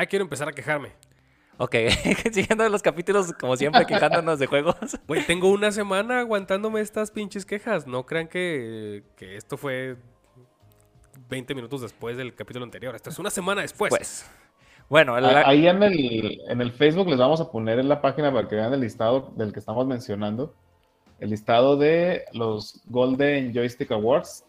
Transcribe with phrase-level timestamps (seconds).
[0.00, 0.92] Ya quiero empezar a quejarme.
[1.56, 1.74] Ok,
[2.32, 4.76] siguiendo los capítulos como siempre quejándonos de juegos.
[5.08, 7.84] Güey, tengo una semana aguantándome estas pinches quejas.
[7.88, 9.96] No crean que, que esto fue
[11.28, 12.94] 20 minutos después del capítulo anterior.
[12.94, 13.90] Esto es una semana después.
[13.90, 14.30] Pues,
[14.88, 18.00] bueno, el- Ah, Ahí en el, en el Facebook les vamos a poner en la
[18.00, 20.54] página para que vean el listado del que estamos mencionando.
[21.18, 24.44] El listado de los Golden Joystick Awards.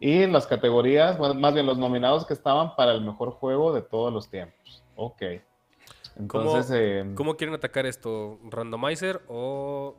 [0.00, 3.82] Y las categorías, bueno, más bien los nominados que estaban para el mejor juego de
[3.82, 4.82] todos los tiempos.
[4.96, 5.22] Ok.
[6.26, 8.38] ¿Cómo, Entonces, eh, cómo quieren atacar esto?
[8.48, 9.94] ¿Randomizer o...?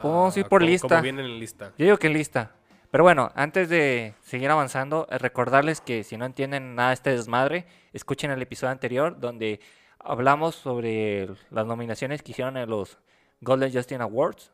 [0.00, 0.88] Podemos ah, ir por como- lista.
[0.88, 1.72] Como viene en la lista.
[1.78, 2.52] yo digo que lista.
[2.90, 7.10] Pero bueno, antes de seguir avanzando, eh, recordarles que si no entienden nada de este
[7.10, 9.60] desmadre, escuchen el episodio anterior donde
[9.98, 12.98] hablamos sobre las nominaciones que hicieron en los
[13.40, 14.52] Golden Justin Awards.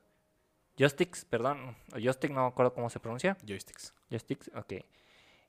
[0.79, 1.77] Joysticks, perdón.
[1.95, 3.37] o Joystick, no me acuerdo cómo se pronuncia.
[3.47, 3.95] Joysticks.
[4.11, 4.73] Joysticks, ok.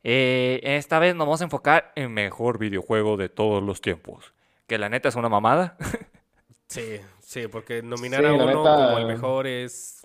[0.04, 4.34] Eh, esta vez nos vamos a enfocar en mejor videojuego de todos los tiempos.
[4.68, 5.78] Que la neta es una mamada.
[6.68, 10.04] Sí, sí, porque nominar Sí, a uno neta- como el mejor es...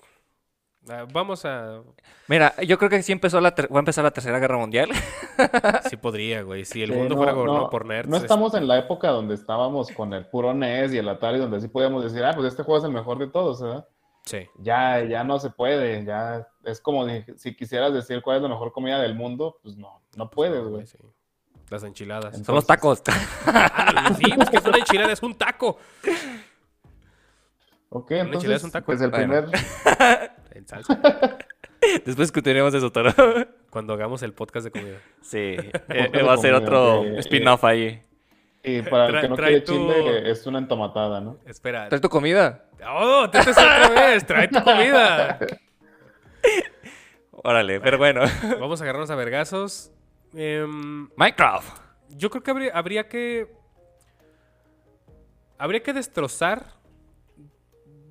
[0.90, 1.80] Ah, vamos a...
[2.28, 4.90] Mira, yo creo que sí empezó la ter- va a empezar la Tercera Guerra Mundial.
[5.88, 6.66] Sí podría, güey.
[6.66, 8.10] Si el sí, mundo no- fuera gobernado no- por nerds...
[8.10, 11.38] No es- estamos en la época donde estábamos con el puro NES y el Atari,
[11.38, 13.88] donde sí podíamos decir, ah, pues este juego es el mejor de todos, ¿verdad?
[14.24, 14.48] Sí.
[14.58, 18.48] Ya, ya no se puede, ya es como de- si quisieras decir cuál es la
[18.48, 20.86] mejor comida del mundo, pues no, no puedes, güey.
[20.86, 20.98] Sí.
[21.68, 22.36] Las enchiladas.
[22.44, 23.02] Son los tacos.
[23.46, 25.78] Ah, sí, pues que es una enchilada, es un taco.
[27.88, 28.86] Ok, Una enchilada es entonces, un taco.
[28.86, 29.46] pues el Bueno.
[29.46, 31.00] primer, En salsa.
[31.80, 33.12] Después discutiremos eso, Toro.
[33.70, 34.98] Cuando hagamos el podcast de comida.
[35.22, 35.56] Sí,
[35.88, 38.02] eh, va a ser otro spin-off ahí.
[38.62, 41.38] Y para el Trae- que no trae quiere tu- chile, es una entomatada, ¿no?
[41.46, 41.88] Espera.
[41.88, 42.66] ¿Traes tu comida?
[42.86, 43.28] ¡Oh!
[43.30, 44.26] ¡Te otra vez!
[44.26, 45.38] ¡Trae tu comida!
[47.42, 48.22] Órale, pero bueno.
[48.60, 49.90] Vamos a agarrarnos a vergazos.
[50.34, 51.80] Em, Minecraft.
[52.10, 53.50] yo creo que habría, habría que.
[55.58, 56.74] Habría que destrozar.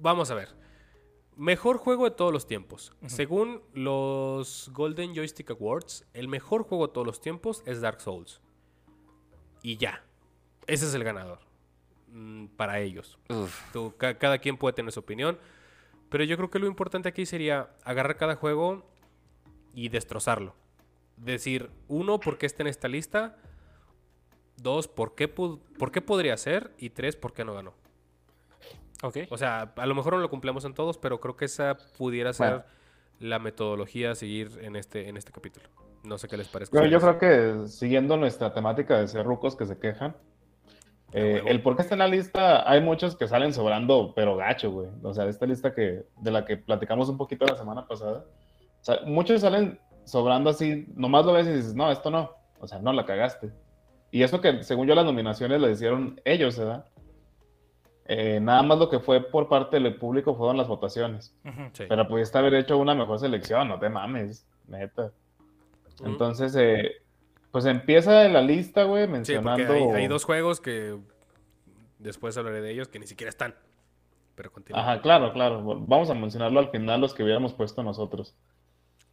[0.02, 0.50] Vamos a ver.
[1.36, 2.92] Mejor juego de todos los tiempos.
[3.06, 8.42] Según los Golden Joystick Awards, el mejor juego de todos los tiempos es Dark Souls.
[9.62, 10.04] Y ya.
[10.70, 11.40] Ese es el ganador.
[12.12, 13.18] Mm, para ellos.
[13.74, 15.38] Tú- ca- cada quien puede tener su opinión.
[16.10, 18.84] Pero yo creo que lo importante aquí sería agarrar cada juego
[19.74, 20.56] y destrozarlo.
[21.18, 23.38] Decir, uno, ¿por qué está en esta lista?
[24.58, 26.72] Dos, ¿por qué, ¿por qué podría ser?
[26.80, 27.74] Y tres, ¿por qué no ganó?
[29.04, 29.18] Ok.
[29.30, 32.34] O sea, a lo mejor no lo cumplemos en todos, pero creo que esa pudiera
[32.34, 32.64] ser Bueno.
[33.20, 35.68] la metodología a seguir en este, en este capítulo.
[36.04, 36.72] No sé qué les parece.
[36.76, 40.16] Yo, yo creo que siguiendo nuestra temática de ser rucos que se quejan,
[41.12, 44.72] eh, el por qué está en la lista, hay muchos que salen sobrando, pero gacho,
[44.72, 44.90] güey.
[45.04, 48.26] O sea, de esta lista que, de la que platicamos un poquito la semana pasada,
[48.82, 52.32] o sea, muchos salen sobrando así, nomás lo ves y dices, no, esto no.
[52.60, 53.52] O sea, no, la cagaste.
[54.12, 56.86] Y eso que, según yo, las nominaciones lo hicieron ellos, ¿verdad?
[58.06, 61.36] Eh, nada más lo que fue por parte del público fueron las votaciones.
[61.46, 61.70] Ujú.
[61.74, 61.84] Sí.
[61.88, 65.12] Pero pudiste haber hecho una mejor selección, no te mames, neta.
[66.00, 66.10] Ujú.
[66.10, 66.92] Entonces, eh,
[67.52, 69.74] pues empieza la lista, güey, Sí, porque mencionando.
[69.74, 70.98] hay, hay dos juegos que
[71.98, 73.56] después hablaré de ellos que ni siquiera están.
[74.36, 74.82] Pero continúa.
[74.82, 75.62] Ajá, claro, claro.
[75.64, 78.36] Vamos a mencionarlo al final, los que hubiéramos puesto nosotros.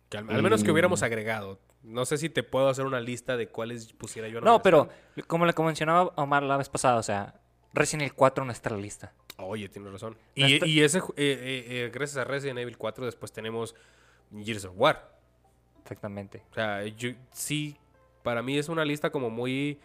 [0.09, 1.59] Que al, al menos que hubiéramos agregado.
[1.83, 4.39] No sé si te puedo hacer una lista de cuáles pusiera yo.
[4.39, 4.89] en No, pero
[5.27, 7.35] como le mencionaba Omar la vez pasada, o sea,
[7.73, 9.13] Resident Evil 4 no está en la lista.
[9.39, 10.17] Oye, tienes razón.
[10.37, 13.75] No Y, está- y ese, eh, eh, eh, gracias a Resident Evil 4, después tenemos
[14.33, 15.17] Gears of War.
[15.83, 16.43] Exactamente.
[16.51, 17.77] O sea, yo, sí,
[18.27, 19.79] para mí es una lista como muy...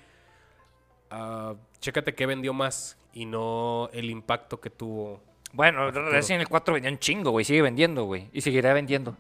[1.11, 5.21] ah, chécate qué vendió más y no el impacto que tuvo.
[5.53, 5.91] Bueno.
[5.91, 7.45] Resident Evil 4 vendió un chingo, güey.
[7.45, 8.31] Sigue vendiendo, güey.
[8.33, 9.15] Y seguirá vendiendo.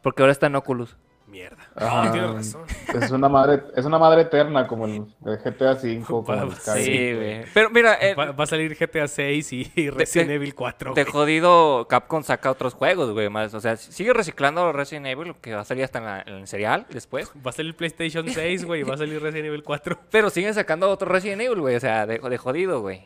[0.00, 0.96] Porque ahora está en Oculus.
[1.30, 1.56] Mierda.
[1.78, 2.62] No, tienes razón.
[3.00, 7.44] Es una madre, es una madre eterna como el GTA V, como el Sí, güey.
[7.54, 10.94] Pero mira, eh, Va, va a salir GTA 6 y, y Resident de- Evil 4.
[10.94, 11.12] de güey.
[11.12, 13.28] jodido Capcom saca otros juegos, güey.
[13.28, 13.54] Más.
[13.54, 16.46] O sea, sigue reciclando Resident Evil, que va a salir hasta en, la- en el
[16.46, 17.30] serial después.
[17.46, 18.82] Va a salir PlayStation 6, güey.
[18.82, 19.98] Va a salir Resident Evil 4.
[20.10, 21.76] Pero siguen sacando otro Resident Evil, güey.
[21.76, 23.04] O sea, de, de jodido, güey.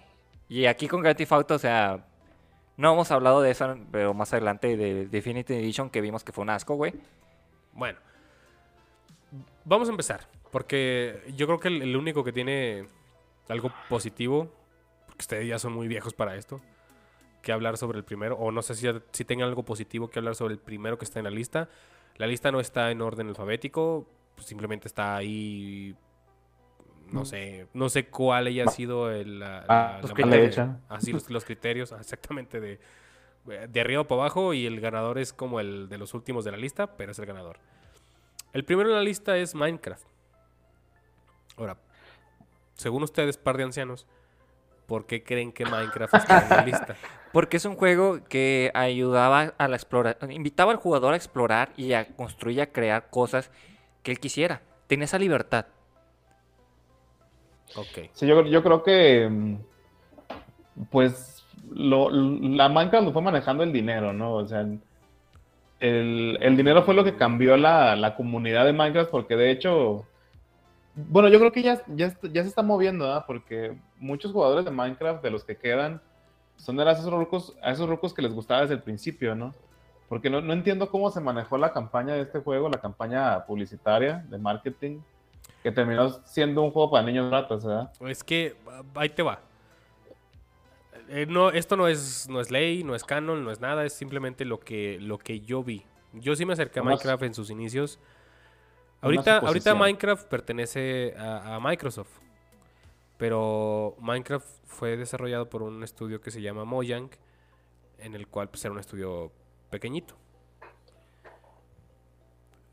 [0.49, 2.05] Y aquí con Grand Theft Auto, o sea,
[2.77, 6.43] no hemos hablado de eso, pero más adelante de Definitive Edition, que vimos que fue
[6.43, 6.93] un asco, güey.
[7.73, 7.99] Bueno.
[9.65, 10.29] Vamos a empezar.
[10.51, 12.87] Porque yo creo que el, el único que tiene
[13.49, 14.53] algo positivo,
[15.07, 16.61] porque ustedes ya son muy viejos para esto,
[17.43, 20.35] que hablar sobre el primero, o no sé si, si tengan algo positivo que hablar
[20.35, 21.69] sobre el primero que está en la lista.
[22.17, 24.07] La lista no está en orden alfabético,
[24.37, 25.95] pues simplemente está ahí.
[27.11, 27.27] No Mm.
[27.27, 30.59] sé, no sé cuál haya sido el, la, Ah, la- los la criterios.
[30.89, 32.79] Así los, los criterios, ah, exactamente de,
[33.69, 36.57] de arriba para abajo y el ganador es como el de los últimos de la
[36.57, 37.59] lista, pero es el ganador.
[38.55, 40.07] El primero en la lista es Minecraft.
[41.57, 41.77] Ahora,
[42.75, 44.07] según ustedes, par de ancianos,
[44.87, 46.97] ¿por qué creen que Minecraft está en la lista?
[47.33, 51.95] Porque es un juego que ayudaba a la exploración, invitaba al jugador a explorar y
[51.95, 53.51] a construir y a crear cosas
[54.05, 54.63] que él quisiera.
[54.87, 55.67] Tenía esa libertad.
[57.75, 58.11] Ok.
[58.13, 59.57] Sí, yo, yo creo que, mm,
[60.93, 64.35] pues, lo, la Minecraft lo fue manejando el dinero, ¿no?
[64.35, 64.65] O sea,
[65.85, 70.07] el, el dinero fue lo que cambió la, la comunidad de Minecraft, porque de hecho,
[70.95, 73.25] bueno, yo creo que ya, ya, ya se está moviendo, ¿verdad?
[73.27, 76.01] Porque muchos jugadores de Minecraft, de los que quedan,
[76.57, 79.55] son de esos rucos, a esos rucos que les gustaba desde el principio, ¿no?
[80.09, 84.25] Porque no, no entiendo cómo se manejó la campaña de este juego, la campaña publicitaria
[84.31, 85.01] de marketing,
[85.63, 87.93] que terminó siendo un juego para niños ratas, ¿verdad?
[88.07, 89.39] Es que ah, ahí te va.
[91.09, 93.93] Eh, no, esto no es, no es ley, no es canon, no es nada, es
[93.93, 95.85] simplemente lo que, lo que yo vi.
[96.13, 97.99] Yo sí me acerqué a Minecraft en sus inicios.
[99.01, 99.75] Ahorita, ahorita.
[99.75, 102.11] Minecraft pertenece a, a Microsoft.
[103.17, 107.11] Pero Minecraft fue desarrollado por un estudio que se llama Mojang,
[107.99, 109.33] en el cual pues, era un estudio
[109.71, 110.17] pequeñito.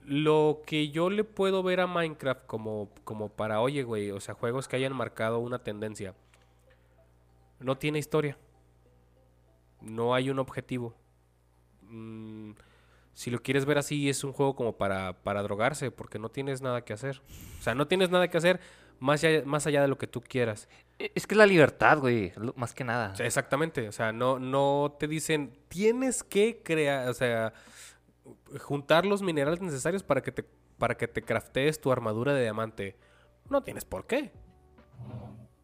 [0.04, 4.33] Lo que yo le puedo ver a Minecraft como, como para, oye, güey, o sea,
[4.33, 6.16] juegos que hayan marcado una tendencia.
[7.62, 8.38] No tiene historia.
[9.81, 10.94] No hay un objetivo.
[11.84, 12.52] Mm,
[13.13, 16.62] si lo quieres ver así, es un juego como para, para drogarse, porque no tienes
[16.62, 17.22] nada que hacer.
[17.60, 18.60] O sea, no tienes nada que hacer
[19.00, 20.69] más allá, más allá de lo que tú quieras.
[21.00, 23.12] E- Es que es la libertad, güey, más que nada.
[23.12, 23.88] O sea, exactamente.
[23.88, 27.54] O sea, no, no te dicen, tienes que crear, o sea,
[28.60, 30.44] juntar los minerales necesarios para que te,
[30.78, 32.96] para que te craftees tu armadura de diamante.
[33.50, 34.31] No tienes por qué.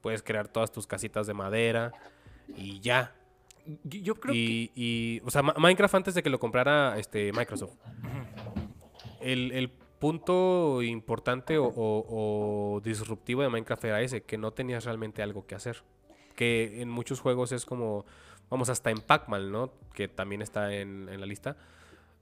[0.08, 1.92] Puedes crear todas tus casitas de madera
[2.56, 3.14] y ya.
[3.84, 4.40] Yo, creo que...
[4.40, 7.74] Y, y, o sea, Minecraft antes de que lo comprara este, Microsoft.
[9.20, 12.06] El, el punto importante o, o-
[12.78, 15.84] o disruptivo de Minecraft era ese, que no tenías realmente algo que hacer.
[16.38, 18.06] Que en muchos juegos es como,
[18.50, 19.74] vamos, hasta en Pac-Man, ¿no?
[19.94, 21.58] Que también está en, en la lista.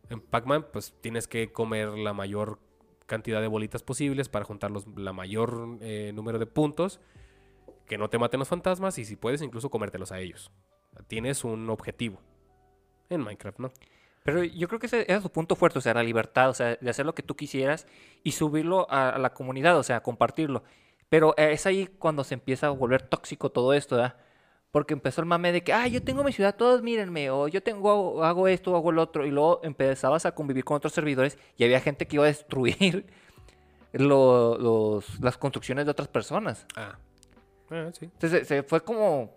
[0.10, 2.58] En Pac-Man, pues tienes que comer la mayor
[3.06, 7.00] cantidad de bolitas posibles para juntar los, la mayor eh, número de puntos.
[7.88, 10.52] Que no te maten los fantasmas y si puedes incluso comértelos a ellos.
[11.08, 12.20] Tienes un objetivo.
[13.10, 13.72] En Minecraft, ¿no?
[14.24, 16.78] Pero yo creo que ese era su punto fuerte, o sea, la libertad, o sea,
[16.82, 17.86] de hacer lo que tú quisieras
[18.24, 20.64] y subirlo a, la comunidad, o sea, compartirlo.
[21.10, 24.16] Pero es ahí cuando se empieza a volver tóxico todo esto, ¿verdad?
[24.72, 27.62] Porque empezó el mame de que, ah, yo tengo mi ciudad, todos mírenme, o yo
[27.62, 31.64] tengo, hago esto, hago el otro, y luego empezabas a convivir con otros servidores y
[31.64, 33.06] había gente que iba a destruir
[33.94, 36.66] lo- los, las construcciones de otras personas.
[36.76, 36.98] Ah.
[37.70, 38.06] Ah, sí.
[38.06, 39.36] Entonces se, se fue como,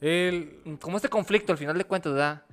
[0.00, 0.78] El...
[0.80, 2.44] como este conflicto al final de cuentas, ¿verdad?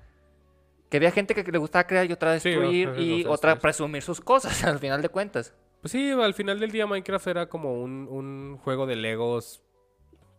[0.89, 4.63] Que había gente que le gustaba crear y otra destruir y otra presumir sus cosas
[4.63, 5.53] al final de cuentas.
[5.81, 9.63] Pues sí, al final del día Minecraft era como un, un juego de Legos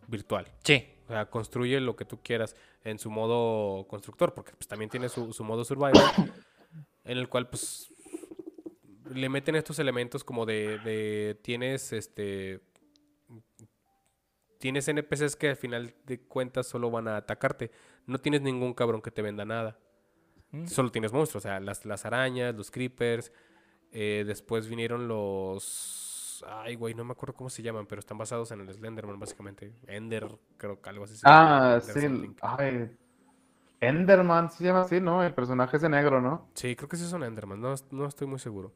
[0.07, 0.47] virtual.
[0.63, 0.87] Sí.
[1.05, 5.09] O sea, construye lo que tú quieras en su modo constructor, porque pues, también tiene
[5.09, 5.93] su, su modo survival,
[7.03, 7.93] en el cual pues
[9.13, 12.61] le meten estos elementos como de, de tienes este
[14.63, 17.69] tienes NPCs que al final de cuentas solo van a atacarte.
[18.05, 19.77] No tienes ningún cabrón que te venda nada.
[20.51, 20.67] Mm.
[20.67, 23.33] Solo tienes monstruos, o sea, las, las arañas, los creepers.
[23.91, 26.45] eh, después vinieron los...
[26.47, 29.73] Ay, güey, no me acuerdo cómo se llaman, pero están basados en el Slenderman, básicamente.
[29.85, 31.17] Ender, creo que algo así.
[31.17, 32.35] se llama, Ah, Ender sí.
[32.41, 32.97] Ay,
[33.81, 35.23] Enderman se llama así, ¿no?
[35.23, 36.47] El personaje ese negro, ¿no?
[36.53, 38.73] Sí, creo que sí son Enderman, no, no estoy muy seguro.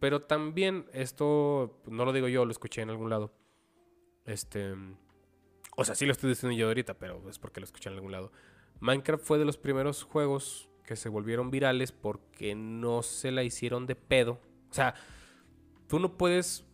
[0.00, 3.32] Pero también esto, no lo digo yo, lo escuché en algún lado.
[4.26, 4.74] Este,
[5.76, 8.12] o sea, sí lo estoy diciendo yo ahorita, pero es porque lo escuché en algún
[8.12, 8.30] lado.
[8.80, 13.86] Minecraft fue de los primeros juegos que se volvieron virales porque no se la hicieron
[13.86, 14.40] de pedo.
[14.70, 14.94] O sea,
[15.86, 16.64] tú no puedes,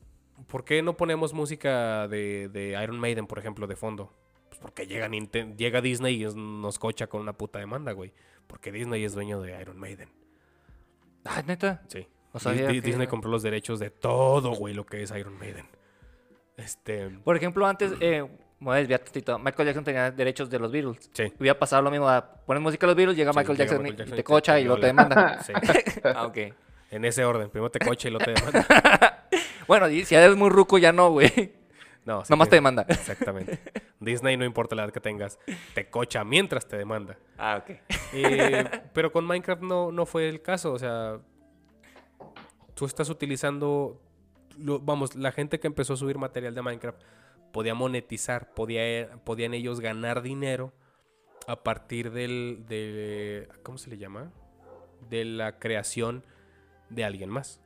[0.48, 4.12] ¿por qué no ponemos música de, de Iron Maiden, por ejemplo, de fondo?
[4.48, 8.12] Pues porque llega, Ninten- llega Disney y nos cocha con una puta demanda, güey.
[8.48, 10.08] Porque Disney es dueño de Iron Maiden.
[11.24, 11.82] Ah, neta.
[11.88, 11.98] Sí.
[12.32, 13.08] Di- que Disney era.
[13.08, 15.66] compró los derechos de todo, güey, lo que es Iron Maiden.
[16.56, 17.10] Este.
[17.10, 18.28] Por ejemplo, antes, eh,
[18.60, 21.10] me voy a desviar tantito, Michael Jackson tenía derechos de los Beatles.
[21.12, 21.32] Sí.
[21.40, 23.82] Hubiera pasado lo mismo, a poner música de los Beatles, llega Sí, Michael, llega Jackson,
[23.82, 25.38] Michael y- Jackson y te cocha y luego te demanda.
[25.44, 25.52] Sí.
[26.04, 26.38] ah, ok.
[26.90, 27.48] En ese orden.
[27.50, 29.26] Primero te coche y luego te demanda.
[29.68, 31.52] Bueno, y si eres muy ruco ya no, güey.
[32.04, 32.84] No, sí Nomás te demanda.
[32.88, 33.60] Exactamente.
[34.00, 35.38] Disney, no importa la edad que tengas,
[35.74, 37.16] te cocha mientras te demanda.
[37.38, 37.76] Ah, ok.
[38.14, 40.72] Eh, pero con Minecraft no, no fue el caso.
[40.72, 41.18] O sea,
[42.74, 44.00] tú estás utilizando.
[44.58, 47.00] lo- vamos, la gente que empezó a subir material de Minecraft
[47.52, 50.72] podía monetizar, podía, podían ellos ganar dinero
[51.46, 52.64] a partir del.
[52.68, 54.30] De, ¿Cómo se le llama?
[55.08, 56.24] De la creación
[56.88, 57.60] de alguien más.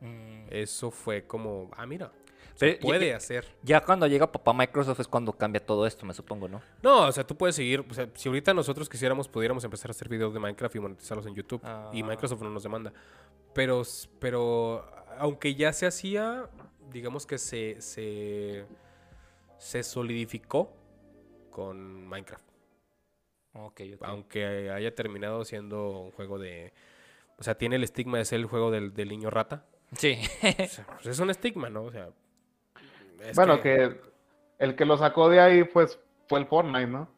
[0.00, 2.12] Mm, Eso fue como, ah, mira,
[2.54, 3.46] se Pero puede ya- hacer.
[3.62, 6.60] Ya cuando llega papá Microsoft es cuando cambia todo esto, me supongo, ¿no?
[6.82, 7.84] No, o sea, tú puedes seguir.
[7.88, 11.26] O sea, si ahorita nosotros quisiéramos, pudiéramos empezar a hacer videos de Minecraft y monetizarlos
[11.26, 11.60] en YouTube.
[11.92, 12.06] Y Ah.
[12.06, 12.92] Microsoft no nos demanda.
[13.54, 13.82] Pero,
[14.18, 14.84] pero
[15.18, 16.48] aunque ya se hacía,
[16.92, 18.66] digamos que se, se,
[19.58, 20.72] se solidificó
[21.50, 22.44] con Minecraft.
[23.54, 24.02] Ok, ok.
[24.02, 26.72] Aunque haya terminado siendo un juego de.
[27.38, 29.64] O sea, tiene el estigma de ser el juego del, del niño rata.
[29.96, 30.18] Sí.
[30.42, 31.84] O sea, pues es un estigma, ¿no?
[31.84, 32.10] O sea.
[33.22, 33.98] es Bueno, que...
[34.58, 35.98] el que lo sacó de ahí pues
[36.28, 37.08] fue el Fortnite, ¿no?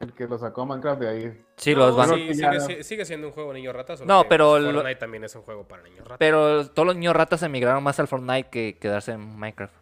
[0.00, 1.44] El que lo sacó Minecraft de ahí.
[1.56, 2.08] sí, No, los van.
[2.10, 3.96] Sí, sigue, ya- si- sigue siendo un juego niño rata.
[3.96, 6.16] solo No, pero lo- Fortnite también es un juego para niños rata.
[6.18, 9.74] Pero todos los niños ratas emigraron más al Fortnite que quedarse en Minecraft.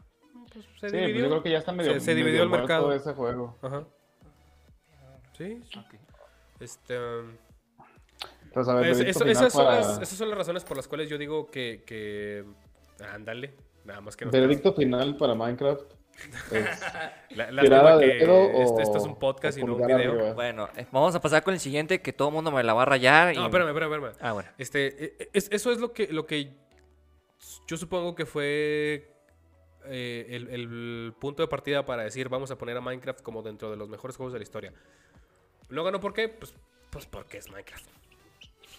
[0.81, 1.21] Se Sí, pues dividió.
[1.23, 2.93] yo creo que ya está medio, Se- se dividió medio el mercado.
[2.93, 3.57] ese juego.
[3.63, 3.85] Ajá.
[5.37, 5.61] Sí.
[5.73, 5.81] sí.
[6.61, 7.33] Este, um,
[8.45, 10.65] Entonces, a ver, es- veredicto eso- final esas, son para- las, esas son las razones
[10.65, 11.83] por las cuales yo digo que.
[11.87, 12.45] que
[13.13, 13.55] ándale.
[13.85, 14.31] Nada más que no.
[14.31, 15.83] Veredicto final para Minecraft.
[16.51, 16.81] Es
[17.37, 19.97] La, tirada de que dedo este, es un podcast y no un video.
[19.97, 20.33] arriba.
[20.33, 22.83] Bueno, eh, vamos a pasar con el siguiente que todo el mundo me la va
[22.83, 23.33] a rayar.
[23.33, 24.17] y- No, espérame, espérame, espérame.
[24.21, 24.49] Ah, bueno.
[24.59, 26.57] Este, e- e- es- eso es lo que, lo que
[27.69, 29.13] yo supongo que fue
[29.89, 33.71] eh, el, el punto de partida para decir vamos a poner a Minecraft como dentro
[33.71, 34.73] de los mejores juegos de la historia.
[35.69, 36.29] ¿Lo ganó por qué?
[36.29, 36.55] Pues,
[36.91, 37.87] pues porque es Minecraft.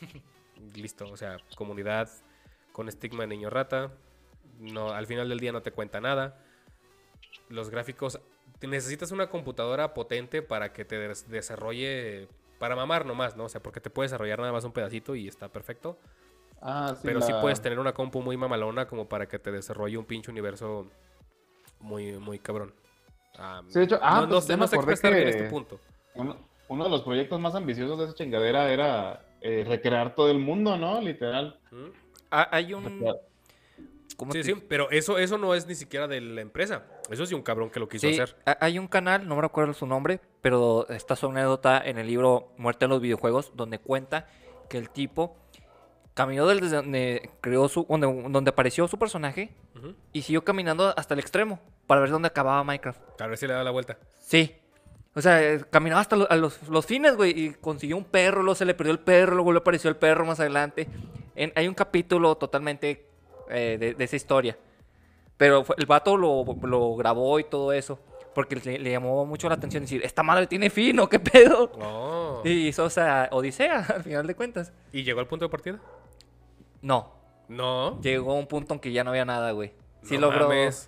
[0.75, 2.09] Listo, o sea, comunidad
[2.71, 3.91] con estigma de niño rata.
[4.59, 6.43] No, al final del día no te cuenta nada.
[7.49, 8.19] Los gráficos.
[8.61, 12.27] Necesitas una computadora potente para que te des- desarrolle.
[12.57, 13.45] Para mamar nomás, ¿no?
[13.45, 15.97] O sea, porque te puede desarrollar nada más un pedacito y está perfecto.
[16.61, 19.97] Ah, sí, Pero sí puedes tener una compu muy mamalona como para que te desarrolle
[19.97, 20.87] un pinche universo
[21.79, 22.73] muy, muy cabrón.
[23.37, 25.49] Ah, Sí, de hecho, ah, no, no pues no sé acordé expresar bien que- este
[25.49, 25.79] punto.
[26.15, 26.35] Uno,
[26.67, 30.75] uno de los proyectos más ambiciosos de esa chingadera era eh, recrear todo el mundo,
[30.75, 30.99] ¿no?
[30.99, 31.57] Literal.
[31.71, 31.85] ¿Mm?
[32.31, 32.83] Ah, hay un.
[32.83, 33.19] Recrear-
[34.17, 36.83] ¿cómo Sí, te- sí, pero eso, eso no es ni siquiera de la empresa.
[37.09, 38.35] Eso es de un cabrón que lo quiso Sí, hacer.
[38.45, 42.07] ha- hay un canal, no me recuerdo su nombre, pero está su anécdota en el
[42.07, 44.27] libro Muerte en los videojuegos, donde cuenta
[44.69, 45.37] que el tipo
[46.19, 49.51] caminó desde donde creó su, donde, donde apareció su personaje
[50.11, 52.99] y siguió caminando hasta el extremo para ver dónde acababa Minecraft.
[53.21, 53.97] A ver si le da la vuelta.
[54.19, 54.53] Sí.
[55.15, 58.43] O sea, eh, caminó hasta lo- a los, los fines, güey, y consiguió un perro,
[58.43, 60.89] luego se le perdió el perro, luego le apareció el perro más adelante.
[61.35, 63.05] En- hay un capítulo totalmente
[63.49, 64.57] eh, de, de esa historia.
[65.37, 67.97] Pero fue- el vato lo, lo grabó y todo eso.
[68.35, 71.71] Porque le, le llamó mucho la atención decir, esta madre tiene fin, ¿o qué pedo?
[71.81, 72.41] Oh.
[72.43, 74.73] Y hizo esa odisea, al final de cuentas.
[74.91, 75.79] ¿Y llegó al punto de partida?
[76.81, 77.13] No,
[77.47, 77.99] No.
[78.01, 79.73] llegó a un punto en que ya no había nada, güey.
[80.03, 80.87] Sí No logró mames.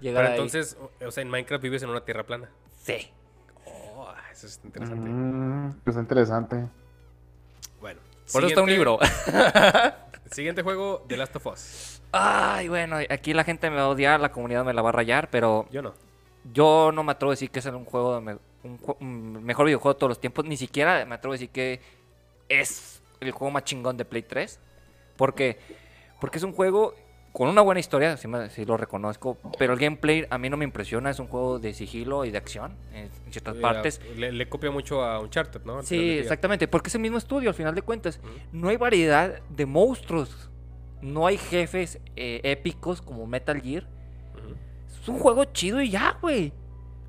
[0.00, 0.38] llegar Pero ahí.
[0.40, 2.48] entonces, o- o sea, en Minecraft vives en una tierra plana.
[2.82, 3.10] Sí.
[3.66, 5.08] Oh, eso es interesante.
[5.10, 6.66] Mm, pues interesante.
[7.80, 8.00] Bueno.
[8.32, 8.98] Por eso está un libro.
[10.30, 12.02] Siguiente juego, The Last of Us.
[12.12, 14.92] Ay, bueno, aquí la gente me va a odiar, la comunidad me la va a
[14.92, 15.94] rayar, pero Yo no.
[16.52, 19.44] yo no me atrevo a decir que es un juego de me- un, jue- un
[19.44, 21.80] mejor videojuego de todos los tiempos, ni siquiera me atrevo a decir que
[22.48, 24.58] es el juego más chingón de Play 3,
[25.20, 25.58] porque
[26.20, 26.94] porque es un juego
[27.32, 30.64] con una buena historia, me- sí lo reconozco, pero el gameplay a mí no me
[30.64, 34.00] impresiona, es un juego de sigilo y de acción en ciertas partes.
[34.16, 35.78] Le, le copia mucho a Uncharted, ¿no?
[35.78, 38.18] Al Sí, exactamente, porque es el mismo estudio al final de cuentas.
[38.52, 40.50] No hay variedad de monstruos,
[41.02, 43.86] no hay jefes eh, épicos como Metal Gear.
[45.00, 46.52] Es un juego chido y ya, güey.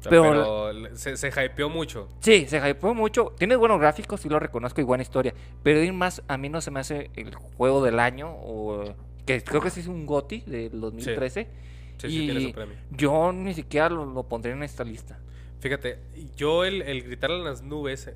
[0.09, 2.09] Pero- se, se hypeó mucho.
[2.21, 3.33] Sí, se hypeó mucho.
[3.37, 5.33] Tiene buenos gráficos, sí lo reconozco, y buena historia.
[5.63, 8.83] Pero ir más, a mí no se me hace el juego del año, o
[9.25, 11.47] que creo que sí es un GOTY del 2013.
[11.97, 12.75] Sí, sí, tiene Y- su premio.
[12.91, 15.19] Yo ni siquiera lo, lo pondría en esta lista.
[15.59, 15.99] Fíjate,
[16.35, 18.15] yo el, el gritar en las nubes eh,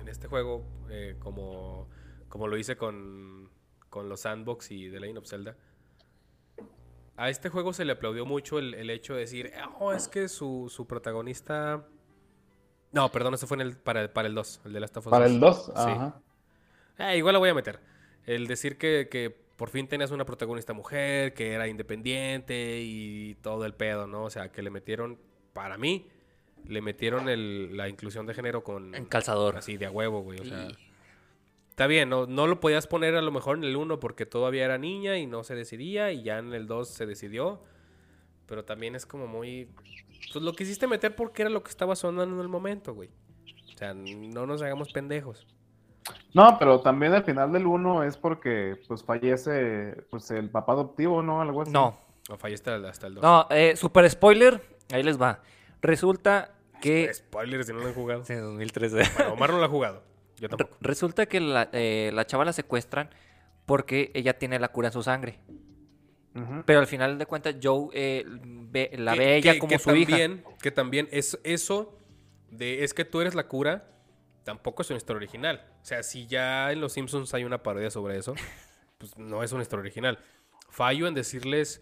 [0.00, 1.86] en este juego, eh, como,
[2.30, 3.50] como lo hice con,
[3.90, 5.56] con los Sandbox y The Legend of Zelda,
[7.16, 10.28] a este juego se le aplaudió mucho el, el hecho de decir, oh, es que
[10.28, 11.86] su, su protagonista...
[12.92, 15.10] No, perdón, eso fue en el, para, para el 2, el de Last of Us
[15.10, 15.34] Para 2.
[15.34, 15.72] el 2, Sí.
[15.76, 16.20] ajá.
[16.98, 17.80] Ah, igual la voy a meter.
[18.24, 23.64] El decir que, que por fin tenías una protagonista mujer, que era independiente y todo
[23.64, 24.24] el pedo, ¿no?
[24.24, 25.18] O sea, que le metieron,
[25.52, 26.08] para mí,
[26.66, 28.94] le metieron el- la inclusión de género con...
[28.94, 29.56] En calzador.
[29.56, 30.38] Así, de a huevo, güey.
[30.40, 30.76] O sea, Y-
[31.74, 34.64] Está bien, no, no lo podías poner a lo mejor en el 1 porque todavía
[34.64, 37.64] era niña y no se decidía y ya en el 2 se decidió.
[38.46, 39.68] Pero también es como muy...
[40.32, 43.10] Pues lo quisiste meter porque era lo que estaba sonando en el momento, güey.
[43.74, 45.48] O sea, no nos hagamos pendejos.
[46.32, 51.24] No, pero también al final del uno es porque pues fallece pues el papá adoptivo,
[51.24, 51.42] ¿no?
[51.42, 51.72] Algo así.
[51.72, 53.24] No, No, fallaste hasta el 2.
[53.24, 54.62] no, eh, super spoiler,
[54.92, 55.40] ahí les va.
[55.82, 57.12] Resulta que...
[57.12, 58.24] Spoilers si no lo han jugado.
[58.24, 59.02] Sí, 2013.
[59.16, 60.13] Bueno, Omar no lo ha jugado.
[60.44, 60.76] Yo Re- tampoco.
[60.80, 63.08] Resulta que la, eh, la chava la secuestran
[63.66, 65.38] porque ella tiene la cura en su sangre.
[66.66, 69.78] Pero al final de cuentas, Joe eh, ve- la Que- ve ella que- como que
[69.78, 70.10] su hija.
[70.10, 71.96] también, Que también es eso
[72.50, 73.88] de es que tú eres la cura,
[74.42, 75.64] tampoco es una historia original.
[75.80, 78.34] O sea, si ya en Los Simpsons hay una parodia sobre eso,
[78.98, 80.18] pues no es una historia original.
[80.70, 81.80] Fallo en decirles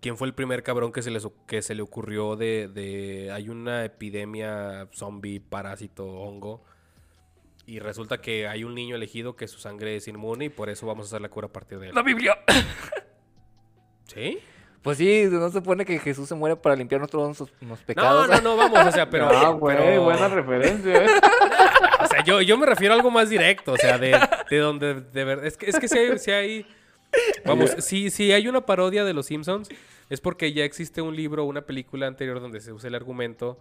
[0.00, 3.48] quién fue el primer cabrón que se, les, que se le ocurrió de, de hay
[3.48, 6.64] una epidemia zombie, parásito, hongo.
[7.66, 10.86] Y resulta que hay un niño elegido que su sangre es inmune y por eso
[10.86, 11.94] vamos a hacer la cura a partir de él.
[11.94, 12.36] La Biblia.
[14.06, 14.38] ¿Sí?
[14.82, 18.28] Pues sí, no se supone que Jesús se muere para limpiar nuestros nuestros No, pecados.
[18.28, 19.28] no, no, vamos, o sea, pero...
[19.30, 21.08] ah, güey, pero- buena referencia, ¿eh?
[22.02, 24.18] O sea, yo, yo me refiero a algo más directo, o sea, de,
[24.50, 25.46] de donde de verdad.
[25.46, 26.66] Es que, es que si hay, si hay-
[27.44, 29.68] Vamos, si, si hay una parodia de los Simpsons,
[30.10, 33.60] es porque ya existe un libro, una película anterior donde se usa el argumento.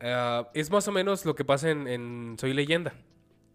[0.00, 2.92] Ah, es más o menos lo que pasa en, en Soy Leyenda.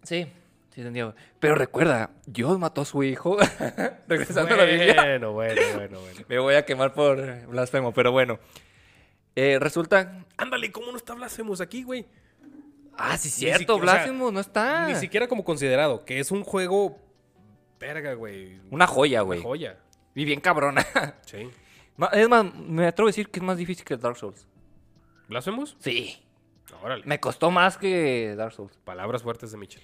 [0.03, 0.25] Sí,
[0.73, 1.15] sí, entendido.
[1.39, 3.37] Pero recuerda, Dios mató a su hijo.
[4.07, 4.95] Regresando a la Biblia.
[4.95, 6.21] Bueno, bueno, bueno, bueno.
[6.27, 8.39] Me voy a quemar por blasfemo, pero bueno.
[9.35, 10.25] Eh, resulta.
[10.37, 12.05] Ándale, ¿cómo no está Blasphemous aquí, güey?
[12.97, 14.87] Ah, sí, cierto, siquiera- o sea, Blasphemous no está.
[14.87, 16.99] Ni siquiera como considerado, que es un juego.
[17.79, 18.59] Verga, güey.
[18.69, 19.41] Una joya, Una güey.
[19.41, 19.77] joya.
[20.15, 20.85] Y bien cabrona.
[21.25, 21.49] Sí.
[22.13, 24.45] Es más, me atrevo a decir que es más difícil que Dark Souls.
[25.29, 25.77] ¿Blasphemous?
[25.79, 26.21] Sí.
[26.81, 27.03] Órale.
[27.05, 28.77] Me costó más que Dark Souls.
[28.83, 29.83] Palabras fuertes de Mitchell.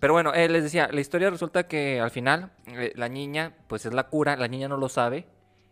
[0.00, 3.86] Pero bueno, eh, les decía, la historia resulta que al final eh, la niña, pues
[3.86, 5.26] es la cura, la niña no lo sabe,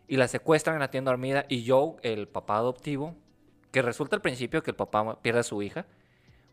[0.07, 3.15] y la secuestran en la tienda dormida, y Joe, el papá adoptivo,
[3.71, 5.85] que resulta al principio que el papá pierde a su hija,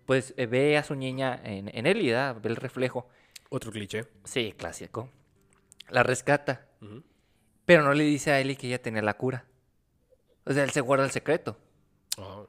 [0.07, 3.09] pues eh, ve a su niña en, en él y da, ve el reflejo.
[3.49, 4.07] Otro cliché.
[4.25, 5.09] Sí, clásico.
[5.89, 7.03] La rescata, Ujú.
[7.65, 9.45] pero no le dice a Ellie que ella tenía la cura.
[10.45, 11.57] O sea, él se guarda el secreto.
[12.19, 12.43] Ajá.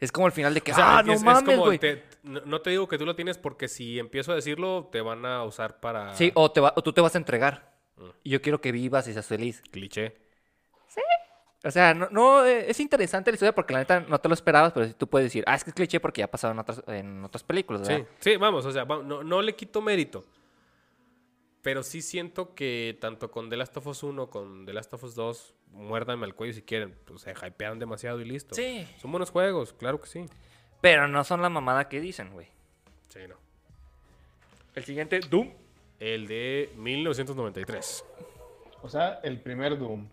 [0.00, 1.78] Es como el final de que, O sea, ah, no es mames, como güey.
[1.78, 5.00] te- no, no te digo que tú lo tienes porque si empiezo a decirlo, te
[5.02, 6.14] van a usar para.
[6.14, 7.70] Sí, o, te va- o tú te vas a entregar.
[7.96, 8.08] Mm.
[8.24, 9.62] Y yo quiero que vivas y seas feliz.
[9.70, 10.16] Cliché.
[11.62, 14.34] O sea, no, no, eh, es interesante la historia porque la neta no te lo
[14.34, 16.54] esperabas, pero sí tú puedes decir, ah, es que es cliché porque ya ha pasado
[16.54, 18.08] en otras, en otras películas, Sí, ¿verdad?
[18.18, 20.24] sí, vamos, o sea, no, no le quito mérito.
[21.62, 25.04] Pero sí siento que tanto con The Last of Us 1 con The Last of
[25.04, 26.96] Us 2, muérdanme al cuello si quieren.
[27.04, 28.54] Pues se hypean demasiado y listo.
[28.54, 28.86] Sí.
[28.98, 30.24] Son buenos juegos, claro que sí.
[30.80, 32.46] Pero no son la mamada que dicen, güey.
[33.08, 33.36] Sí, no.
[34.74, 35.50] El siguiente, Doom.
[35.98, 38.04] El de 1993.
[38.82, 40.08] O sea, el primer Doom.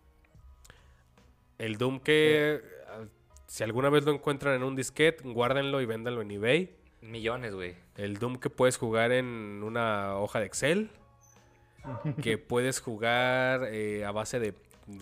[1.57, 3.05] El Doom que, ah,
[3.45, 6.75] si alguna vez lo encuentran en un disquete, guárdenlo y véndanlo en eBay.
[7.01, 7.75] Millones, güey.
[7.95, 10.89] El Doom que puedes jugar en una hoja de Excel.
[12.21, 14.53] Que puedes jugar eh, a base de.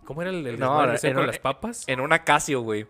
[0.03, 1.83] ¿Cómo era el, el No, en con un- las papas?
[1.87, 2.87] En una Casio, güey.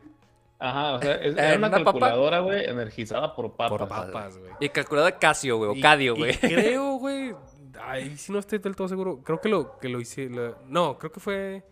[0.60, 3.70] Ajá, o sea, es, era una, calculadora, güey, energizada por papas.
[3.78, 4.52] Por papas, güey.
[4.62, 6.38] Y calculadora Casio, güey, o Cadio, güey.
[6.40, 7.36] creo, güey.
[7.82, 9.22] Ay, si no estoy del todo seguro.
[9.22, 10.30] Creo que lo, que lo hice.
[10.30, 11.64] lo- no, creo que fue.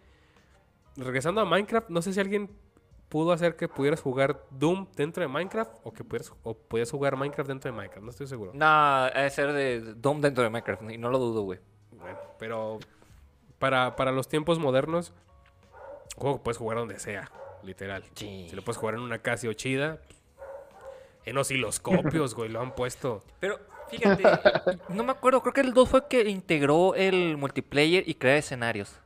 [0.97, 2.51] Regresando a Minecraft, no sé si alguien
[3.09, 6.57] pudo hacer que pudieras jugar Doom dentro de Minecraft o que pudieras, o
[6.91, 8.03] jugar Minecraft dentro de Minecraft.
[8.03, 8.51] No estoy seguro.
[8.53, 11.59] No, es ser de Doom dentro de Minecraft, y no lo dudo, güey.
[12.03, 12.79] Bueno, pero
[13.59, 15.11] para, para los tiempos modernos,
[16.15, 17.31] juego que puedes jugar donde sea,
[17.63, 18.03] literal.
[18.15, 18.47] Sí.
[18.49, 19.99] Si lo puedes jugar en una Casio chida,
[21.25, 23.23] en osciloscopios, güey, lo han puesto.
[23.39, 24.23] Pero, fíjate,
[24.89, 28.99] no me acuerdo, creo que el 2 fue que integró el multiplayer y crea escenarios.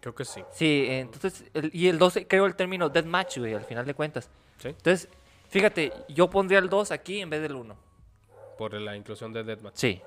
[0.00, 0.42] Creo que sí.
[0.52, 4.30] Sí, entonces, el- y el 2 creó el término deathmatch, güey, al final de cuentas.
[4.58, 4.68] Sí.
[4.68, 5.08] Entonces,
[5.50, 7.76] fíjate, yo pondría el 2 aquí en vez del 1.
[8.56, 9.74] Por la inclusión de Deathmatch.
[9.76, 10.02] Sí.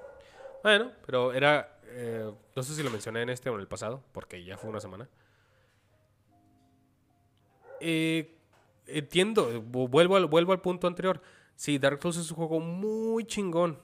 [0.63, 1.79] Bueno, pero era.
[1.83, 4.69] eh, no sé si lo mencioné en este o en el pasado, porque ya fue
[4.69, 5.07] una semana.
[7.79, 8.35] Eh,
[8.87, 11.21] entiendo, vu- vuelvo al, vuelvo al punto anterior.
[11.55, 13.77] Sí, Dark Souls es un juego muy chingón.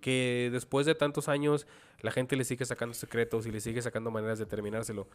[0.00, 1.66] Que después de tantos años
[2.00, 5.08] la gente le sigue sacando secretos y le sigue sacando maneras de terminárselo.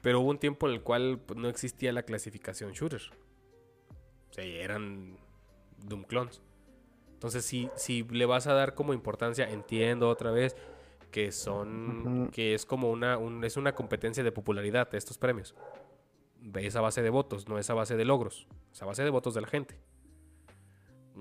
[0.00, 3.02] Pero hubo un tiempo en el cual pues, no existía la clasificación shooter.
[4.30, 5.16] O sea, eran
[5.84, 6.40] Doom clones.
[7.22, 10.56] Entonces, si, si le vas a dar como importancia, entiendo otra vez
[11.12, 12.24] que son.
[12.24, 12.30] Ujú.
[12.32, 15.54] que es como una, un- es una competencia de popularidad de estos premios.
[16.56, 18.48] Es a base de votos, no es a base de logros.
[18.72, 19.78] Es a base de votos de la gente.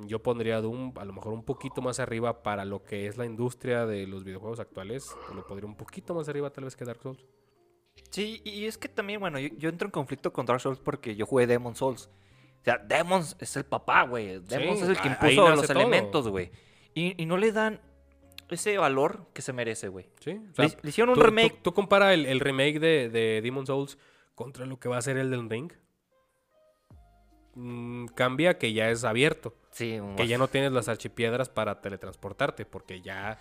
[0.07, 3.27] Yo pondría Doom a lo mejor un poquito más arriba para lo que es la
[3.27, 5.15] industria de los videojuegos actuales.
[5.35, 7.23] Lo podría un poquito más arriba tal vez que Dark Souls.
[8.09, 11.15] Sí, y es que también, bueno, yo, yo entro en conflicto con Dark Souls porque
[11.15, 12.09] yo jugué Demon Souls.
[12.61, 14.39] O sea, Demons es el papá, güey.
[14.39, 15.79] Demons Sí, es el que a- ahí impuso los todo.
[15.79, 16.51] elementos, güey.
[16.93, 17.81] Y, y no le dan
[18.49, 20.09] ese valor que se merece, güey.
[20.19, 20.39] ¿Sí?
[20.51, 21.53] O sea, Le, le hicieron un tú, remake.
[21.57, 23.97] Tú, tú compara el, el remake de, de Demon Souls
[24.35, 25.71] contra lo que va a ser el del Ring.
[27.55, 29.55] Mm, cambia que ya es abierto.
[29.71, 32.65] Sí, Que ya no tienes las archipiedras para teletransportarte.
[32.65, 33.39] Porque ya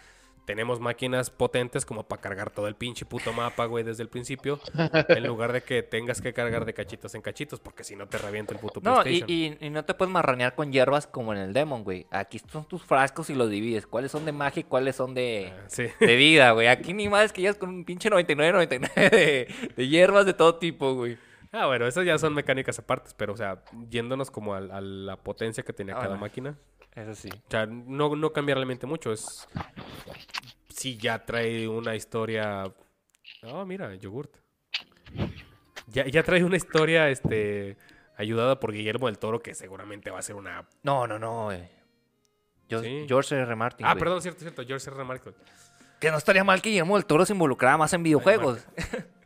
[0.50, 4.58] tenemos máquinas potentes como para cargar todo el pinche puto mapa, güey, desde el principio.
[5.08, 7.60] en lugar de que tengas que cargar de cachitos en cachitos.
[7.60, 9.30] Porque si no te revienta el puto No, y, PlayStation.
[9.60, 12.08] y- y no te puedes marranear con hierbas como en el Demon, güey.
[12.10, 13.86] Aquí son tus frascos y los divides.
[13.86, 15.86] ¿Cuáles son de magia y cuáles son de, Ah, sí.
[16.00, 16.66] de vida, güey?
[16.66, 20.56] Aquí ni más que llegas con un pinche 99, 99 de, de hierbas de todo
[20.56, 21.16] tipo, güey.
[21.52, 23.10] Ah, bueno, esas ya son mecánicas aparte.
[23.16, 26.20] Pero, o sea, yéndonos como al- a, la potencia que tenía Ah, cada bueno.
[26.22, 26.56] máquina.
[26.94, 27.28] Eso sí.
[27.32, 29.12] O sea, no, no cambia realmente mucho.
[29.12, 29.48] Es.
[30.68, 32.72] Sí, ya trae una historia.
[33.44, 34.34] Oh, mira, yogurt.
[35.88, 37.76] Ya, ya trae una historia, este.
[38.16, 40.66] Ayudada por Guillermo del Toro, que seguramente va a ser una.
[40.82, 41.68] No, no, no, güey.
[42.68, 43.04] Yo- Sí.
[43.08, 43.42] George R.
[43.44, 43.56] R.
[43.56, 43.86] Martin.
[43.86, 44.00] Ah, güey.
[44.00, 44.62] perdón, cierto, cierto.
[44.66, 44.96] George R.
[44.96, 45.04] R.
[45.04, 45.34] Martin.
[45.98, 48.66] Que no estaría mal que Guillermo del Toro se involucrara más en videojuegos.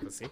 [0.00, 0.26] Pues sí.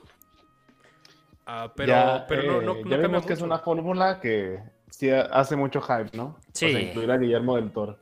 [1.47, 3.47] Ah, pero, ya, pero no, no, eh, no ya cambia vimos que es mucho.
[3.47, 4.59] una fórmula que
[4.93, 6.39] sí hace mucho hype, ¿no?
[6.53, 6.67] Sí.
[6.67, 7.99] O sea, incluir a Guillermo del Toro.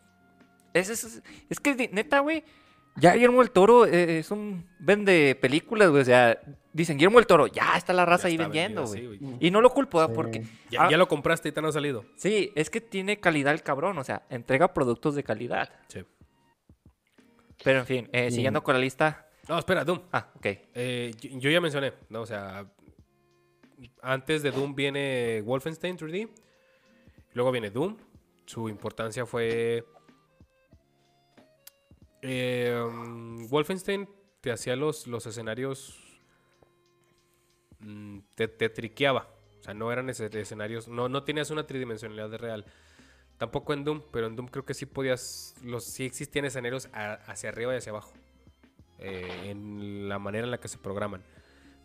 [0.74, 2.44] Es, es, es que, neta, güey.
[2.96, 6.02] Ya Guillermo del Toro eh, es un vende películas, güey.
[6.02, 6.38] O sea,
[6.72, 9.00] dicen Guillermo del Toro, ya está la raza Ya ahí vendiendo, güey.
[9.00, 9.36] sí, güey.
[9.40, 10.04] y no lo culpo.
[10.04, 10.12] Sí.
[10.14, 10.44] porque.
[10.70, 12.04] Ya, ah, ya lo compraste y te no ha salido.
[12.16, 13.96] Sí, es que tiene calidad el cabrón.
[13.98, 15.70] O sea, entrega productos de calidad.
[15.88, 16.04] Sí.
[17.62, 19.28] Pero en fin, eh, siguiendo con la lista.
[19.48, 20.00] No, espera, Doom.
[20.12, 20.46] Ah, ok.
[20.74, 22.22] Eh, yo, yo ya mencioné, ¿no?
[22.22, 22.66] O sea,
[24.02, 26.28] antes de Doom viene Wolfenstein 3D.
[27.34, 27.96] Luego viene Doom.
[28.46, 29.84] Su importancia fue.
[32.22, 32.82] eh,
[33.48, 34.08] Wolfenstein
[34.40, 35.98] te hacía los, los escenarios.
[37.80, 39.28] mm, te, te triqueaba.
[39.60, 40.88] O sea, no eran escenarios.
[40.88, 42.64] No, no tenías una tridimensionalidad real.
[43.38, 45.54] Tampoco en Doom, pero en Doom creo que sí podías.
[45.62, 48.12] Los, sí existían escenarios hacia arriba y hacia abajo
[48.98, 51.22] eh, en la manera en la que se programan.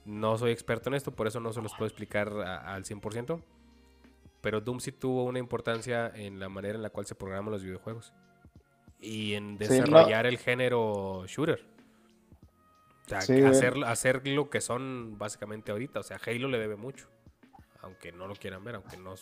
[0.06, 3.42] No soy experto en esto, por eso no se los puedo explicar a- al 100%.
[4.46, 7.64] Pero Doom sí tuvo una importancia en la manera en la cual se programan los
[7.64, 8.14] videojuegos.
[9.02, 9.70] Y en Sí, no.
[9.70, 11.66] desarrollar el género shooter.
[13.06, 16.00] O sea, Sí, hacer, hacer lo que son básicamente ahorita.
[16.02, 17.08] O sea, Halo le debe mucho.
[17.82, 19.16] Aunque no lo quieran ver, aunque no,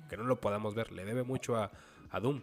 [0.00, 0.90] aunque no lo podamos ver.
[0.90, 1.70] Le debe mucho a,
[2.10, 2.40] a Doom.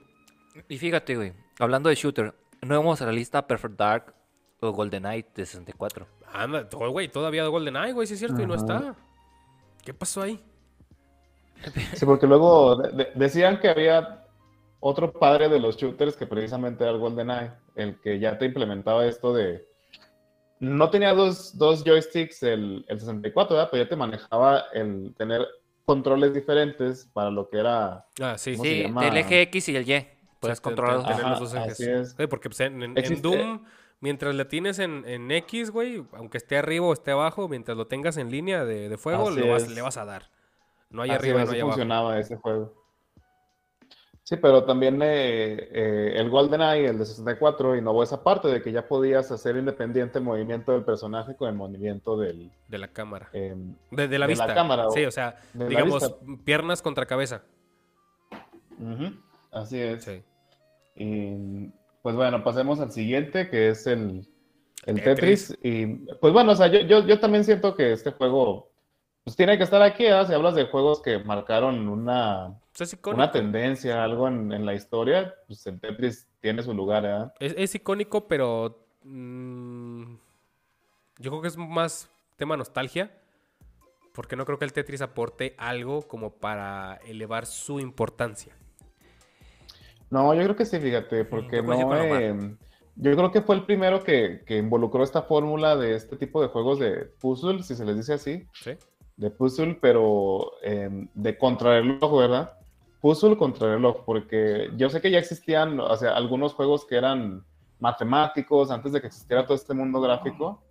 [0.68, 1.34] Y fíjate, güey.
[1.58, 4.14] Hablando de shooter, no vamos a la lista Perfect Dark
[4.60, 6.08] o GoldenEye de 64.
[6.32, 8.96] Anda, güey, todavía GoldenEye, güey, sí es cierto, y no está.
[9.84, 10.40] ¿Qué pasó ahí?
[11.94, 14.26] Sí, porque luego de- de- decían que había
[14.80, 19.06] otro padre de los shooters que precisamente era el GoldenEye, el que ya te implementaba
[19.06, 19.68] esto de...
[20.60, 23.70] No tenía dos, dos joysticks el, el 64, ¿verdad?
[23.72, 25.46] Pero ya te manejaba el tener
[25.86, 28.06] controles diferentes para lo que era...
[28.22, 30.08] Ah, el eje X y el Y.
[30.40, 31.72] Puedes controlar te- los tener Ajá, los dos ejes.
[31.74, 32.16] así es.
[32.18, 33.64] Sí, porque pues, en, en- Doom,
[34.00, 37.88] mientras le tienes en, en X, güey, aunque esté arriba o esté abajo, mientras lo
[37.88, 40.30] tengas en línea de, de fuego, lo vas- le vas a dar.
[40.90, 41.72] No hay así arriba no hay abajo.
[41.72, 42.74] funcionaba ese juego.
[44.24, 48.72] Sí, pero también eh, eh, el GoldenEye, el de 64, innovó esa parte de que
[48.72, 52.52] ya podías hacer independiente el movimiento del personaje con el movimiento del...
[52.68, 53.30] De la cámara.
[53.34, 54.54] em, De, de la de la vista.
[54.54, 57.42] cámara, o- Sí, o sea, la digamos, piernas contra cabeza.
[59.52, 60.04] Así es.
[60.04, 60.22] Sí.
[60.96, 61.70] Y
[62.02, 64.28] pues bueno, pasemos al siguiente, que es el,
[64.86, 65.48] el Tetris.
[65.50, 65.58] Tetris.
[65.64, 65.86] Y
[66.22, 68.69] pues bueno, o sea, yo, yo, yo también siento que este juego
[69.24, 70.28] pues tiene que estar aquí, ¿verdad?
[70.28, 75.36] Si hablas de juegos que marcaron una, es una tendencia, algo en, en la historia,
[75.48, 77.34] pues el Tetris tiene su lugar, ¿verdad?
[77.40, 80.16] Es, es icónico, pero mm,
[81.20, 83.12] yo creo que es más tema nostalgia.
[84.14, 88.54] Porque no creo que el Tetris aporte algo como para elevar su importancia.
[90.10, 92.58] No, yo creo que sí, fíjate, porque yo coincido no, eh,
[92.96, 96.48] yo creo que fue el primero que, que involucró esta fórmula de este tipo de
[96.48, 98.48] juegos de puzzle, si se les dice así.
[98.54, 98.72] ¿Sí?
[99.20, 102.54] De puzzle, pero eh, de contrarreloj, ¿verdad?
[103.02, 107.44] Puzzle contrarreloj, porque yo sé que ya existían, o sea, algunos juegos que eran
[107.80, 110.62] matemáticos antes de que existiera todo este mundo gráfico,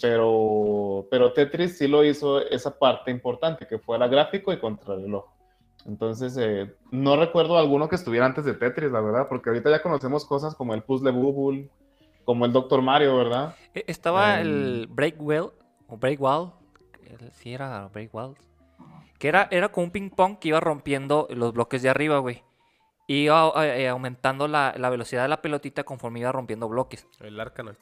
[0.00, 5.24] pero, pero Tetris sí lo hizo esa parte importante, que fuera gráfico y contrarreloj.
[5.86, 9.82] Entonces, eh, no recuerdo alguno que estuviera antes de Tetris, la verdad, porque ahorita ya
[9.82, 11.68] conocemos cosas como el Puzzle Bubble,
[12.24, 13.56] como el Doctor Mario, ¿verdad?
[13.74, 14.46] Eh, Estaba Em.
[14.46, 15.50] el Breakwell,
[15.88, 16.52] o Breakwall,
[17.32, 18.36] sí era Breakwall,
[19.18, 22.42] que era, era como un ping pong que iba rompiendo los bloques de arriba, güey.
[23.06, 27.06] Y iba eh, aumentando la, la velocidad de la pelotita conforme iba rompiendo bloques.
[27.20, 27.76] El Arkanoid.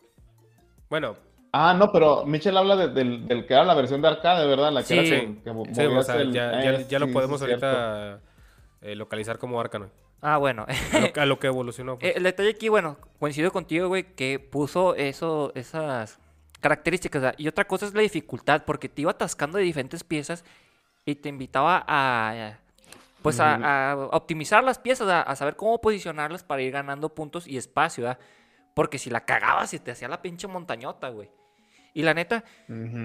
[0.89, 1.17] Bueno,
[1.59, 4.71] Ah, no, pero Michel habla de- del, del que era la versión de arcade, ¿verdad?
[4.73, 4.99] La que Sí.
[5.15, 8.21] era con- que sí, o sea, el- ya, eh, ya- ya lo podemos ahorita
[8.83, 9.89] eh, localizar como Arkanoid.
[10.21, 10.67] Ah, bueno.
[10.93, 11.99] A lo, que- a lo que evolucionó.
[11.99, 12.11] pues.
[12.11, 16.19] Eh, El detalle aquí, bueno, coincido contigo, güey, que puso eso, esas
[16.61, 17.35] características.
[17.39, 20.45] Y otra cosa es la dificultad, porque te iba atascando de diferentes piezas
[21.05, 22.59] y te invitaba a,
[23.23, 27.57] pues, a- optimizar las piezas, a, a saber cómo posicionarlas para ir ganando puntos y
[27.57, 28.19] espacio, ¿verdad?
[28.75, 31.31] Porque si la cagabas, se te hacía la pinche montañota, güey.
[31.95, 32.45] Y la neta,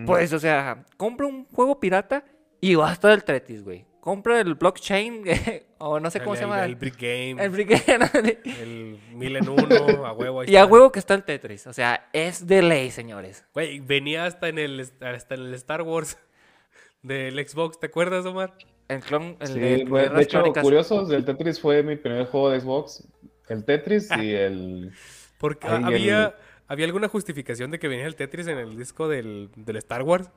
[0.06, 2.26] pues, o sea, compra un juego pirata
[2.60, 3.86] y basta del Tetris, güey.
[4.02, 5.24] Compra el blockchain,
[5.78, 6.66] o no sé cómo el, se el- llama.
[6.66, 8.40] El Brick Game, el Brigade.
[8.62, 10.42] el Mil en Uno, a huevo.
[10.42, 11.68] ahí Y a huevo que está el Tetris.
[11.68, 13.46] O sea, es de ley, señores.
[13.54, 16.18] Güey, venía hasta en el hasta en el Star Wars
[17.04, 18.54] del Xbox, ¿te acuerdas, Omar?
[18.88, 22.50] El clon, el Sí, de, Guerras de hecho, curiosos, el Tetris fue mi primer juego
[22.50, 23.08] de Xbox.
[23.48, 24.92] El Tetris y el...
[25.38, 26.34] Porque Ay, había, el-
[26.68, 30.30] había alguna justificación de que venía el Tetris en el disco del, del Star Wars.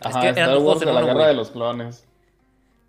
[0.00, 2.08] Es Ajá, que eran Star Wars de en la uno, guerra de los clones.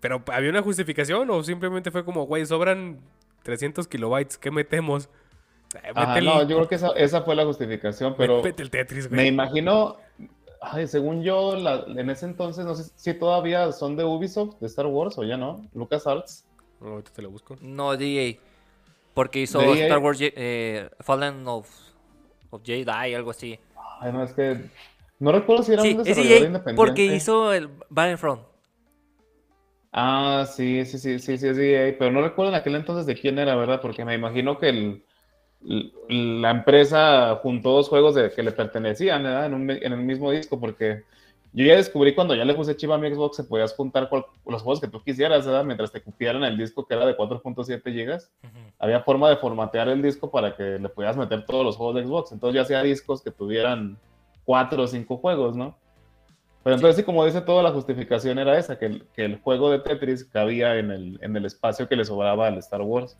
[0.00, 2.98] Pero ¿había una justificación o simplemente fue como, güey, sobran
[3.42, 5.08] 300 kilobytes, ¿qué metemos?
[5.74, 9.10] Eh, Ajá, no, yo creo que esa, esa fue la justificación, pero mete el Tetris,
[9.10, 9.96] me imagino...
[10.60, 14.66] Ay, según yo, la- en ese entonces, no sé si todavía son de Ubisoft, de
[14.66, 16.44] Star Wars, o ya no, LucasArts.
[16.80, 17.56] No, ahorita te lo busco.
[17.60, 18.36] No, DA.
[19.14, 19.60] Porque hizo.
[19.74, 21.68] Star Wars eh, Fallen of,
[22.50, 23.58] of Jedi, algo así.
[24.00, 24.60] Ay, no, es que...
[25.20, 26.74] No recuerdo si era Sí, un es desarrollador independiente.
[26.76, 28.42] porque hizo el Battlefront.
[29.98, 33.14] Ah, sí, sí, sí, sí, sí, es EA, pero no recuerdo en aquel entonces de
[33.14, 33.80] quién era, ¿verdad?
[33.80, 35.02] Porque me imagino que el,
[36.08, 39.46] la empresa juntó dos juegos de, que le pertenecían, ¿verdad?
[39.46, 41.04] En, un en el mismo disco, porque
[41.54, 44.26] yo ya descubrí cuando ya le puse chiva a mi Xbox, se podías juntar cual-
[44.46, 45.64] los juegos que tú quisieras, ¿verdad?
[45.64, 48.30] Mientras te cupieran el disco que era de 4.7 gigas.
[48.42, 48.50] Ujú.
[48.78, 52.04] Había forma de formatear el disco para que le pudieras meter todos los juegos de
[52.04, 52.32] Xbox.
[52.32, 53.96] Entonces ya hacía discos que tuvieran
[54.44, 55.74] cuatro o cinco juegos, ¿no?
[56.66, 59.70] Pero entonces sí, como dice toda la justificación era esa, que el, que el juego
[59.70, 63.16] de Tetris cabía en el, en el espacio que le sobraba al Star Wars.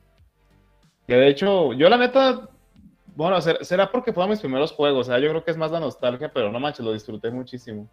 [1.07, 2.49] Que de hecho, yo la neta,
[3.15, 5.71] bueno, ser- será porque fueron mis primeros juegos, o sea, yo creo que es más
[5.71, 7.89] la nostalgia, pero no manches, lo disfruté muchísimo.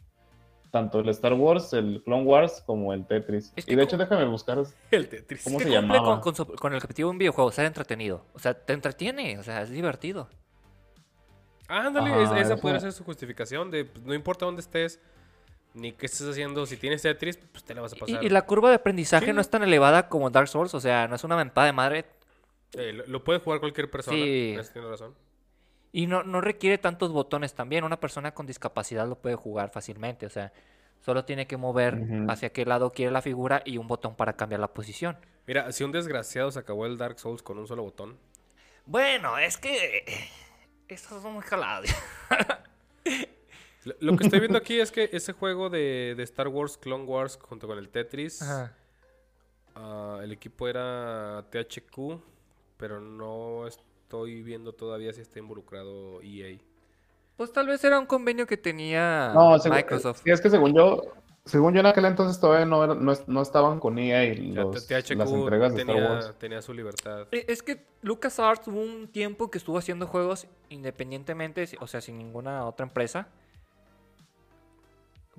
[0.72, 3.54] Tanto el Star Wars, el Clone Wars, como el Tetris.
[3.56, 4.58] Es que y de hecho, déjame buscar.
[4.90, 5.44] El Tetris.
[5.44, 6.04] ¿Cómo Que se llamaba?
[6.04, 8.26] Con, con su- con el objetivo de un videojuego, ser entretenido.
[8.34, 10.30] O sea, te entretiene, o sea, es divertido.
[11.68, 15.00] Ándale, Ajá, es- esa eso- podría ser su justificación de pues, no importa dónde estés,
[15.74, 18.24] ni qué estés haciendo, si tienes Tetris, pues te la vas a pasar.
[18.24, 19.34] y la curva de aprendizaje Sí.
[19.34, 22.06] no es tan elevada como Dark Souls, o sea, no es una mentada de madre
[22.74, 24.56] Eh, lo, lo puede jugar cualquier persona, Sí.
[24.74, 25.14] tienes razón.
[25.92, 27.84] y no, no requiere tantos botones también.
[27.84, 30.52] Una persona con discapacidad lo puede jugar fácilmente, o sea,
[31.02, 34.60] solo tiene que mover hacia qué lado quiere la figura y un botón para cambiar
[34.62, 35.18] la posición.
[35.46, 38.18] Mira, si un desgraciado se acabó el Dark Souls con un solo botón,
[38.86, 40.04] Bueno, es que...
[40.88, 41.90] Estos son muy jalados.
[43.86, 47.04] Lo, lo que estoy viendo aquí es que ese juego de, de Star Wars, Clone
[47.06, 48.42] Wars, junto con el Tetris,
[49.76, 52.20] ah, el equipo era THQ,
[52.78, 56.58] pero no estoy viendo todavía si está involucrado EA.
[57.38, 60.22] Pues tal vez era un convenio que tenía No, segu- Microsoft.
[60.24, 61.02] Sí, es que según yo,
[61.46, 64.62] según yo en aquel entonces todavía no, era- no, es- no estaban con EA Ya
[64.64, 66.34] los, THQ las entregas de Star tenía, Wars.
[66.40, 67.28] tenía su libertad.
[67.32, 72.18] Eh, Es que LucasArts hubo un tiempo que estuvo haciendo juegos independientemente, o sea, sin
[72.20, 73.28] ninguna otra empresa.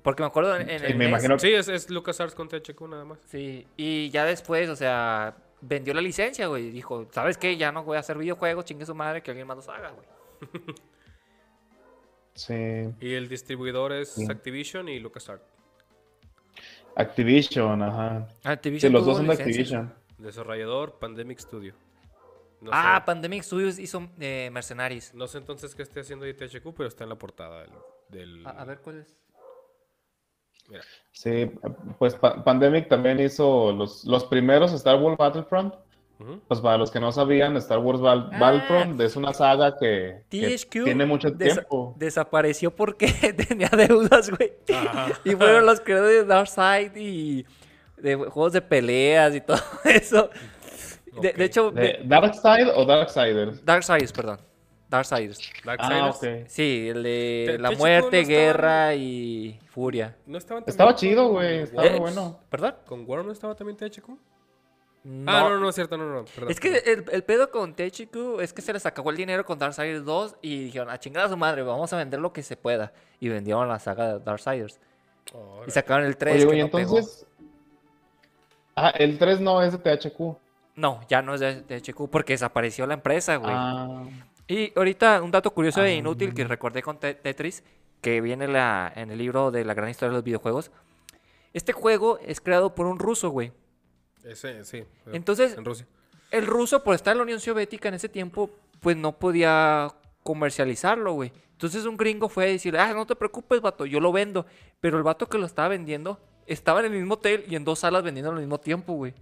[0.05, 2.47] Porque me acuerdo en, en Sí, el me NES, imagino Sí, es, es LucasArts con
[2.47, 3.19] THQ nada más.
[3.25, 6.69] Sí, y ya después, o sea, vendió la licencia, güey.
[6.69, 7.57] Dijo, ¿sabes qué?
[7.57, 10.07] Ya no voy a hacer videojuegos, chingue su madre, que alguien más los haga, güey.
[12.33, 12.53] Sí.
[12.99, 14.25] Y el distribuidor es Sí.
[14.29, 15.45] Activision y LucasArts.
[16.95, 18.27] Activision, ajá.
[18.29, 19.33] Sí, Activision los tuvo dos son de.
[19.33, 19.93] Activision.
[20.17, 21.73] Desarrollador Pandemic Studio.
[22.61, 25.13] No ah, sé, Pandemic Studios hizo eh, Mercenaries.
[25.13, 27.71] no sé entonces qué esté haciendo THQ, pero está en la portada del...
[28.09, 29.15] del- A, a ver cuál es.
[30.69, 30.81] Mira.
[31.11, 31.51] Sí,
[31.97, 35.73] pues Pa- Pandemic también hizo los, los primeros Star Wars Battlefront.
[36.47, 38.39] Pues para los que no sabían, Star Wars Val- Ah.
[38.39, 41.93] Battlefront es una saga que, tiene mucho desa- tiempo.
[41.97, 43.07] desapareció porque
[43.49, 44.53] tenía deudas, güey.
[45.25, 47.45] Y fueron los creadores de Darkseid y
[47.97, 50.29] de juegos de peleas y todo eso.
[51.21, 53.63] De, hecho, ¿De ¿Darkseid o Darksiders?
[53.65, 54.39] Darksiders, perdón.
[54.89, 55.39] Darksiders.
[55.65, 56.43] Ah, Darksiders.
[56.43, 56.49] ok.
[56.49, 60.15] Sí, el de Te- la THQ muerte, no estaba- guerra y furia.
[60.25, 61.99] ¿No Estaba también chido, güey, estaba Worms?
[61.99, 62.39] bueno.
[62.49, 62.75] ¿Perdón?
[62.85, 64.09] ¿Con Worm no estaba también THQ?
[65.03, 65.31] No.
[65.31, 66.49] Ah, no, no, es cierto, no, no, perdón.
[66.51, 69.59] Es que el, el pedo con THQ es que se les acabó el dinero con
[69.59, 72.57] Darksiders 2 y dijeron, a chingar a su madre, vamos a vender lo que se
[72.57, 72.91] pueda.
[73.19, 74.79] Y vendieron la saga de Darksiders.
[75.33, 75.65] Órale.
[75.67, 76.97] Y sacaron el 3 Oye, que güey, no pegó.
[76.97, 77.27] entonces.
[78.75, 80.37] Ah, el 3 no es de THQ.
[80.75, 83.53] No, ya no es de, de HQ porque desapareció la empresa, güey.
[83.55, 84.03] Ah,
[84.47, 87.63] Y ahorita un dato curioso e inútil que recordé con Te- Tetris,
[88.01, 90.71] que viene la, en el libro de la gran historia de los videojuegos.
[91.53, 93.51] Este juego es creado por un ruso, güey.
[94.23, 94.83] Ese, sí.
[95.13, 95.87] Entonces, En Rusia.
[96.31, 98.49] el ruso, por estar en la Unión Soviética en ese tiempo,
[98.81, 99.91] pues no podía
[100.23, 101.31] comercializarlo, güey.
[101.51, 104.45] Entonces un gringo fue a decir, ah, no te preocupes, vato, yo lo vendo.
[104.81, 107.79] Pero el vato que lo estaba vendiendo estaba en el mismo hotel y en dos
[107.79, 109.13] salas vendiendo al mismo tiempo, güey.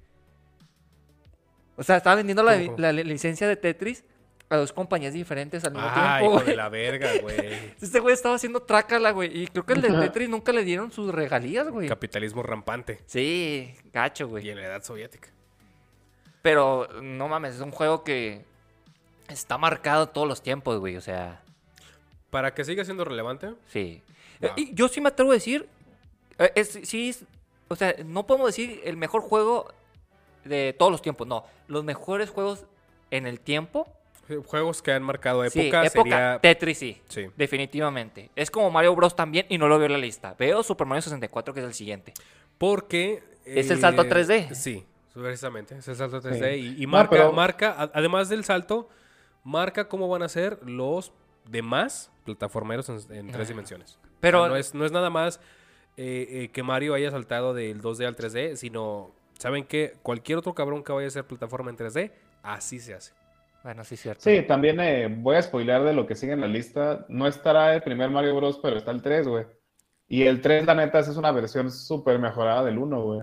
[1.75, 4.03] O sea, estaba vendiendo la, licencia de Tetris
[4.53, 6.45] a dos compañías diferentes al mismo Ah, tiempo, hijo güey.
[6.47, 7.73] de la verga, güey.
[7.81, 9.35] Este güey estaba haciendo trácala, güey.
[9.43, 11.87] Y creo que el de Tetris nunca le dieron sus regalías, güey.
[11.89, 13.01] Capitalismo rampante.
[13.05, 14.49] Sí, gacho, Y güey.
[14.49, 15.29] en la edad soviética.
[16.41, 18.43] Pero no mames, es un juego que
[19.29, 20.97] está marcado todos los tiempos, güey.
[20.97, 21.41] O sea,
[22.29, 24.01] Para que siga siendo relevante, sí.
[24.39, 24.49] No.
[24.49, 25.67] Eh, y yo sí me atrevo a decir,
[26.39, 27.23] eh, es, sí, es-
[27.69, 29.71] o sea, no podemos decir el mejor juego
[30.43, 31.45] de todos los tiempos, no.
[31.67, 32.65] Los mejores juegos
[33.11, 33.87] en el tiempo.
[34.29, 36.01] Eh, juegos que han marcado Sí, época, época.
[36.03, 36.39] sería...
[36.41, 37.01] Tetris sí.
[37.09, 37.27] Sí.
[37.35, 38.29] Definitivamente.
[38.35, 39.15] Es como Mario Bros.
[39.15, 40.35] también y no lo veo en la lista.
[40.37, 42.13] Veo Super Mario 64 que es el siguiente.
[42.57, 43.23] Porque...
[43.45, 44.53] Es el salto a 3D.
[44.53, 45.77] Sí, precisamente.
[45.77, 46.53] Es el salto a 3D.
[46.53, 46.75] Sí.
[46.79, 48.87] Y, y No, marca, pero- marca, además del salto,
[49.43, 51.11] marca cómo van a ser los
[51.45, 53.49] demás plataformeros en, en tres Ah.
[53.49, 53.99] dimensiones.
[54.21, 55.41] Pero- O sea, no, es, no es nada más
[55.97, 59.95] eh, eh, que Mario haya saltado del 2D al 3D, sino, ¿saben qué?
[60.01, 63.11] Cualquier otro cabrón que vaya a hacer plataforma en 3D, así se hace.
[63.63, 64.21] Bueno, sí, es cierto.
[64.21, 67.05] Sí, también eh, voy a spoilear de lo que sigue en la lista.
[67.09, 69.45] No estará el primer Mario Bros, pero está el 3, güey.
[70.09, 73.21] Y el 3, la neta, es una versión súper mejorada del 1, güey.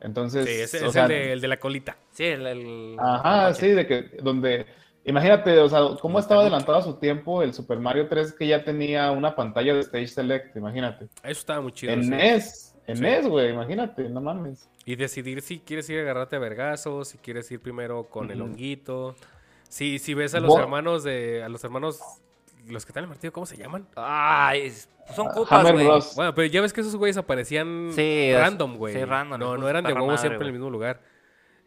[0.00, 1.96] Entonces, Sí, ese o es sea, el, de, el de la colita.
[2.10, 2.46] Sí, el...
[2.46, 4.66] el- Ajá, el sí, de que, donde,
[5.04, 8.62] imagínate, o sea, cómo estaba adelantado a su tiempo el Super Mario 3 que ya
[8.64, 11.06] tenía una pantalla de Stage Select, imagínate.
[11.22, 11.92] Eso estaba muy chido.
[11.92, 12.08] En.
[12.10, 13.28] NES, en Sí.
[13.28, 14.68] Güey, imagínate, no mames.
[14.84, 18.40] Y decidir si quieres ir a agarrarte a vergazos, si quieres ir primero con el
[18.42, 19.16] honguito.
[19.68, 21.42] Si, si ves a los hermanos de.
[21.42, 22.00] a los hermanos.
[22.68, 23.86] Los que están en el martillo, ¿cómo se llaman?
[23.94, 25.86] Ay, es- son Ah, Hammer güey.
[26.16, 28.92] Bueno, pero ya ves que esos güeyes aparecían Sí, random, güey.
[28.92, 31.00] sí, random, No, no eran de huevo siempre en el mismo lugar.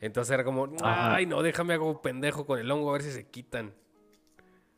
[0.02, 3.28] Entonces era como, ay, no, déjame hago pendejo con el hongo a ver si se
[3.28, 3.74] quitan.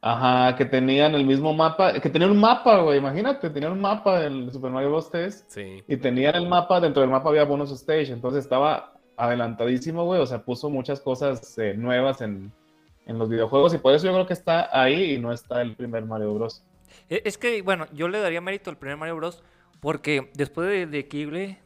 [0.04, 4.20] Ajá, que tenían el mismo mapa, que tenían un mapa, güey, imagínate, tenían un mapa
[4.20, 5.12] del Super Mario Bros.
[5.12, 5.84] 3 Sí.
[5.88, 10.26] y tenían el mapa, dentro del mapa había bonus stage, entonces estaba adelantadísimo, güey, o
[10.26, 12.52] sea, puso muchas cosas eh, nuevas en,
[13.06, 15.76] en los videojuegos y por eso yo creo que está ahí y no está el
[15.76, 16.64] primer Mario Bros.
[17.08, 19.44] E- Es que, bueno, yo le daría mérito al primer Mario Bros.
[19.80, 21.58] Porque después de, de Kible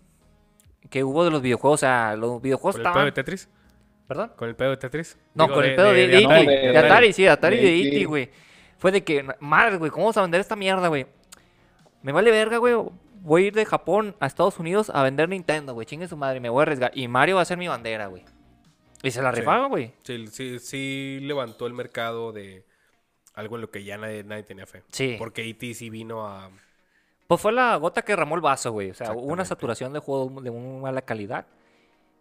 [0.89, 3.05] que hubo de los videojuegos, o sea, los videojuegos ¿Con el estaban...
[3.07, 3.49] de Tetris?
[4.07, 4.31] ¿Perdón?
[4.35, 5.17] ¿Con el pedo de Tetris?
[5.33, 7.75] No, Digo, con el pedo de, de, de- de de Atari, sí, de Atari de
[7.79, 7.87] E.T..
[7.97, 8.29] E.T., güey.
[8.77, 11.07] Fue de que, madre, güey, ¿cómo vamos a vender esta mierda, güey?
[12.03, 12.75] Me vale verga, güey.
[13.21, 15.87] Voy a ir de Japón a Estados Unidos a vender Nintendo, güey.
[15.87, 16.91] Chingue su madre, me voy a arriesgar.
[16.93, 18.23] Y Mario va a ser mi bandera, güey.
[19.01, 19.93] Y se la rifaron, güey.
[20.03, 22.63] Sí, sí, sí levantó el mercado de
[23.33, 24.83] algo en lo que ya nadie, nadie tenía fe.
[24.91, 25.15] Sí.
[25.17, 25.73] Porque E.T.
[25.73, 26.51] sí vino a...
[27.27, 28.91] Pues fue la gota que derramó el vaso, güey.
[28.91, 31.47] O sea, hubo una saturación de juegos de muy mala calidad.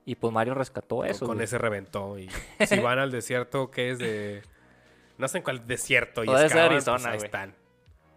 [0.07, 1.27] Y pues Mario rescató eso.
[1.27, 1.45] con güey.
[1.45, 2.19] ese reventó.
[2.19, 2.29] Y
[2.67, 4.43] si van al desierto, que es de...
[5.17, 7.25] No sé en cuál desierto y O debe ser excavan, Arizona, pues ahí güey.
[7.27, 7.55] están.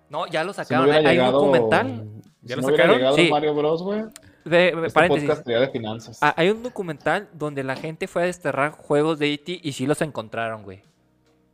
[0.10, 0.90] No, ya lo Si no sacaron.
[0.90, 2.06] hubiera Hay un documental.
[2.42, 2.98] ¿Ya si lo no sacaron?
[2.98, 3.30] llegado Sí.
[3.30, 4.04] Mario Bros, güey,
[4.46, 5.28] ve- este paréntesis.
[5.30, 6.18] podcast sería de finanzas.
[6.22, 9.60] Ah, hay un documental donde la gente fue a desterrar juegos de E.T.
[9.62, 10.82] y sí los encontraron, güey.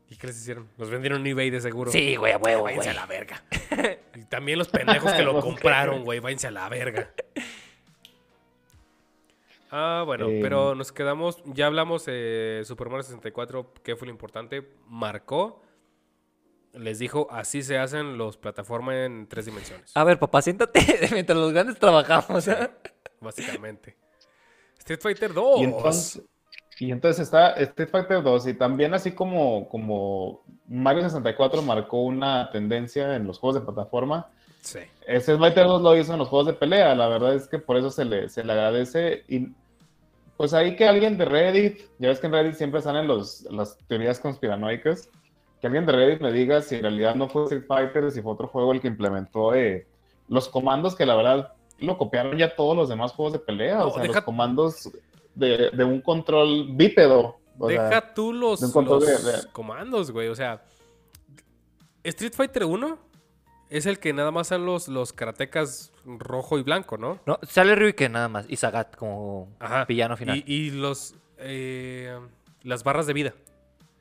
[0.09, 0.69] ¿Y qué les hicieron?
[0.77, 1.91] Los vendieron en eBay de seguro.
[1.91, 2.55] Sí, güey, güey.
[2.61, 3.43] Váyanse a la verga.
[4.15, 6.19] y también los pendejos que lo compraron, güey.
[6.19, 7.09] Váyanse a la verga.
[9.75, 11.41] Ah, bueno, Eh, pero nos quedamos.
[11.45, 13.73] Ya hablamos de Super Mario 64.
[13.83, 14.69] ¿Qué fue lo importante?
[14.87, 15.63] Marcó.
[16.73, 19.91] Les dijo, así se hacen los plataformas en tres dimensiones.
[19.95, 20.79] A ver, papá, siéntate
[21.11, 22.47] mientras los grandes trabajamos.
[22.47, 22.69] ¿eh?
[23.19, 23.97] Básicamente.
[24.77, 25.59] Street Fighter 2.
[25.59, 26.21] Y entonces,
[26.79, 32.51] y entonces está Street Fighter 2 y también así como, como Mario 64 marcó una
[32.51, 34.29] tendencia en los juegos de plataforma,
[34.61, 34.79] Sí.
[35.07, 37.75] Street Fighter 2 lo hizo en los juegos de pelea, la verdad es que por
[37.75, 39.49] eso se le, se le agradece y
[40.43, 43.77] pues ahí que alguien de Reddit, ya ves que en Reddit siempre salen los, las
[43.87, 45.09] teorías conspiranoicas,
[45.61, 48.33] que alguien de Reddit me diga si en realidad no fue Street Fighter, si fue
[48.33, 49.87] otro juego el que implementó eh,
[50.27, 53.87] los comandos que la verdad lo copiaron ya todos los demás juegos de pelea, No,
[53.87, 54.91] o sea, deja- los comandos
[55.33, 57.37] de, de un control bípedo.
[57.57, 60.27] o sea, Deja tú los, de los de- comandos, güey.
[60.27, 60.61] O sea,
[62.03, 62.97] Street Fighter 1
[63.77, 67.19] es el que nada más son los, los karatecas rojo y blanco, ¿no?
[67.25, 69.85] No, sale Ryuken nada más y Sagat como Ajá.
[69.85, 70.43] villano final.
[70.45, 72.17] Y, y los eh,
[72.61, 73.33] las barras de vida.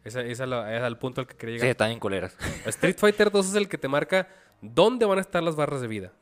[0.05, 1.71] Esa esa es la- es al punto al que quería Sí, llegar.
[1.71, 2.37] están en culeras.
[2.67, 4.29] Street Fighter 2 es el que te marca
[4.61, 6.13] dónde van a estar las barras de vida.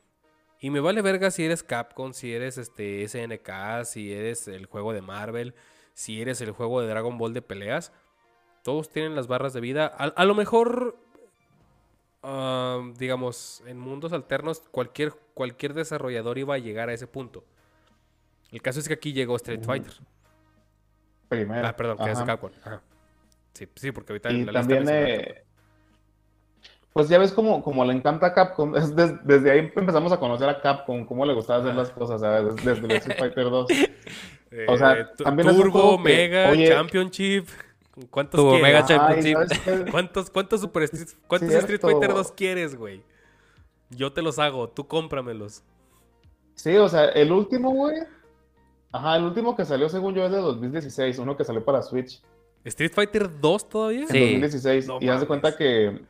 [0.60, 4.92] Y me vale verga si eres Capcom, si eres este SNK, si eres el juego
[4.92, 5.54] de Marvel,
[5.94, 7.92] si eres el juego de Dragon Ball de peleas,
[8.62, 9.86] todos tienen las barras de vida.
[9.86, 10.98] A, a lo mejor,
[12.22, 17.44] ah, digamos, en mundos alternos, cualquier, cualquier desarrollador iba a llegar a ese punto.
[18.50, 19.92] El caso es que aquí llegó Street Fighter.
[21.28, 21.66] Primero.
[21.66, 22.20] Ah, perdón, que es.
[22.22, 22.50] Capcom.
[22.64, 22.82] Ajá.
[23.54, 25.44] Sí, sí, porque ahorita Y en la lista también, menciona eh,
[26.92, 30.18] pues ya ves como, como le encanta a Capcom, es des- desde ahí empezamos a
[30.18, 32.56] conocer a Capcom, cómo le gustaba hacer las cosas, ¿sabes?
[32.56, 33.66] Desde, desde el Street Fighter 2.
[34.68, 37.46] o sea, Eh, también es un Turbo, juego que, Mega, oye- Championship.
[38.10, 38.60] ¿Cuántos?
[38.62, 38.84] Mega.
[39.90, 41.66] ¿Cuántos, cuántos Super Street, cuántos Cierto.
[41.74, 43.02] Street Fighter 2 quieres, güey?
[43.90, 45.62] Yo te los hago, tú cómpramelos.
[46.54, 47.96] Sí, o sea, el último, güey.
[48.92, 52.20] Ajá, el último que salió según yo es de 2016, uno que salió para Switch
[52.64, 54.02] ¿Street Fighter 2 todavía?
[54.02, 54.20] en Sí.
[54.20, 54.86] 2016.
[54.86, 56.00] No y haz de cuenta que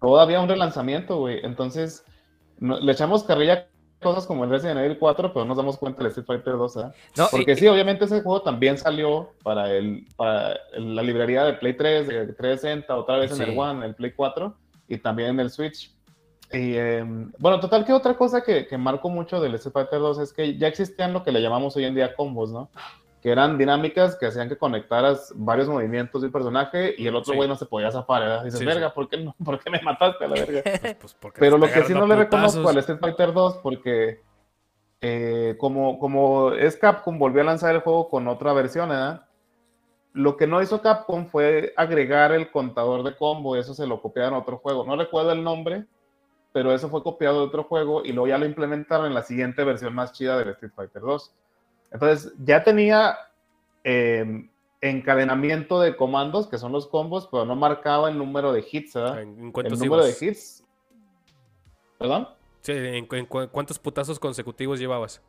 [0.00, 1.40] todavía un relanzamiento, güey.
[1.44, 2.04] Entonces,
[2.58, 3.68] no- le echamos carrilla
[4.00, 6.92] cosas como el Resident Evil 4, pero nos damos cuenta del Street Fighter 2, ¿ah?
[7.16, 11.54] No, Porque y- sí, obviamente ese juego también salió para, el, para la librería de
[11.54, 13.42] Play 3, de 360, otra vez en Sí.
[13.44, 14.54] el One, el Play 4
[14.88, 15.92] y también en el Switch.
[16.52, 17.04] Y eh,
[17.38, 20.56] bueno, total que otra cosa que, que marcó mucho del Street Fighter 2 es que
[20.58, 22.70] ya existían lo que le llamamos hoy en día combos, ¿no?
[23.22, 27.32] Que eran dinámicas que hacían que conectaras varios movimientos de un personaje y el otro
[27.32, 27.36] Sí.
[27.36, 28.44] güey no se podía zafar, ¿verdad?
[28.44, 28.92] Dices, Sí, verga, sí.
[28.94, 29.34] ¿por, qué no?
[29.44, 30.62] ¿por qué me mataste a la verga?
[30.62, 34.22] Pues, pues, porque Pero lo que sí no le reconozco al Street Fighter 2, porque
[35.02, 39.26] eh, como, como es Capcom, volvió a lanzar el juego con otra versión, ¿verdad?
[40.12, 44.34] Lo que no hizo Capcom fue agregar el contador de combo, eso se lo copiaron
[44.34, 44.84] a otro juego.
[44.84, 45.86] No recuerdo el nombre,
[46.52, 49.62] pero eso fue copiado de otro juego y luego ya lo implementaron en la siguiente
[49.62, 51.34] versión más chida del Street Fighter 2.
[51.90, 53.16] Entonces, ya tenía
[53.84, 54.48] eh,
[54.80, 59.22] encadenamiento de comandos, que son los combos, pero no marcaba el número de hits, ¿verdad?
[59.22, 60.20] ¿En, en El cuántos número ibas?
[60.20, 60.64] de hits.
[61.98, 62.28] ¿Perdón?
[62.62, 65.22] Sí, ¿en, cu- en cu- cuántos putazos consecutivos llevabas?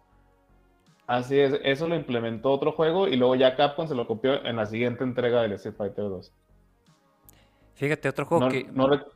[1.08, 4.56] Así es, eso lo implementó otro juego y luego ya Capcom se lo copió en
[4.56, 6.32] la siguiente entrega del Street Fighter 2.
[7.76, 8.64] Fíjate, otro juego No, que...
[8.72, 9.08] no rec-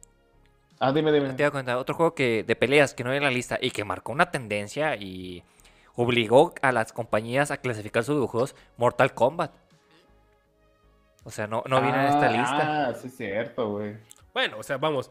[0.79, 1.29] Ah, dime, dime.
[1.29, 3.57] Te voy a contar, otro juego que de peleas que no hay en la lista
[3.61, 5.43] y que marcó una tendencia y
[5.95, 9.53] obligó a las compañías a clasificar sus videojuegos Mortal Kombat.
[11.23, 12.87] O sea, no, no viene en esta Ah, lista.
[12.87, 13.97] Ah, sí, es cierto, güey.
[14.33, 15.09] Bueno, o sea, vamos.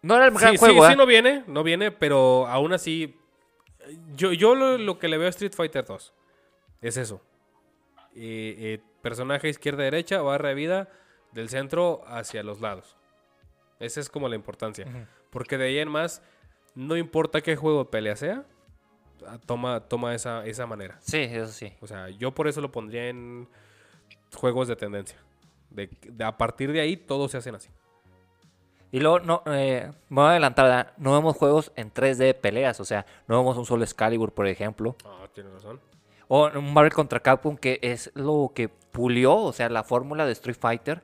[0.00, 0.96] No era el Sí, gran sí, juego, sí ¿eh?
[0.96, 3.18] no viene, no viene, pero aún así.
[4.14, 6.14] Yo, yo lo, lo que le veo a Street Fighter 2
[6.80, 7.20] es eso.
[8.14, 10.88] Eh, eh, personaje izquierda-derecha, barra de vida,
[11.32, 12.96] del centro hacia los lados.
[13.80, 14.86] Esa es como la importancia.
[15.30, 16.22] Porque de ahí en más,
[16.74, 18.44] no importa qué juego de pelea sea,
[19.46, 20.98] toma, toma esa, esa manera.
[21.00, 21.72] Sí, eso sí.
[21.80, 23.48] O sea, yo por eso lo pondría en
[24.34, 25.18] juegos de tendencia.
[25.70, 27.68] De, de- a partir de ahí, todos se hacen así.
[28.90, 30.92] Y luego, no, eh, me voy a adelantar, ¿verdad?
[30.98, 34.46] No vemos juegos en 3D de peleas, o sea, no vemos un solo Excalibur, por
[34.46, 34.96] ejemplo.
[35.06, 35.80] Ah, tienes razón.
[36.28, 40.32] O un Marvel contra Capcom, que es lo que pulió, o sea, la fórmula de
[40.32, 41.02] Street Fighter,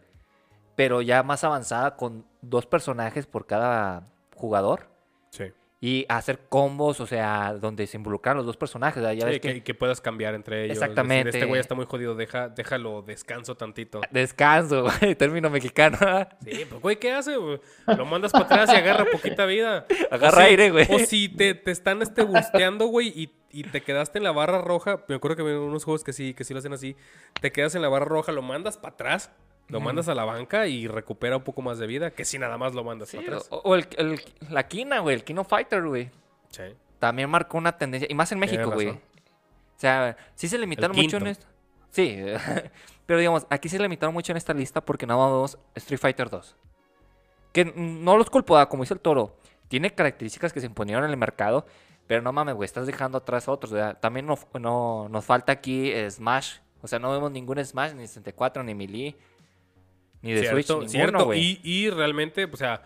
[0.76, 4.06] pero ya más avanzada con dos personajes por cada
[4.36, 4.86] jugador.
[5.80, 9.00] Y hacer combos, o sea, donde se involucran los dos personajes.
[9.00, 10.70] Ya Sí, ves que, que que puedas cambiar entre ellos.
[10.70, 11.28] decir, Exactamente.
[11.30, 14.00] este güey está muy jodido, deja, déjalo, descanso tantito.
[14.10, 15.96] descanso, güey, término mexicano.
[16.44, 17.36] Sí, pues güey, ¿qué hace?
[17.36, 17.60] güey?
[17.96, 19.86] Lo mandas para atrás y agarra poquita vida.
[20.10, 20.86] Agarra O si- aire, güey.
[20.90, 24.60] O si te, te están este, busteando, güey, y, y te quedaste en la barra
[24.60, 25.04] roja.
[25.06, 26.96] Me acuerdo que hay unos juegos que sí, que sí lo hacen así.
[27.40, 29.30] Te quedas en la barra roja, lo mandas para atrás,
[29.68, 32.56] lo mandas a la banca y recupera un poco más de vida que si nada
[32.58, 33.48] más lo mandas Sí, para atrás.
[33.50, 36.10] o o el, el- la Kina, güey, el Kino Fighter, güey.
[36.50, 36.62] Sí.
[36.98, 38.88] También marcó una tendencia, y más en México, güey.
[38.88, 39.00] O
[39.76, 41.46] sea, sí se limitaron mucho en esto.
[41.90, 42.18] Sí,
[43.06, 46.28] pero digamos, aquí se limitaron mucho en esta lista porque nada más vemos Street Fighter
[46.30, 46.56] 2.
[47.52, 49.36] Que no los culpo, ah, como dice el toro.
[49.68, 51.66] Tiene características que se imponieron en el mercado,
[52.06, 53.72] pero no mames, güey, estás dejando atrás a otros.
[53.72, 53.98] ¿verdad?
[54.00, 56.56] También no, no- nos falta aquí Smash.
[56.82, 59.16] O sea, no vemos ningún Smash, ni 64, ni Melee,
[60.22, 61.34] ni de Switch, Cierto, ninguno.
[61.34, 62.82] Y, y realmente, o sea,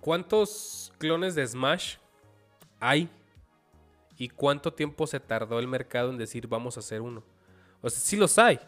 [0.00, 1.96] ¿cuántos clones de Smash
[2.78, 3.08] hay?
[4.18, 7.22] ¿Y cuánto tiempo se tardó el mercado en decir vamos a hacer uno?
[7.80, 8.60] O sea, sí los hay.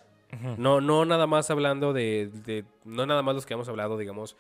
[0.57, 4.35] No, no nada más hablando de, de- No nada más los que hemos hablado, digamos,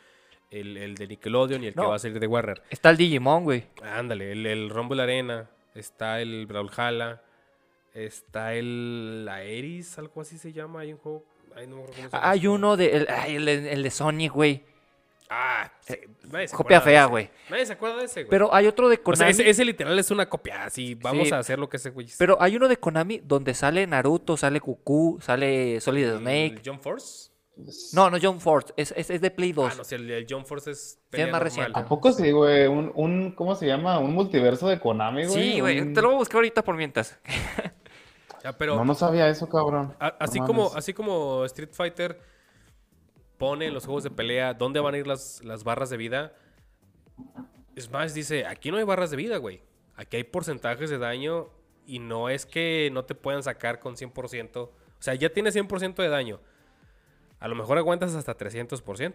[0.50, 2.62] el, el de Nickelodeon y el que va a salir de Warner.
[2.70, 3.66] Está el Digimon, güey.
[3.82, 7.20] Ándale, el, el Rumble Arena, está el Brawlhalla,
[7.92, 10.80] está el Aeris, algo así se llama.
[10.80, 11.26] Hay un juego.
[11.56, 13.90] Ay, no me acuerdo cómo se llama Hay uno de el, ay, el, el de
[13.90, 14.64] Sonic, güey.
[15.34, 15.94] Ah, sí,
[16.30, 17.10] nadie se Copia acuerda de fea, ese.
[17.10, 17.30] güey.
[17.48, 18.30] Nadie se acuerda de ese, güey.
[18.30, 19.16] Pero hay otro de o Konami.
[19.18, 20.64] sea, ese, ese literal es una copia.
[20.64, 21.34] Así, vamos Sí.
[21.34, 22.16] a hacer lo que ese güey hizo.
[22.18, 26.60] Pero hay uno de Konami donde sale Naruto, sale Goku, sale Solid ¿El Snake.
[26.64, 27.30] Jump Force?
[27.92, 29.72] No, no John Force, es, es, es de Play 2.
[29.72, 30.78] Ah, no sé, el, el Jump Force es.
[30.92, 31.44] Sí, es pelea más normal.
[31.44, 31.78] reciente.
[31.80, 32.66] ¿A poco sí, güey?
[32.66, 33.98] Un, un, ¿cómo se llama?
[33.98, 35.52] Un multiverso de Konami, güey.
[35.52, 37.18] sí, güey, Un- te lo voy a buscar ahorita por mientras.
[38.58, 39.94] Pero No, no sabía eso, cabrón.
[40.00, 42.20] a- así, No como, así como Street Fighter
[43.38, 46.32] pone en los juegos de pelea dónde van a ir las, las barras de vida,
[47.78, 49.62] Smash dice, aquí no hay barras de vida, güey.
[49.96, 51.48] Aquí hay porcentajes de daño
[51.86, 54.56] y no es que no te puedan sacar con 100%.
[54.62, 56.40] O sea, ya tienes 100% de daño.
[57.40, 59.14] A lo mejor aguantas hasta 300%.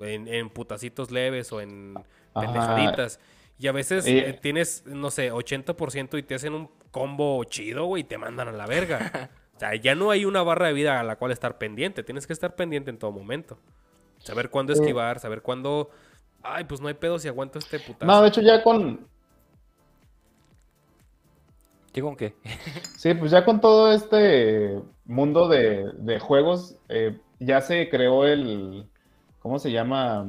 [0.00, 1.94] En, en putacitos leves o en
[2.34, 3.20] pendejaditas.
[3.58, 4.30] Y a veces Eh.
[4.30, 8.46] eh, tienes, no sé, 80% y te hacen un combo chido, güey, y te mandan
[8.46, 9.30] a la verga.
[9.56, 12.04] o sea, ya no hay una barra de vida a la cual estar pendiente.
[12.04, 13.58] Tienes que estar pendiente en todo momento.
[14.18, 15.90] Saber cuándo esquivar, saber cuándo...
[16.44, 18.06] Ay, pues no hay pedo si aguanto este putazo.
[18.06, 19.06] No, de hecho ya con,
[21.92, 22.34] ¿Qué con qué?
[22.96, 28.88] sí, pues ya con todo este mundo de, de juegos, eh, ya se creó el,
[29.40, 30.26] ¿cómo se llama?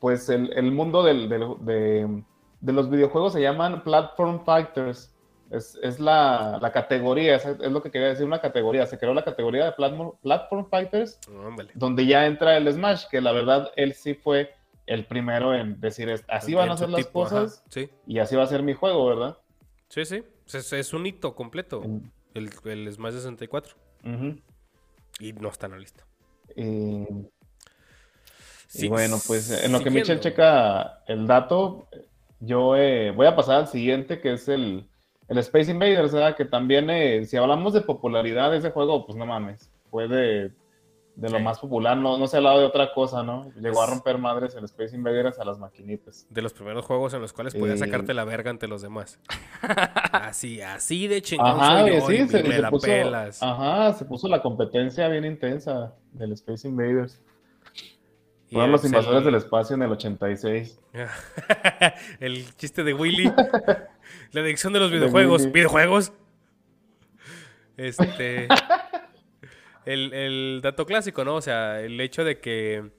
[0.00, 2.22] Pues el, el mundo del- del- de,
[2.60, 5.14] de los videojuegos se llaman Platform Fighters.
[5.50, 8.86] Es, es la, la categoría, es, es lo que quería decir, una categoría.
[8.86, 11.70] Se creó la categoría de Platform, Platform Fighters Ándale.
[11.74, 14.54] donde ya entra el Smash, que la verdad él sí fue
[14.86, 18.42] el primero en decir así van a ser las tipo, cosas Sí, y así va
[18.44, 19.38] a ser mi juego, ¿verdad?
[19.88, 20.22] sí, sí.
[20.52, 21.82] Es, es un hito completo.
[22.34, 23.76] El, el Smash 64.
[24.04, 24.36] Ujú.
[25.20, 26.04] Y no está en la lista.
[26.56, 27.06] Y,
[28.66, 29.90] Sí, y bueno, pues en lo que.
[29.90, 31.88] Michel checa el dato,
[32.40, 34.86] yo eh, voy a pasar al siguiente, que es el,
[35.28, 36.36] el Space Invaders, ¿verdad?
[36.36, 40.50] Que también, eh, si hablamos de popularidad de ese juego, pues no mames, fue de,
[41.16, 41.44] de lo Sí.
[41.44, 43.52] más popular, no, no se ha hablado de otra cosa, ¿no?
[43.60, 46.26] Llegó a romper madres el Space Invaders a las maquinitas.
[46.30, 47.84] De los primeros juegos en los cuales podías Eh.
[47.84, 49.20] sacarte la verga ante los demás.
[50.12, 52.86] así, así de chingón Ajá, soy güey, yo sí, y se, me se la puso,
[52.86, 53.42] pelas.
[53.42, 57.20] ajá, se puso la competencia bien intensa del Space Invaders.
[58.52, 60.80] Fueron los es invasores el- del espacio en el 86.
[62.20, 63.32] el chiste de Willy.
[64.32, 65.50] La adicción de los videojuegos.
[65.52, 66.12] ¿Videojuegos?
[67.76, 68.48] Este.
[69.86, 71.36] El, el dato clásico, ¿no?
[71.36, 72.90] O sea, el hecho de que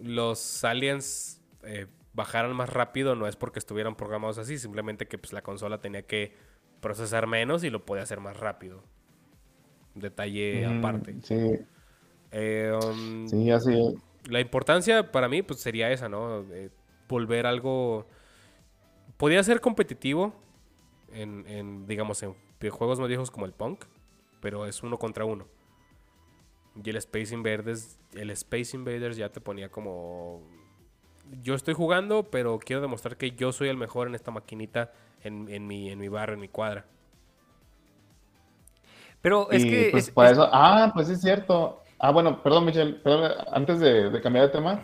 [0.00, 5.32] los aliens eh, bajaran más rápido no es porque estuvieran programados así, simplemente que pues,
[5.32, 6.34] la consola tenía que
[6.80, 8.82] procesar menos y lo podía hacer más rápido.
[9.94, 11.14] Detalle Mm, aparte.
[11.22, 11.36] Sí,
[12.32, 13.94] Eh, um, sí, así es.
[14.28, 16.42] La importancia para mí pues sería esa, ¿no?
[16.52, 16.70] Eh,
[17.08, 18.06] volver algo...
[19.16, 20.32] Podía ser competitivo
[21.12, 23.84] en, en, digamos, en videojuegos más viejos como el Punk,
[24.40, 25.46] pero es uno contra uno.
[26.82, 30.42] Y el Space Invaders, el Space Invaders ya te ponía como...
[31.42, 34.92] Yo estoy jugando, pero quiero demostrar que yo soy el mejor en esta maquinita,
[35.22, 36.86] en, en mi, en mi barrio, en mi cuadra.
[39.22, 39.88] Pero es y que...
[39.90, 41.82] pues es- para es- eso, ah, pues es cierto.
[42.00, 44.82] Ah, bueno, perdón, Michelle, perdón, antes de, de cambiar de tema,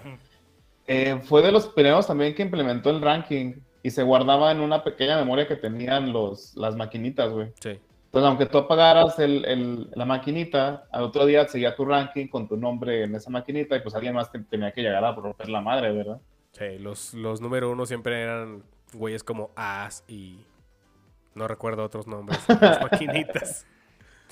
[0.87, 4.85] eh, fue de los primeros también que implementó el ranking y se guardaba en una
[4.85, 7.53] pequeña memoria que tenían los, las maquinitas, güey.
[7.61, 7.79] Sí.
[8.07, 12.49] Entonces, aunque tú apagaras el, el- la maquinita, al otro día seguía tu ranking con
[12.49, 15.49] tu nombre en esa maquinita y pues alguien más te- tenía que llegar a romper
[15.49, 16.21] la madre, ¿verdad?
[16.53, 18.63] Sí, los, los número uno siempre eran
[18.93, 20.39] güeyes como As y...
[21.35, 22.39] No recuerdo otros nombres.
[22.61, 23.67] Las maquinitas.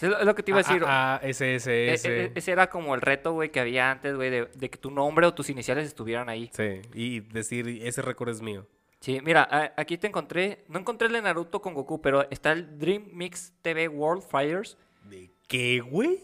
[0.01, 0.83] Es lo, que te iba a decir.
[0.85, 2.09] A, A, S, S, E- S.
[2.27, 4.91] e- ese era como el reto, güey, que había antes, güey, de, de que tu
[4.91, 6.51] nombre o tus iniciales estuvieran ahí.
[6.53, 8.67] Sí, y decir, ese récord es mío.
[9.01, 12.79] Sí, mira, aquí te encontré, no encontré el de Naruto con Goku, pero está el
[12.79, 14.79] Dream Mix TV World Fighters.
[15.05, 16.21] ¿De qué, güey?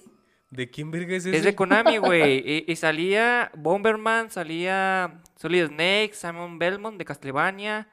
[0.48, 1.36] ¿De quién verga es ese?
[1.36, 2.38] Es de Konami, güey.
[2.44, 7.86] y, y salía Bomberman, salía Solid Snake, Simon Belmont de Castlevania,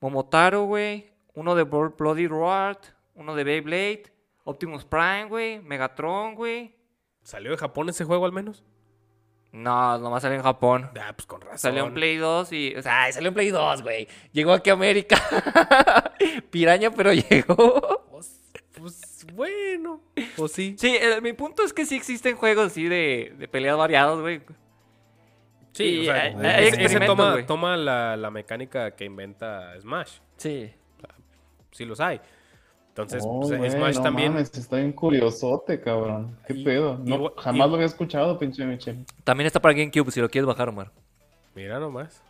[0.00, 1.10] Momotaro, güey.
[1.34, 2.78] Uno de Blo- Bloody Roar,
[3.14, 4.04] uno de Beyblade,
[4.44, 5.58] Optimus Prime, güey.
[5.60, 6.74] Megatron, güey.
[7.22, 8.62] ¿Salió de Japón ese juego al menos?
[9.52, 10.90] No, nomás salió en Japón.
[11.00, 11.58] Ah, pues con razón.
[11.58, 12.74] Salió en Play 2 y.
[12.76, 14.08] O sea, salió en Play 2, güey.
[14.32, 15.16] Llegó aquí a América.
[16.50, 18.04] Piraña, pero llegó.
[18.10, 18.40] Pues,
[18.76, 20.00] pues, bueno.
[20.36, 20.74] O sí.
[20.78, 24.42] Sí, el- mi punto es que sí existen juegos así de, de peleas variados, güey.
[25.72, 29.04] Sí, Y o sea, hay- ese- hay ese experimentos, toma, toma la, la mecánica que
[29.04, 30.18] inventa Smash.
[30.36, 30.72] Sí.
[31.70, 32.20] Sí los hay.
[32.94, 34.32] Entonces, Oh, pues, Smash no también...
[34.34, 36.38] mames, está bien curiosote, cabrón.
[36.46, 36.96] ¿Qué Y- pedo?
[37.02, 39.04] No, jamás y- lo había escuchado, pinche Michelle.
[39.24, 40.92] También está para GameCube si lo quieres bajar, Omar.
[41.56, 42.22] Mira nomás.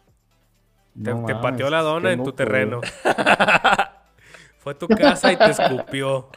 [0.94, 2.80] Te, No te mames, pateó la dona en tu loco, terreno.
[4.58, 6.28] Fue a tu casa y te escupió.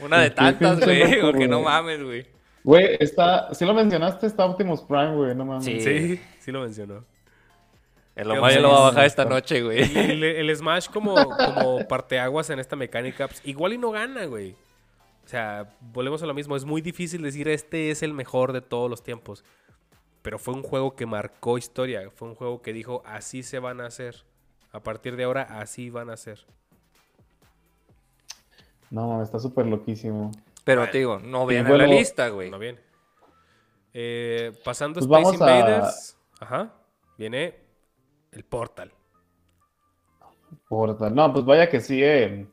[0.00, 1.20] Una de tantas, güey.
[1.22, 2.26] Porque no mames, güey.
[2.64, 5.64] Güey, está, si lo mencionaste, está Optimus Prime, güey, no mames.
[5.64, 5.80] Sí.
[5.80, 7.02] Sí, sí lo mencionó.
[8.16, 9.82] El Omar ya lo va a bajar esta noche, güey.
[9.96, 14.56] El, el Smash como, como parteaguas en esta mecánica, pues, igual y no gana, güey.
[15.24, 16.56] O sea, volvemos a lo mismo.
[16.56, 19.44] Es muy difícil decir este es el mejor de todos los tiempos.
[20.22, 22.10] Pero fue un juego que marcó historia.
[22.10, 24.24] Fue un juego que dijo así se van a hacer.
[24.72, 26.46] A partir de ahora así van a ser.
[28.90, 30.30] No, mames, está súper loquísimo.
[30.64, 30.92] Pero Bueno.
[30.92, 32.50] te digo, no viene en la lista, güey.
[32.50, 32.78] No viene.
[33.92, 36.16] Eh, pasando Pues Space vamos a- Invaders.
[36.40, 36.72] Ajá.
[37.18, 37.65] Viene
[38.36, 38.92] el Portal.
[40.68, 41.14] Portal.
[41.14, 42.02] No, pues vaya que sí.
[42.02, 42.46] eh,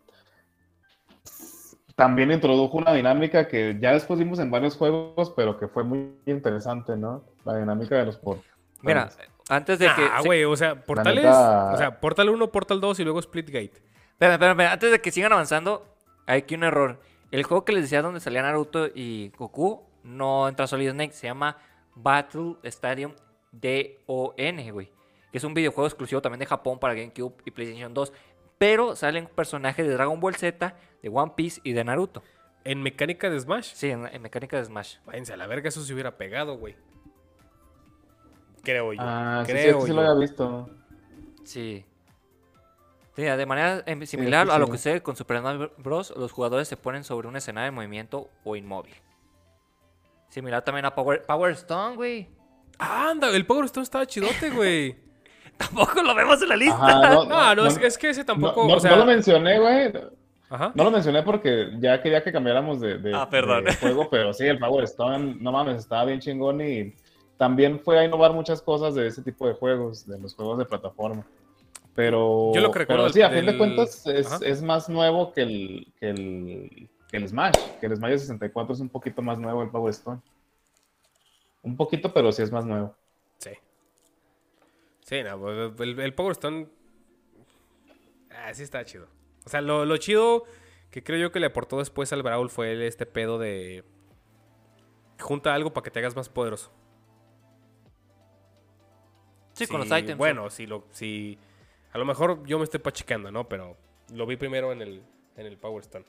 [1.96, 6.16] También introdujo una dinámica que ya después vimos en varios juegos, pero que fue muy
[6.26, 7.24] interesante, ¿no?
[7.46, 8.52] La dinámica de los portales.
[8.82, 9.10] Mira,
[9.50, 10.04] antes de que...
[10.12, 11.24] Ah, güey, o sea, portales.
[11.24, 13.72] neta- O sea, Portal 1, Portal 2 y luego Splitgate.
[14.12, 15.86] Espera, espera, espera, antes de que sigan avanzando,
[16.26, 17.00] hay aquí un error.
[17.32, 21.28] El juego que les decía donde salía Naruto y Goku no entra Solid Snake, se
[21.28, 21.58] llama
[21.96, 23.14] Battle Stadium
[23.52, 24.92] DON, güey.
[25.34, 28.14] Que es un videojuego exclusivo también de Japón para GameCube y PlayStation 2.
[28.60, 32.24] Pero salen personajes de Dragon Ball Z, de One Piece y de Naruto.
[32.64, 33.74] En mecánica de Smash.
[33.74, 34.98] Sí, en, en mecánica de Smash.
[35.06, 36.76] Váyanse a la verga, eso se hubiera pegado, güey.
[38.62, 39.02] Creo yo.
[39.02, 39.94] Ah, sí, sí, creo sí, yo.
[39.96, 40.70] lo había visto.
[41.44, 41.84] Sí.
[43.16, 44.72] Sí, de manera em, similar sí, a lo sí.
[44.72, 48.30] que sucede con Super Smash Bros., los jugadores se ponen sobre una escenario de movimiento
[48.44, 48.94] o inmóvil.
[50.30, 52.30] Similar también a Power, Power Stone, güey.
[52.80, 54.96] Ah, anda, el Power Stone estaba chidote, güey.
[55.58, 56.76] Tampoco lo vemos en la lista.
[56.76, 58.68] Ajá, no, No, no, no, es, es que ese tampoco.
[58.68, 59.92] no- o sea, no lo mencioné, güey.
[60.50, 60.72] Ajá.
[60.76, 63.64] No lo mencioné porque ya quería que cambiáramos de, de- Ah, perdón.
[63.66, 66.94] de juego, pero sí, el Power Stone, no mames, estaba bien chingón y
[67.38, 70.66] también fue a innovar muchas cosas de ese tipo de juegos, de los juegos de
[70.66, 71.26] plataforma.
[71.96, 74.90] Pero, Yo lo que recuerdo pero sí, a del- fin de cuentas es, es más
[74.90, 78.90] nuevo que el, que, el, que el Smash, que el Smash de 64 es un
[78.90, 80.20] poquito más nuevo el Power Stone.
[81.64, 82.96] Un poquito, pero sí es más nuevo.
[85.06, 85.18] Sí.
[85.18, 86.68] Sí, no, pues, el, el Power Stone.
[88.32, 89.08] Ah, sí está chido.
[89.46, 90.44] O sea, lo, lo chido
[90.92, 93.84] que creo yo que le aportó después al Brawl fue el- este pedo de.
[95.20, 96.72] Junta algo para que te hagas más poderoso.
[99.54, 100.18] Sí, con los Sí, items.
[100.18, 100.86] Bueno, si lo.
[100.92, 101.38] Si,
[101.92, 103.48] a lo mejor yo me estoy pachecando, ¿no?
[103.48, 103.78] Pero
[104.14, 105.04] lo vi primero en el,
[105.36, 106.06] en el Power Stone.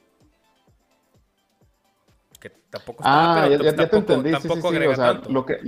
[2.40, 3.32] Que tampoco está.
[3.32, 5.12] Ah, pero ya, ya- ya te tampoco, entendí, sí, sí, tampoco sí, agrega o sea,
[5.12, 5.30] tanto.
[5.30, 5.60] lo que...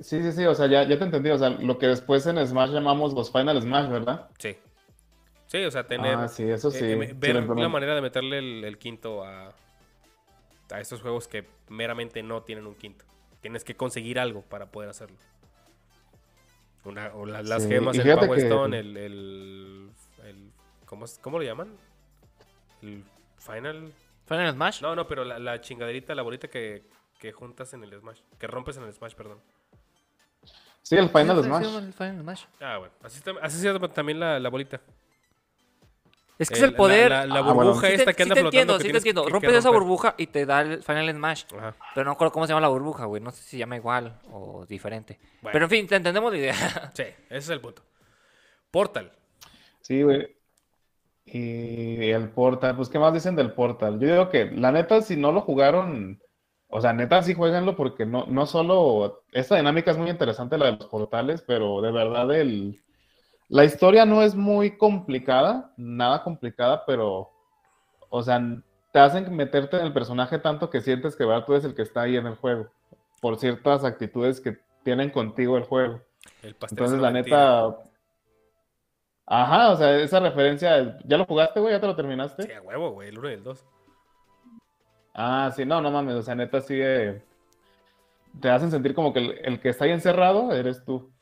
[0.00, 2.44] Sí, sí, sí, o sea, ya, ya te entendí, o sea, lo que después en
[2.46, 4.30] Smash llamamos los Final Smash, ¿verdad?
[4.38, 4.56] Sí.
[5.46, 6.14] Sí, o sea, tener.
[6.16, 6.84] Ah, sí, eso eh, sí.
[6.84, 9.52] eh, sí ver la manera de meterle el, el quinto a,
[10.70, 13.04] a estos juegos que meramente no tienen un quinto.
[13.40, 15.16] Tienes que conseguir algo para poder hacerlo.
[16.84, 19.90] Una, o la- las Sí, gemas fíjate Power que- Stone, el, el,
[20.24, 20.50] el-
[20.86, 21.76] ¿cómo, es- ¿Cómo lo llaman?
[22.82, 23.04] El
[23.38, 23.92] Final.
[24.26, 24.80] ¿Final Smash?
[24.82, 26.84] No, no, pero la, la chingaderita, la bolita que,
[27.18, 28.20] que juntas en el Smash.
[28.38, 29.40] Que rompes en el Smash, perdón.
[30.82, 31.64] Sí, el Final Smash.
[31.66, 32.44] sí, el Final Smash.
[32.60, 32.92] Ah, bueno.
[33.02, 34.80] Así, así se llama también la, la bolita.
[36.38, 37.10] Es que es El- el poder.
[37.10, 37.70] La, la- la Ah, bueno.
[37.70, 38.60] burbuja Sí te, esta que sí anda te flotando.
[38.60, 39.22] entiendo, que sí te entiendo.
[39.22, 41.44] que- que Rompes esa burbuja y te da el Final Smash.
[41.56, 41.76] Ajá.
[41.94, 43.22] Pero no recuerdo cómo se llama la burbuja, güey.
[43.22, 45.18] No sé si se llama igual o diferente.
[45.42, 45.52] Bueno.
[45.52, 46.54] Pero en fin, te entendemos la idea.
[46.94, 47.82] Sí, ese es el punto.
[48.70, 49.12] Portal.
[49.82, 50.34] Sí, güey.
[51.26, 54.00] Y el Portal, pues, ¿qué más dicen del Portal?
[54.00, 56.20] Yo digo que, la neta, si no lo jugaron,
[56.70, 60.66] o sea, neta, sí jueguenlo porque no, no solo, esta dinámica es muy interesante, la
[60.66, 62.80] de los portales, pero de verdad el,
[63.48, 67.30] la historia no es muy complicada, nada complicada, pero,
[68.08, 68.40] o sea,
[68.92, 71.44] te hacen meterte en el personaje tanto que sientes que, ¿verdad?
[71.44, 72.70] Tú eres el que está ahí en el juego,
[73.20, 76.00] por ciertas actitudes que tienen contigo el juego.
[76.42, 77.76] El Entonces, es la neta.
[79.26, 80.98] Ajá, o sea, esa referencia.
[81.04, 81.72] ¿Ya lo jugaste, güey?
[81.72, 82.44] ¿Ya te lo terminaste?
[82.44, 83.66] Sí, a huevo, güey, el 1 y el 2.
[85.14, 86.14] Ah, sí, no, no mames.
[86.16, 86.74] O sea, neta, sí.
[86.80, 87.22] eh,
[88.40, 91.12] Te hacen sentir como que el, el que está ahí encerrado eres tú.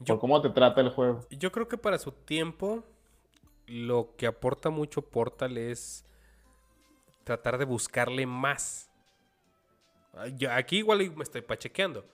[0.00, 1.20] Yo, Por cómo te trata el juego.
[1.30, 2.84] yo creo que para su tiempo,
[3.66, 6.06] lo que aporta mucho Portal es
[7.24, 8.90] tratar de buscarle más.
[10.14, 12.04] Ah, yo- aquí igual me estoy pachequeando.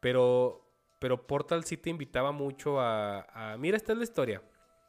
[0.00, 0.62] Pero,
[0.98, 4.42] pero Portal sí te invitaba mucho a, a, Mira, esta es la historia.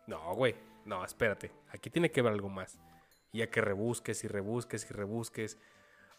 [0.08, 0.56] No, güey.
[0.86, 1.52] No, espérate.
[1.70, 2.80] Aquí tiene que haber algo más.
[3.32, 5.58] Y a que rebusques y rebusques y rebusques.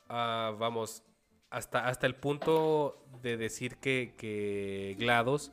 [0.09, 1.03] Ah, vamos,
[1.51, 5.53] hasta, hasta el punto de decir que, que GLaDOS,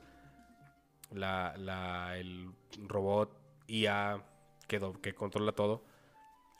[1.11, 2.51] la, la- el
[2.87, 3.31] robot
[3.67, 4.23] IA
[4.67, 5.83] que, que controla todo,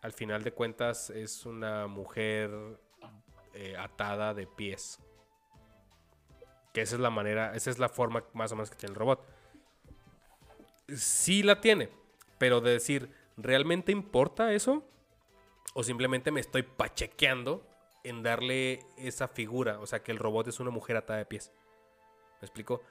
[0.02, 2.52] al final de cuentas es una mujer
[3.54, 5.00] eh, atada de pies.
[6.74, 9.00] Que esa es la manera, esa es la forma más o menos que tiene el
[9.00, 9.26] robot.
[10.96, 11.89] Sí la tiene,
[12.38, 14.83] pero de decir, ¿realmente importa eso?
[15.73, 17.67] O simplemente me estoy pachequeando
[18.03, 21.51] en darle esa figura, o sea, que el robot es una mujer atada de pies.
[22.41, 22.81] ¿Me explico?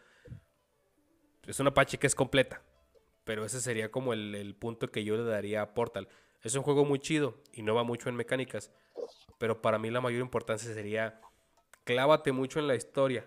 [1.47, 2.63] Es una pache que es completa,
[3.25, 6.09] pero ese sería como el, el punto que yo le daría a Portal.
[6.43, 8.73] Es un juego muy chido y no va mucho en mecánicas,
[9.39, 11.21] pero para mí la mayor importancia sería
[11.85, 13.27] clávate mucho en la historia.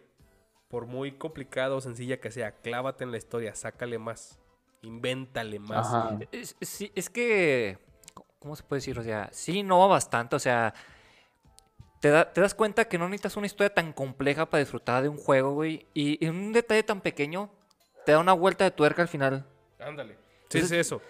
[0.68, 4.38] Por muy complicado o sencilla que sea, clávate en la historia, sácale más,
[4.82, 5.88] invéntale más.
[5.88, 6.18] Ajá.
[6.32, 7.78] Es, sí, es que,
[8.40, 8.98] ¿cómo se puede decir?
[9.00, 10.74] O sea, sí innova bastante, o sea,
[12.00, 15.10] te, da- te das cuenta que no necesitas una historia tan compleja para disfrutar de
[15.10, 17.50] un juego, güey, y, y un detalle tan pequeño
[18.06, 19.46] te da una vuelta de tuerca al final.
[19.80, 20.14] Ándale.
[20.50, 21.02] Sí, Entonces- sí, eso.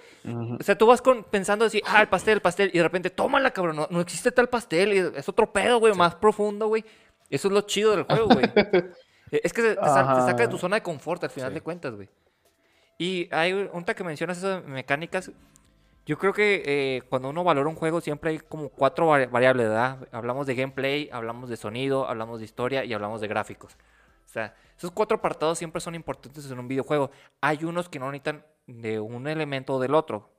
[0.60, 3.10] O sea, tú vas con, pensando así, ah, el pastel, el pastel, y de repente,
[3.10, 6.84] tómala, cabrón, no, no existe tal pastel, y es otro pedo, güey, más profundo, güey.
[7.30, 8.46] Eso es lo chido del juego, güey.
[9.30, 11.56] Es que te, sa- te saca de tu zona de confort al final Sí.
[11.56, 12.08] de cuentas, güey.
[12.98, 15.32] Y hay un que mencionas de mecánicas.
[16.06, 19.68] Yo creo que eh, cuando uno valora un juego siempre hay como cuatro vari- variables,
[19.68, 20.08] ¿verdad?
[20.12, 23.74] Hablamos de gameplay, hablamos de sonido, hablamos de historia y hablamos de gráficos.
[24.26, 27.12] O sea, esos cuatro apartados siempre son importantes en un videojuego.
[27.42, 30.30] Hay unos que no necesitan de un elemento o del otro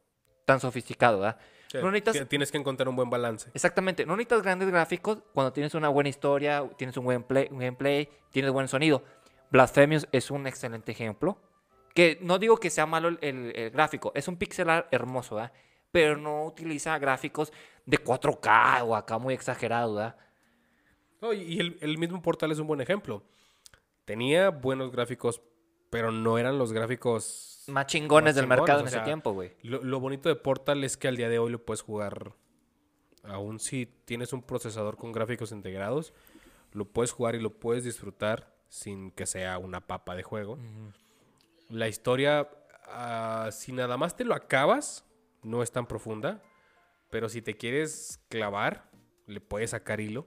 [0.46, 1.38] tan sofisticado, ¿verdad?
[1.70, 3.50] Sí, No necesitas- que Tienes que encontrar un buen balance.
[3.52, 7.58] Exactamente, no necesitas grandes gráficos cuando tienes una buena historia, tienes un buen play, un
[7.58, 9.02] gameplay, tienes buen sonido.
[9.50, 11.38] Blasphemous es un excelente ejemplo.
[11.98, 15.34] Que no digo que sea malo el, el- el gráfico, es un pixel art hermoso,
[15.34, 15.52] ¿verdad?
[15.90, 17.52] Pero no utiliza gráficos
[17.86, 20.16] de 4K o acá muy exagerado, ¿verdad?
[21.20, 23.24] No, y- el, el mismo Portal es un buen ejemplo.
[24.04, 25.42] Tenía buenos gráficos,
[25.90, 27.64] pero no eran los gráficos...
[27.66, 29.56] Más chingones Más del mercado o en ese tiempo, güey.
[29.62, 32.30] Lo, lo bonito de Portal es que al día de hoy lo puedes jugar,
[33.24, 36.14] aún si tienes un procesador con gráficos integrados,
[36.70, 40.60] lo puedes jugar y lo puedes disfrutar sin que sea una papa de juego.
[41.68, 42.48] La historia,
[42.86, 45.04] ah, si nada más te lo acabas,
[45.42, 46.42] no es tan profunda,
[47.10, 48.90] pero si te quieres clavar,
[49.26, 50.26] le puedes sacar hilo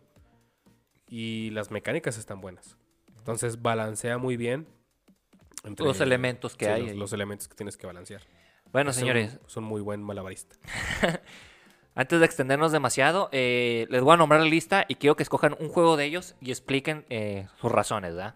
[1.08, 2.78] y las mecánicas están buenas.
[3.18, 4.68] Entonces balancea muy bien
[5.64, 8.22] entre Los elementos que sí, hay Los, elementos que tienes que balancear.
[8.72, 10.56] Bueno, Es un- señores, Son muy buen malabarista.
[11.94, 15.58] Antes de extendernos demasiado, eh, les voy a nombrar la lista y quiero que escojan
[15.60, 18.36] un juego de ellos y expliquen eh, sus razones, ¿verdad?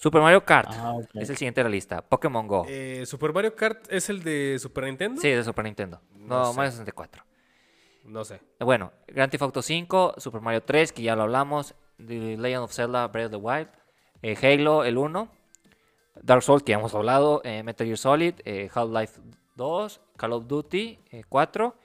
[0.00, 2.00] Super Mario Kart Ah, es el siguiente de la lista.
[2.00, 2.64] Pokémon Go.
[2.66, 5.20] Eh, Super Mario Kart es el de Super Nintendo.
[5.20, 6.00] sí, de Super Nintendo.
[6.14, 6.56] No, No sé.
[6.56, 7.24] Mario 64.
[8.04, 8.40] No sé.
[8.58, 12.72] Bueno, Grand Theft Auto 5, Super Mario 3, que ya lo hablamos, The Legend of
[12.72, 13.68] Zelda Breath of the Wild,
[14.22, 15.28] eh, Halo, el 1,
[16.22, 19.20] Dark Souls, que ya hemos hablado, eh, Metal Gear Solid, eh, Half-Life
[19.56, 21.76] 2, Call of Duty eh, 4,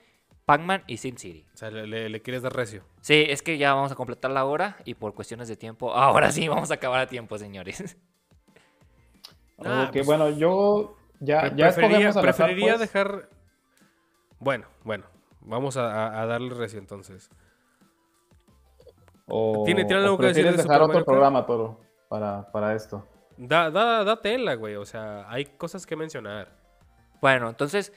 [0.46, 1.44] Pac-Man y SimCity.
[1.52, 2.82] O sea, le, le- le quieres dar recio.
[3.00, 6.30] Sí, es que ya vamos a completar la hora y por cuestiones de tiempo, ahora
[6.32, 7.98] sí vamos a acabar a tiempo, señores.
[9.64, 12.80] Ah, ok, pues, bueno, yo ya, ya preferiría azar, preferiría pues.
[12.80, 13.28] dejar.
[14.38, 15.04] Bueno, bueno.
[15.40, 15.82] Vamos a,
[16.26, 17.30] darle recio entonces.
[19.26, 22.50] O, ¿Tiene- tiene o algo que decir de dejar Super otro Mario programa, Toro, para,
[22.52, 23.06] para esto.
[23.36, 24.76] Da, da, da tela, güey.
[24.76, 26.48] O sea, hay cosas que mencionar.
[27.20, 27.92] Bueno, entonces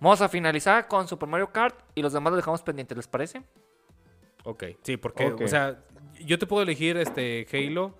[0.00, 3.42] vamos a finalizar con Super Mario Kart y los demás los dejamos pendientes, ¿les parece?
[4.44, 5.82] Ok, sí, porque, o sea,
[6.20, 7.94] yo te puedo elegir este Halo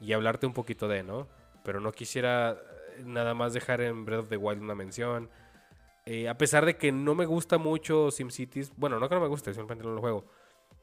[0.00, 1.28] y hablarte un poquito de, ¿no?
[1.64, 5.30] Pero no quisiera eh, nada más dejar en Breath of the Wild una mención.
[6.04, 9.28] Eh, a pesar de que no me gusta mucho SimCities, bueno, no que no me
[9.28, 10.24] guste, simplemente no lo juego.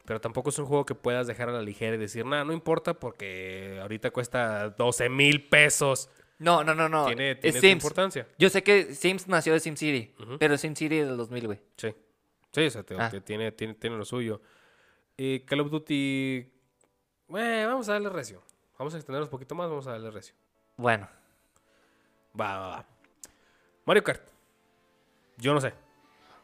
[0.06, 2.52] Pero tampoco es un juego que puedas dejar a la ligera y decir, nada, no
[2.52, 6.10] importa porque ahorita cuesta 12 mil pesos.
[6.44, 7.06] No, no, no, no.
[7.08, 8.28] tiene tiene su importancia.
[8.38, 10.38] Yo sé que Sims nació de SimCity, Ujú.
[10.40, 11.62] pero SimCity es del 2000, güey.
[11.78, 11.96] Sí.
[12.52, 13.10] Sí, o sea, te- Ah.
[13.10, 14.42] te- tiene, tiene, tiene lo suyo.
[15.46, 16.50] Call of Duty.
[17.36, 18.44] eh, vamos a darle recio.
[18.78, 20.36] Vamos a extendernos un poquito más, vamos a darle recio.
[20.78, 21.08] Bueno,
[22.40, 22.86] Va, va, va.
[23.86, 24.22] Mario Kart.
[25.38, 25.74] Yo no sé.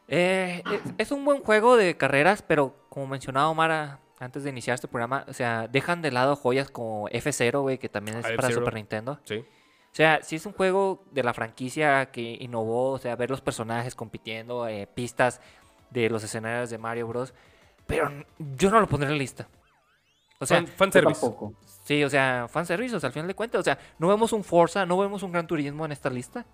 [0.08, 4.74] eh, es, es un buen juego de carreras, pero como mencionaba Omar antes de iniciar
[4.74, 8.50] este programa, o sea, dejan de lado joyas como F0, güey, que también es para.
[8.50, 9.20] Super Nintendo.
[9.24, 9.44] Sí.
[9.92, 13.40] O sea, sí es un juego de la franquicia que innovó, o sea, ver los
[13.40, 15.40] personajes compitiendo, eh, pistas
[15.90, 17.34] de los escenarios de Mario Bros.
[17.86, 19.48] Pero yo no lo pondré en la lista.
[20.38, 21.54] O sea, Fan, tampoco.
[21.84, 23.60] sí, o sea, fanservice, o sea, al final de cuentas.
[23.60, 26.46] O sea, no vemos un Forza, no vemos un Gran Turismo en esta lista.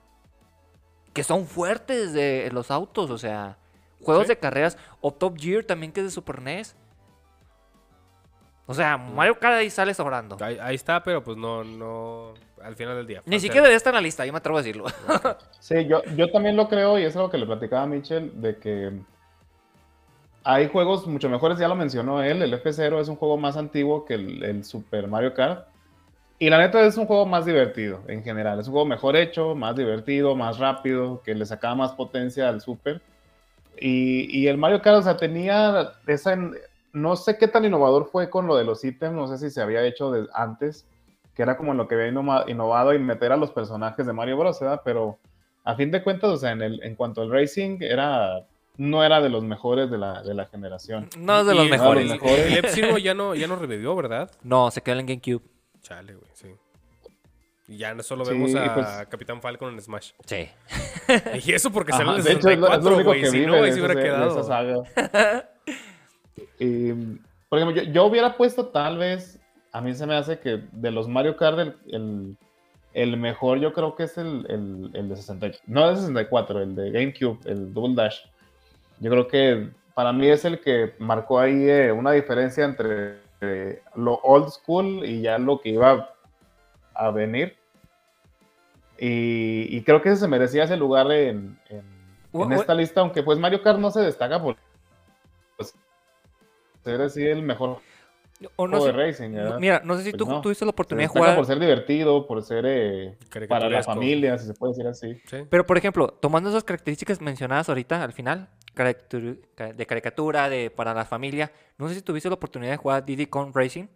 [1.12, 3.59] Que son fuertes de los autos, o sea,
[4.03, 4.28] juegos Sí.
[4.30, 4.76] de carreras.
[5.03, 6.74] O Top Gear también, que es de Super NES.
[8.66, 9.14] O sea, Mm.
[9.14, 10.36] Mario Kart ahí sale sobrando.
[10.40, 12.34] Ahí, ahí está, pero pues no, no.
[12.62, 13.22] Al final del día.
[13.26, 14.86] Ni siquiera debería estar en la lista, yo me atrevo a decirlo.
[15.60, 18.56] Sí, yo, yo también lo creo y es algo que le platicaba a Mitchell, de
[18.56, 18.92] que
[20.44, 24.04] hay juegos mucho mejores, ya lo mencionó él, el F0 es un juego más antiguo
[24.04, 25.66] que el, el Super Mario Kart.
[26.38, 29.54] Y la neta es un juego más divertido en general, es un juego mejor hecho,
[29.54, 33.00] más divertido, más rápido, que le sacaba más potencia al Super.
[33.80, 36.38] Y, y el Mario Kart, o sea, tenía esa...
[36.97, 39.61] No sé qué tan innovador fue con lo de los ítems, no sé si se
[39.61, 40.86] había hecho de, antes,
[41.34, 44.38] que era como lo que había innova- innovado y meter a los personajes de Mario
[44.38, 44.80] Bros, ¿verdad?
[44.84, 45.18] Pero
[45.64, 48.47] a fin de cuentas, o sea, en, el, en cuanto al racing, era,
[48.78, 51.09] no era de los mejores de la, de la generación.
[51.18, 52.05] No es de los Y mejores.
[52.05, 52.47] El, mejores.
[52.47, 54.30] el F-Zero ya no, ya no revivió, ¿verdad?
[54.42, 55.42] No, se quedó en GameCube.
[55.82, 56.49] Chale, güey, sí.
[57.68, 60.12] Y ya no solo Sí, vemos a pues- Capitán Falcon en Smash.
[60.24, 60.49] Sí.
[61.44, 63.11] Y eso porque Ajá, sale en el de hecho, es lo, es lo 64, único
[63.11, 63.26] güey.
[63.26, 64.84] Si no, ahí se hubiera quedado.
[67.48, 69.38] por ejemplo, yo, yo hubiera puesto tal vez,
[69.72, 72.36] a mí se me hace que de los Mario Kart, el, el,
[72.94, 76.62] el mejor yo creo que es el, el, el de 64, no el de 64,
[76.62, 78.20] el de GameCube, el Double Dash.
[79.00, 83.82] Yo creo que para mí es el que marcó ahí eh, una diferencia entre eh,
[83.94, 86.11] lo old school y ya lo que iba
[86.94, 87.57] a venir.
[88.98, 91.84] Y, y creo que se merecía ese lugar en, en,
[92.32, 94.57] en esta lista, aunque pues Mario Kart no se destaca por
[95.57, 95.74] pues,
[96.93, 97.78] ser así el mejor
[98.57, 99.59] O no juego sé- de racing, ¿verdad?
[99.59, 100.41] Mira, no sé si Pues tú no.
[100.43, 101.37] tuviste la oportunidad de jugar.
[101.37, 103.16] por ser divertido, por ser eh,
[103.49, 105.20] para la familia, si se puede decir así.
[105.26, 105.39] Sí.
[105.49, 111.05] Pero, por ejemplo, tomando esas características mencionadas ahorita al final, de caricatura, de para la
[111.07, 113.87] familia, no sé si tuviste la oportunidad de jugar Diddy Kong Racing.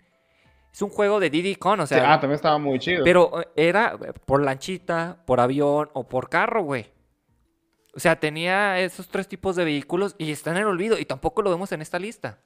[0.72, 3.02] Es un juego de Diddy Kong, o Sí, sea, ah, también estaba muy chido.
[3.04, 6.86] pero eh, era eh, por lanchita, por avión o por carro, güey.
[7.94, 11.42] O sea, tenía esos tres tipos de vehículos y está en el olvido y tampoco
[11.42, 12.38] lo vemos en esta lista.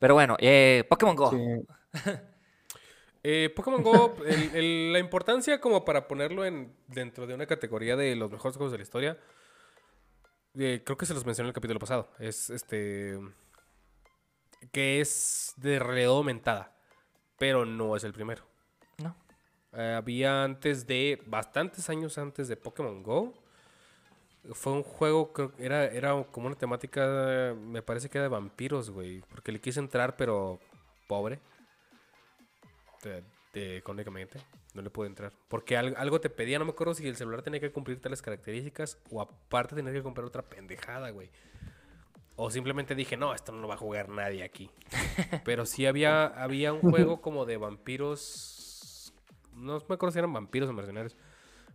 [0.00, 1.30] Pero bueno, eh, Pokémon Go.
[1.30, 1.38] Sí.
[3.22, 7.94] Eh, Pokémon Go, el- el- la importancia como para ponerlo en, dentro de una categoría
[7.94, 9.18] de los mejores juegos de la historia,
[10.58, 12.10] eh, creo que se los mencioné en el capítulo pasado.
[12.18, 13.20] Es este.
[14.72, 16.74] que es de realidad aumentada,
[17.38, 18.42] pero no es el primero.
[18.96, 19.14] No.
[19.74, 21.22] Eh, había antes de.
[21.26, 23.34] bastantes años antes de Pokémon Go.
[24.52, 28.28] Fue un juego, creo que era, era como una temática, me parece que era de
[28.30, 29.20] vampiros, güey.
[29.28, 30.58] Porque le quise entrar, pero
[31.06, 31.40] pobre
[33.02, 33.22] de-
[33.52, 34.40] de- económicamente.
[34.74, 35.32] No le pude entrar.
[35.48, 38.22] Porque al- algo te pedía, no me acuerdo si el celular tenía que cumplir tales
[38.22, 41.28] características o aparte tenía que comprar otra pendejada, güey.
[42.36, 44.70] O simplemente dije, no, esto no lo va a jugar nadie aquí.
[45.44, 49.12] Pero sí había, había un juego como de vampiros.
[49.52, 51.16] No me acuerdo si eran vampiros o mercenarios.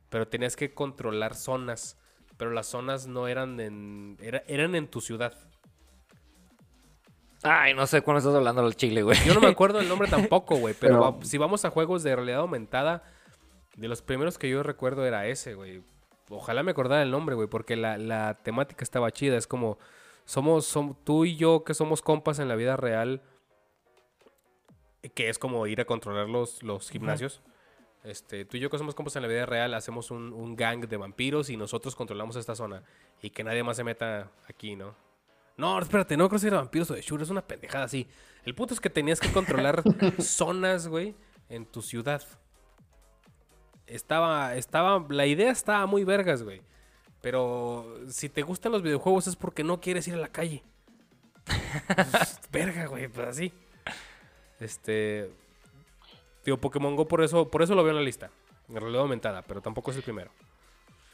[0.09, 1.99] Pero tenías que controlar zonas.
[2.37, 4.17] Pero las zonas no eran en.
[4.21, 5.33] era- eran en tu ciudad.
[7.43, 9.17] Ay, no sé cuándo estás hablando del chile, güey.
[9.25, 10.73] Yo no me acuerdo el nombre tampoco, güey.
[10.79, 13.03] Pero, Pero- va- si vamos a juegos de realidad aumentada,
[13.75, 15.83] de los primeros que yo recuerdo era ese, güey.
[16.29, 19.37] Ojalá me acordara el nombre, güey, porque la, la temática estaba chida.
[19.37, 19.77] Es como,
[20.25, 23.21] somos, som- tú y yo que somos compas en la vida real,
[25.13, 27.41] que es como ir a controlar los, los gimnasios.
[28.05, 30.87] Este, tú y yo que somos compas en la vida real, hacemos un, un gang
[30.87, 32.83] de vampiros y nosotros controlamos esta zona.
[33.21, 34.95] Y que nadie más se meta aquí, ¿no?
[35.57, 38.07] No, espérate, no creo que sea de vampiros o de Shure, es una pendejada así.
[38.43, 39.83] El punto es que tenías que controlar
[40.19, 41.15] zonas, güey,
[41.49, 42.21] en tu ciudad.
[43.87, 46.61] Estaba, estaba, la idea estaba muy vergas, güey.
[47.21, 50.63] Pero si te gustan los videojuegos es porque no quieres ir a la calle.
[51.95, 53.53] Pues, Verga, güey, pues así.
[54.59, 55.29] Este.
[56.45, 58.29] Tío, Pokémon Go por eso, por eso lo veo en la lista.
[58.69, 60.31] En realidad aumentada, pero tampoco es el primero.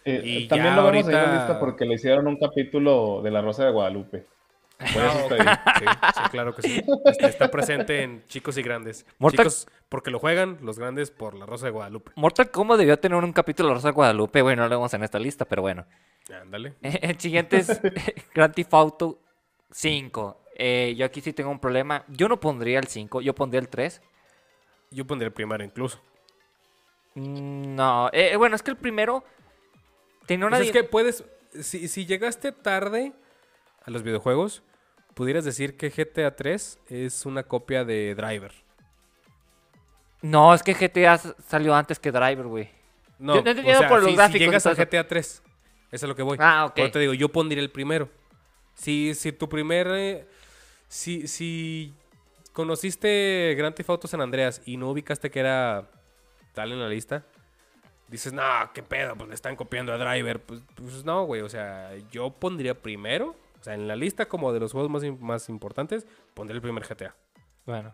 [0.05, 3.21] Eh, Y también ya lo vemos ahí en la lista porque le hicieron un capítulo
[3.23, 4.25] de La Rosa de Guadalupe.
[4.93, 5.57] Por eso está ahí.
[5.79, 6.81] Sí, sí, claro que sí.
[7.05, 9.05] Este, está presente en chicos y grandes.
[9.19, 12.13] Mortal- Chicos porque lo juegan, los grandes por la Rosa de Guadalupe.
[12.15, 15.03] Mortal Kombat debió tener un capítulo de Rosa de Guadalupe, güey, no lo vemos en
[15.03, 15.85] esta lista, pero bueno.
[16.41, 16.75] Ándale.
[16.81, 17.81] El siguiente es
[18.33, 19.19] Grand Theft Auto
[19.71, 20.37] 5.
[20.55, 22.03] Eh, yo aquí sí tengo un problema.
[22.07, 24.01] Yo no pondría el 5, yo pondría el 3.
[24.91, 25.99] Yo pondría el primero incluso.
[27.15, 29.23] Mm, No, eh, bueno, es que el primero
[30.25, 30.57] tenía una...
[30.57, 31.23] O sea, es di- que puedes.
[31.59, 33.13] Si, si llegaste tarde
[33.83, 34.63] a los videojuegos,
[35.13, 38.53] pudieras decir que GTA 3 es una copia de Driver.
[40.21, 42.69] No, es que GTA salió antes que Driver, güey.
[43.17, 44.73] No, Yo no he entendido por los si, si gráficos y llegas a.
[44.75, 45.43] GTA 3, eso
[45.91, 46.37] es lo que voy.
[46.39, 46.75] Ah, ok.
[46.75, 48.09] Por eso te digo, yo pondría el primero.
[48.75, 49.87] Si, si tu primer.
[49.91, 50.27] eh,
[50.87, 51.93] si, si
[52.53, 55.89] conociste Grand Theft Auto San Andreas y no ubicaste que era
[56.53, 57.25] tal en la lista,
[58.07, 58.43] dices, no,
[58.73, 60.41] qué pedo, pues le están copiando a Driver.
[60.41, 64.51] Pues, pues no, güey, o sea, yo pondría primero, o sea, en la lista como
[64.51, 67.15] de los juegos más, más importantes, pondría el primer GTA.
[67.65, 67.93] Bueno.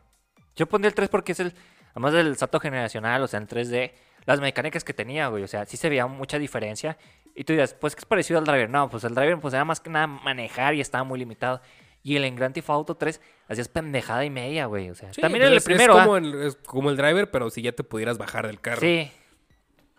[0.56, 1.54] Yo pondría el 3 porque es el...
[1.92, 3.92] Además del salto generacional, o sea, en 3D,
[4.26, 5.44] las mecánicas que tenía, güey.
[5.44, 6.98] O sea, sí se veía mucha diferencia.
[7.34, 8.70] Y tú dirás, pues que es parecido al Driver.
[8.70, 11.62] No, pues el Driver pues era más que nada manejar y estaba muy limitado.
[12.08, 14.90] Y el en Grand Theft Auto 3 hacías pendejada y media, güey.
[14.90, 16.04] O sea, Sí, también en el es- primero, es ¿ah?
[16.06, 18.80] como, el, es como el Driver, pero si ya te pudieras bajar del carro.
[18.80, 19.12] Sí.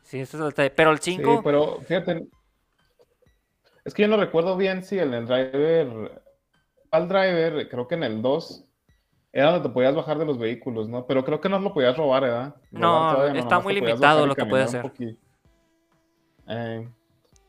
[0.04, 0.70] Sí, eso es el.
[0.72, 1.34] Pero el 5...
[1.36, 2.26] Sí, pero fíjate.
[3.84, 6.22] Es que yo no recuerdo bien si en el driver.
[6.90, 8.64] Al driver, creo que en el 2
[9.30, 11.06] era donde te podías bajar de los vehículos, ¿no?
[11.06, 12.56] Pero creo que no lo podías robar, ¿verdad?
[12.70, 14.90] No, Robar todavía está muy limitado lo que puedes hacer.
[16.48, 16.88] Eh,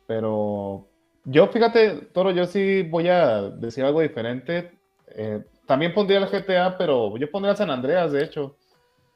[0.06, 0.89] pero
[1.32, 4.72] yo, fíjate, Toro, yo sí voy a decir algo diferente.
[5.08, 8.56] Eh, también pondría el GTA, pero yo pondría el San Andreas, de hecho.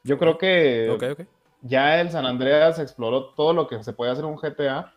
[0.04, 0.90] Yo creo que
[1.62, 4.94] ya el San Andreas exploró todo lo que se puede hacer en un GTA.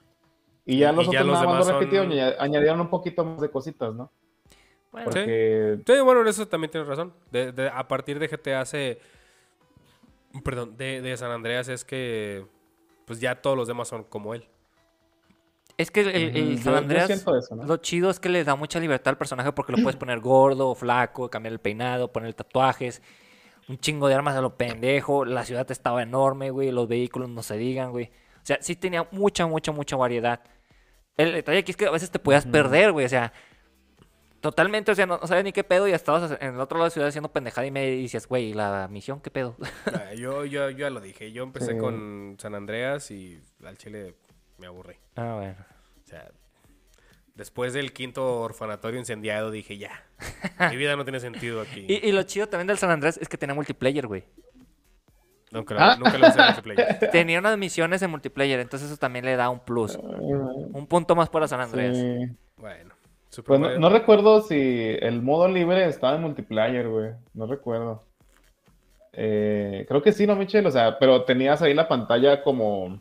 [0.64, 2.36] Y ya Y- los y ya otros los nada más lo repitieron son- y añ-
[2.40, 4.10] añadieron un poquito más de cositas, ¿no?
[4.90, 5.04] Bueno.
[5.04, 7.12] Porque Sí, bueno, en eso también tienes razón.
[7.30, 8.98] De- de- a partir de GTA se...
[10.44, 12.44] Perdón, de, de San Andreas es que...
[13.04, 14.48] Pues ya todos los demás son como él.
[15.78, 17.64] Es que el, el- el Ujú, San yo- yo Andreas, siento eso, ¿no?
[17.64, 20.70] lo chido es que le da mucha libertad al personaje porque lo puedes poner gordo
[20.70, 23.02] o flaco, cambiar el peinado, poner tatuajes,
[23.68, 27.42] un chingo de armas a lo pendejo, la ciudad estaba enorme, güey, los vehículos no
[27.42, 28.06] se digan, güey.
[28.06, 30.40] O sea, sí tenía mucha, mucha, mucha variedad.
[31.16, 33.32] El detalle aquí es que a veces te podías perder, güey, o sea,
[34.40, 36.84] totalmente, o sea, no, no sabías ni qué pedo y estabas en el otro lado
[36.84, 39.56] de la ciudad haciendo pendejada y me decías, güey, ¿y la misión qué pedo?
[39.86, 41.32] Ah, yo, yo, yo ya lo dije.
[41.32, 41.78] Yo empecé Sí.
[41.78, 44.14] con San Andreas y al chile
[44.58, 44.96] me aburrí.
[45.16, 45.56] ah, bueno.
[46.04, 46.30] O sea,
[47.34, 50.04] después del quinto orfanatorio incendiado dije, ya,
[50.70, 51.84] mi vida no tiene sentido aquí.
[51.88, 54.24] Y, y lo chido también del San Andrés es que tenía multiplayer, güey.
[55.50, 55.96] Nunca, lo- Ah.
[55.96, 56.98] nunca lo usé en multiplayer.
[57.12, 59.96] Tenía unas misiones en multiplayer, entonces eso también le da un plus.
[59.96, 61.96] Un punto más para San Andreas.
[61.96, 62.36] Sí.
[62.56, 62.94] Bueno,
[63.30, 67.10] Super Pues no, no recuerdo si el modo libre estaba en multiplayer, güey.
[67.34, 68.02] No recuerdo.
[69.12, 70.66] Eh, creo que sí, ¿no, Michelle?
[70.68, 73.00] O sea, pero tenías ahí la pantalla como,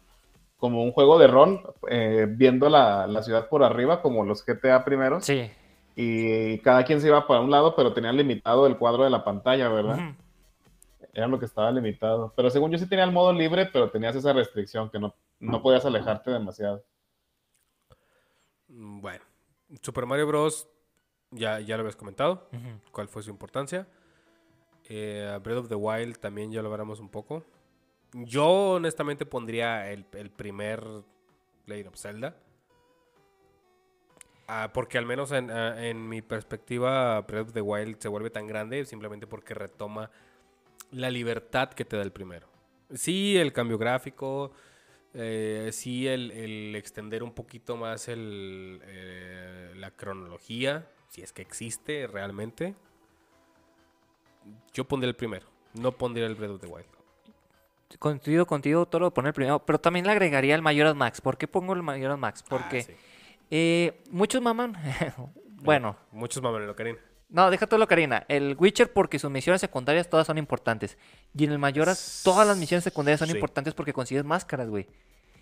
[0.66, 4.84] como un juego de rol, eh, viendo la, la ciudad por arriba, como los GTA
[4.84, 5.26] primeros.
[5.26, 5.50] Sí.
[5.96, 9.24] Y cada quien se iba para un lado, pero tenían limitado el cuadro de la
[9.24, 10.14] pantalla, ¿verdad?
[11.14, 12.34] Era lo que estaba limitado.
[12.36, 15.62] Pero según yo sí tenía el modo libre, pero tenías esa restricción que no, no
[15.62, 16.84] podías alejarte demasiado.
[18.68, 19.24] Mm, Bueno,
[19.82, 20.68] Super Mario Bros.
[21.32, 22.50] Ya, ya lo habías comentado.
[22.92, 23.88] ¿Cuál fue su importancia?
[24.88, 27.44] Eh, Breath of the Wild también ya lo veremos un poco.
[28.18, 30.82] Yo honestamente pondría el, el primer
[31.66, 32.38] Legend of Zelda.
[34.48, 38.30] Ah, porque al menos en, ah, en mi perspectiva, Breath of the Wild se vuelve
[38.30, 40.12] tan grande simplemente porque retoma
[40.92, 42.48] la libertad que te da el primero.
[42.94, 44.52] Sí, el cambio gráfico,
[45.14, 52.76] eh, sí, el, extender un poquito más eh, la cronología, si es que existe realmente.
[54.74, 56.95] Yo pondría el primero, no pondría el Breath of the Wild.
[58.00, 59.64] Contigo, contigo, todo lo poner primero.
[59.66, 61.22] Pero también le agregaría el Majora's Max.
[61.22, 62.44] ¿Por qué pongo el Majora's Max?
[62.48, 62.94] Porque Ah, sí.
[63.52, 64.76] eh, muchos maman.
[65.62, 66.98] bueno, Muchos maman en Ocarina.
[67.30, 68.26] no, deja todo lo, Karina.
[68.28, 70.98] El Witcher, porque sus misiones secundarias todas son importantes.
[71.38, 73.36] Y en el Majora's, todas las misiones secundarias son Sí.
[73.36, 74.88] importantes porque consigues máscaras, güey.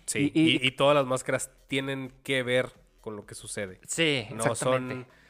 [0.06, 3.80] Sí, Y- y- y, y todas las máscaras tienen que ver con lo que sucede.
[3.86, 4.94] Sí, No exactamente.
[4.94, 5.24] son.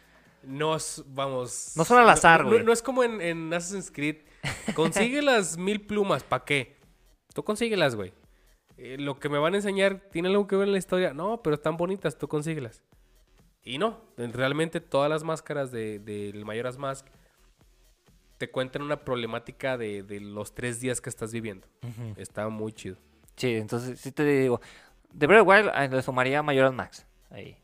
[0.58, 1.72] No, vamos.
[1.76, 2.58] No son al azar, no- güey.
[2.60, 4.16] No, no es como en, en Assassin's Creed.
[4.74, 6.73] Consigue las mil plumas, ¿para qué?
[7.34, 8.14] Tú consíguelas, güey.
[8.78, 11.12] Eh, lo que me van a enseñar tiene algo que ver en la historia.
[11.12, 12.82] No, pero están bonitas, tú consíguelas.
[13.62, 17.06] Y no, realmente todas las máscaras del de, del Majora's Mask
[18.38, 21.66] te cuentan una problemática de, de los tres días que estás viviendo.
[22.16, 22.96] Está muy chido.
[23.36, 24.60] Sí, entonces sí te digo.
[25.12, 27.06] De Breath Wild eh, le sumaría Majora's Max.
[27.30, 27.56] Ahí.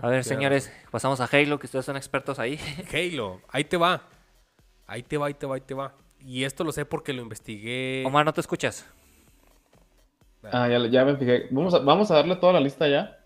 [0.00, 2.60] A ver, señores, pasamos a Halo, que ustedes son expertos ahí.
[2.92, 4.02] Halo, ahí te va.
[4.86, 5.94] Ahí te va, ahí te va, ahí te va.
[6.20, 8.04] Y esto lo sé porque lo investigué.
[8.06, 8.86] Omar, ¿no te escuchas?
[10.52, 11.48] Ah, ya, ya me fijé.
[11.50, 13.18] Vamos a, vamos a darle toda la lista ya.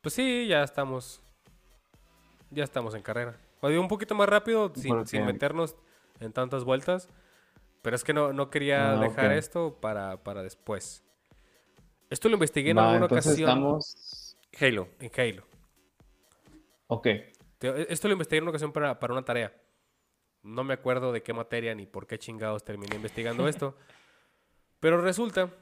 [0.00, 1.20] Pues sí, ya estamos.
[2.50, 3.36] Ya estamos en carrera.
[3.60, 5.76] O digo, un poquito más rápido, sin, sin meternos
[6.20, 7.08] en tantas vueltas.
[7.82, 11.04] Pero es que no, no quería Ah, dejar esto para, para después.
[12.10, 14.36] Esto lo investigué en Va, alguna ocasión estamos.
[14.60, 14.88] Halo.
[15.00, 15.44] en Halo.
[16.86, 17.06] Ok.
[17.58, 19.52] Te- Esto lo investigué en una ocasión para, para una tarea.
[20.42, 23.76] No me acuerdo de qué materia ni por qué chingados terminé investigando esto.
[24.80, 25.52] Pero resulta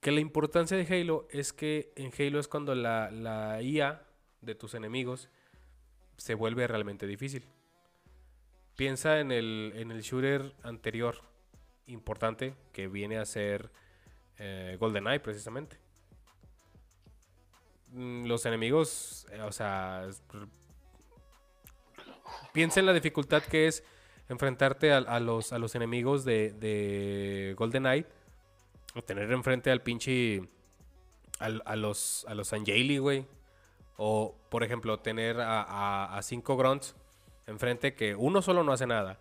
[0.00, 4.02] que la importancia de Halo es que en Halo es cuando la, la IA
[4.40, 5.28] de tus enemigos
[6.16, 7.46] se vuelve realmente difícil.
[8.76, 11.22] Piensa en el, en el shooter anterior
[11.86, 13.70] importante que viene a ser
[14.38, 15.78] eh, GoldenEye precisamente.
[17.88, 20.08] Mm, Los enemigos, eh, o sea,
[22.52, 23.84] piensa en la dificultad que es
[24.28, 28.06] enfrentarte a, los, a los enemigos de, de GoldenEye.
[28.94, 30.48] O tener enfrente al pinche.
[31.38, 33.26] a, los, a los Angeli, güey.
[33.96, 36.96] O, por ejemplo, tener a, cinco grunts
[37.46, 39.20] enfrente que uno solo no hace nada.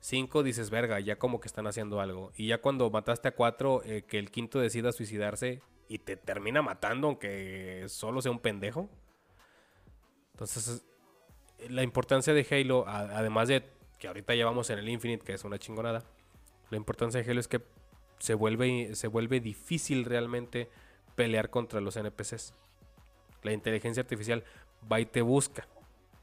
[0.00, 2.32] Cinco dices, verga, ya como que están haciendo algo.
[2.36, 6.60] Y ya cuando mataste a cuatro, eh, que el quinto decida suicidarse y te termina
[6.62, 8.88] matando, aunque solo sea un pendejo.
[10.32, 10.84] Entonces,
[11.68, 13.60] la importancia de Halo, además de
[14.02, 16.02] que ahorita ya vamos en el Infinite, que es una chingonada,
[16.70, 17.62] la importancia de Halo es que
[18.18, 20.68] se vuelve, se vuelve difícil realmente
[21.14, 22.52] pelear contra los NPCs.
[23.44, 24.42] La inteligencia artificial
[24.90, 25.68] va y te busca.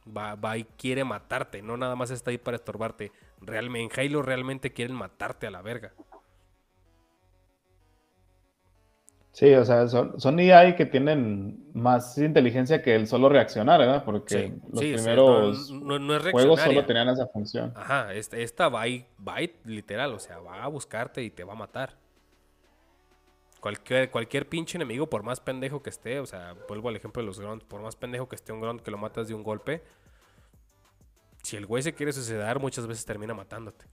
[0.05, 1.61] Va, va y quiere matarte.
[1.61, 3.13] No nada más está ahí para estorbarte.
[3.39, 5.93] Realmente, en Halo realmente quieren matarte a la verga.
[9.31, 14.03] Sí, o sea, son, son EA que tienen más inteligencia que el solo reaccionar, ¿verdad?
[14.03, 17.27] Porque Sí, los sí, o sea, primeros no, no- no es juegos solo tenían esa
[17.27, 17.71] función.
[17.75, 21.43] Ajá, esta, esta va, y- va y literal, o sea, va a buscarte y te
[21.43, 21.95] va a matar.
[23.61, 27.27] Cualquier, cualquier pinche enemigo, por más pendejo que esté, o sea, vuelvo al ejemplo de
[27.27, 29.83] los grunts, por más pendejo que esté un grunt que lo matas de un golpe,
[31.43, 33.85] si el güey se quiere suicidar, muchas veces termina matándote.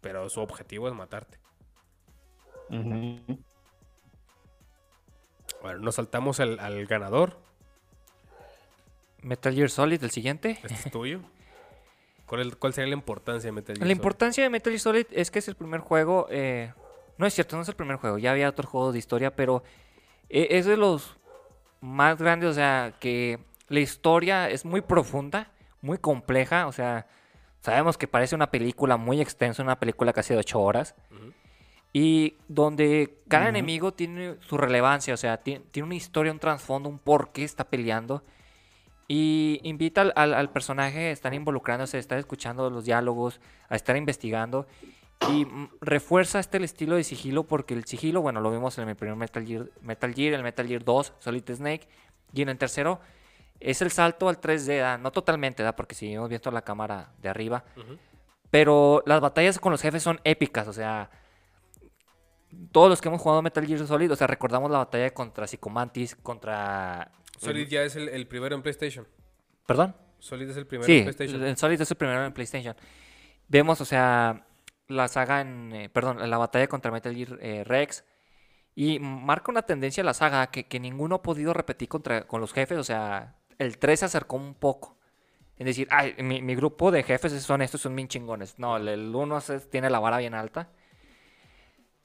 [0.00, 1.38] Pero su objetivo es matarte.
[2.70, 3.38] Ujú.
[5.62, 7.38] Bueno, nos saltamos al, al ganador.
[9.22, 10.58] Metal Gear Solid, el siguiente.
[10.62, 11.20] Este es tuyo.
[12.26, 13.96] ¿Cuál, cuál sería la importancia de Metal Gear La Solid?
[13.96, 16.26] importancia de Metal Gear Solid es que es el primer juego.
[16.30, 16.72] eh,
[17.18, 18.18] no es cierto, no es el primer juego.
[18.18, 19.62] Ya había otros juegos de historia, pero
[20.28, 21.16] eh, es de los
[21.80, 22.50] más grandes.
[22.50, 23.38] O sea, que
[23.68, 25.52] la historia es muy profunda,
[25.82, 26.66] muy compleja.
[26.66, 27.06] O sea,
[27.60, 30.94] sabemos que parece una película muy extensa, una película casi de 8 horas.
[31.12, 31.32] Ujú.
[31.92, 36.88] Y donde cada enemigo tiene su relevancia, o sea, ti- tiene una historia, un trasfondo,
[36.88, 38.22] un por qué está peleando.
[39.08, 43.76] Y invita al, al- al personaje a estar involucrándose, a estar escuchando los diálogos, a
[43.76, 44.66] estar investigando.
[45.28, 48.88] Y mm, refuerza este el estilo de sigilo porque el sigilo, bueno, lo vimos en
[48.88, 51.86] el primer Metal Gear, Metal Gear, el Metal Gear 2, Solid Snake.
[52.32, 53.00] Y en el tercero
[53.60, 54.96] es el salto al 3D, ¿da?
[54.98, 55.76] no totalmente, ¿da?
[55.76, 57.64] porque seguimos viendo la cámara de arriba.
[58.50, 61.10] Pero las batallas con los jefes son épicas, o sea,
[62.70, 66.16] todos los que hemos jugado Metal Gear Solid, o sea, recordamos la batalla contra Psychomantis,
[66.16, 67.10] contra...
[67.38, 69.06] Solid ya es el, el primero en PlayStation.
[69.66, 69.96] ¿Perdón?
[70.18, 71.42] Solid es el primero Sí, en PlayStation.
[71.42, 72.76] el Solid es el primero en PlayStation.
[73.48, 74.46] Vemos, o sea,
[74.88, 75.72] la saga en...
[75.72, 78.04] eh, perdón, la batalla contra Metal Gear eh, Rex.
[78.74, 82.40] Y marca una tendencia a la saga que, que ninguno ha podido repetir contra, con
[82.40, 82.78] los jefes.
[82.78, 84.96] O sea, el 3 se acercó un poco.
[85.58, 88.58] Es decir, "Ay, mi, mi grupo de jefes son estos, son bien chingones.
[88.58, 89.40] No, el- el 1
[89.70, 90.70] tiene la vara bien alta.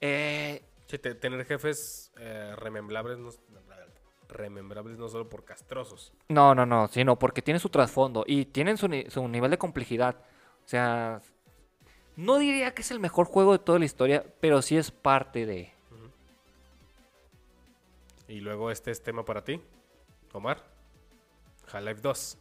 [0.00, 3.28] Eh, Sí, te- tener jefes eh, remembrables, no,
[4.28, 6.12] remembrables no solo por castrosos.
[6.28, 10.16] No, no, no, sino porque tiene su trasfondo y tienen su, su nivel de complejidad.
[10.64, 11.20] O sea,
[12.16, 15.44] no diría que es el mejor juego de toda la historia, pero sí es parte
[15.46, 15.72] de...
[18.28, 19.60] Y luego este es tema para ti,
[20.32, 20.62] Omar.
[21.72, 22.38] Half-Life 2.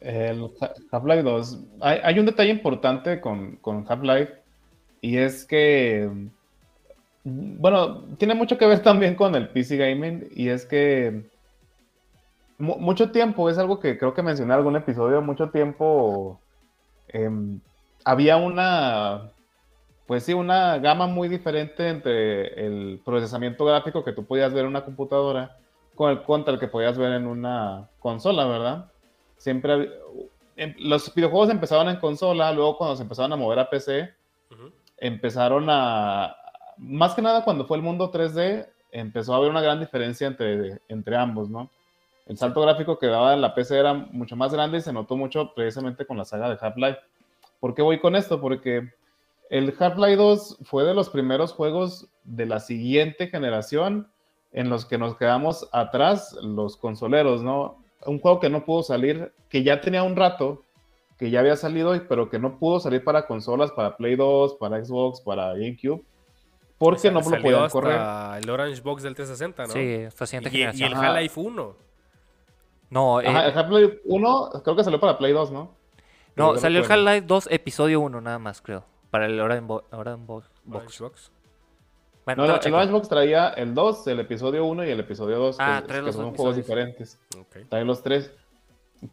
[0.00, 1.58] El Ha- Half-Life 2.
[1.80, 4.32] Hay, hay un detalle importante con, con Half-Life
[5.00, 6.10] y es que,
[7.28, 11.28] bueno, tiene mucho que ver también con el PC Gaming y es que
[12.58, 16.40] mu- mucho tiempo, es algo que creo que mencioné en algún episodio, mucho tiempo
[17.08, 17.58] em,
[18.04, 19.30] había una,
[20.06, 24.68] pues sí, una gama muy diferente entre el procesamiento gráfico que tú podías ver en
[24.70, 25.56] una computadora
[25.96, 28.86] con el contra el que podías ver en una consola, ¿verdad?
[29.36, 29.90] Siempre
[30.56, 34.14] em- los videojuegos empezaron en consola, luego cuando se empezaron a mover a PC,
[34.98, 36.36] empezaron a,
[36.78, 40.80] más que nada cuando fue el mundo 3D, empezó a haber una gran diferencia entre,
[40.88, 41.70] entre ambos, ¿no?
[42.26, 45.16] El salto gráfico que daba en la PC era mucho más grande y se notó
[45.16, 46.98] mucho precisamente con la saga de Half-Life.
[47.60, 48.40] ¿Por qué voy con esto?
[48.40, 48.90] Porque
[49.48, 54.08] el Half-Life 2 fue de los primeros juegos de la siguiente generación
[54.52, 57.78] en los que nos quedamos atrás los consoleros, ¿no?
[58.04, 60.64] Un juego que no pudo salir, que ya tenía un rato,
[61.18, 64.84] que ya había salido, pero que no pudo salir para consolas, para Play 2, para
[64.84, 66.02] Xbox, para GameCube,
[66.78, 68.42] porque no lo podían hasta correr.
[68.42, 69.72] el Orange Box del 360, ¿no?
[69.72, 70.90] Sí, esta siguiente y, y generación.
[70.92, 71.06] el Ajá.
[71.08, 71.76] Half-Life 1.
[72.90, 75.74] No, eh, Ajá, el Half-Life 1 creo que salió para Play 2, ¿no?
[76.36, 76.90] no, Yo salió el.
[76.90, 78.84] Half-Life 2, episodio 1 nada más, creo.
[79.10, 80.76] Para el Orange, Bo- Orange Bo- Box.
[80.76, 81.32] Orange Box.
[82.26, 82.74] Bueno, No, el.
[82.74, 86.02] Orange Box traía el 2, el episodio 1 y el episodio 2, Ah, que, que
[86.02, 86.86] los son dos juegos episodios.
[86.96, 87.18] diferentes.
[87.38, 87.68] Ok.
[87.68, 88.30] Trae los tres.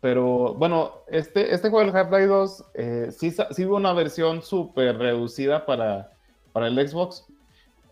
[0.02, 4.98] Pero bueno, este, este juego del Half-Life 2 eh, sí, sí hubo una versión súper
[4.98, 6.12] reducida para,
[6.54, 7.26] para el Xbox.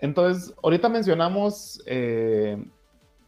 [0.02, 2.64] Entonces, ahorita mencionamos eh,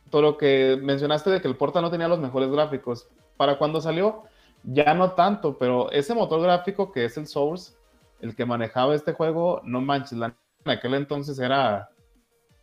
[0.09, 3.07] todo lo que mencionaste de que el Porta no tenía los mejores gráficos.
[3.37, 4.23] Para cuando salió,
[4.63, 7.73] ya no tanto, pero ese motor gráfico que es el Source,
[8.21, 10.35] el que manejaba este juego, no manches, la,
[10.65, 11.89] en aquel entonces era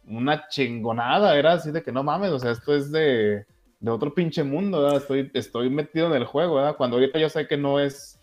[0.06, 3.46] una chingonada, era así de que no mames, o sea, esto es de,
[3.80, 4.96] de otro pinche mundo.
[4.96, 6.76] Estoy, estoy metido en el juego, ¿verdad?
[6.76, 8.19] Cuando ahorita yo sé que no es,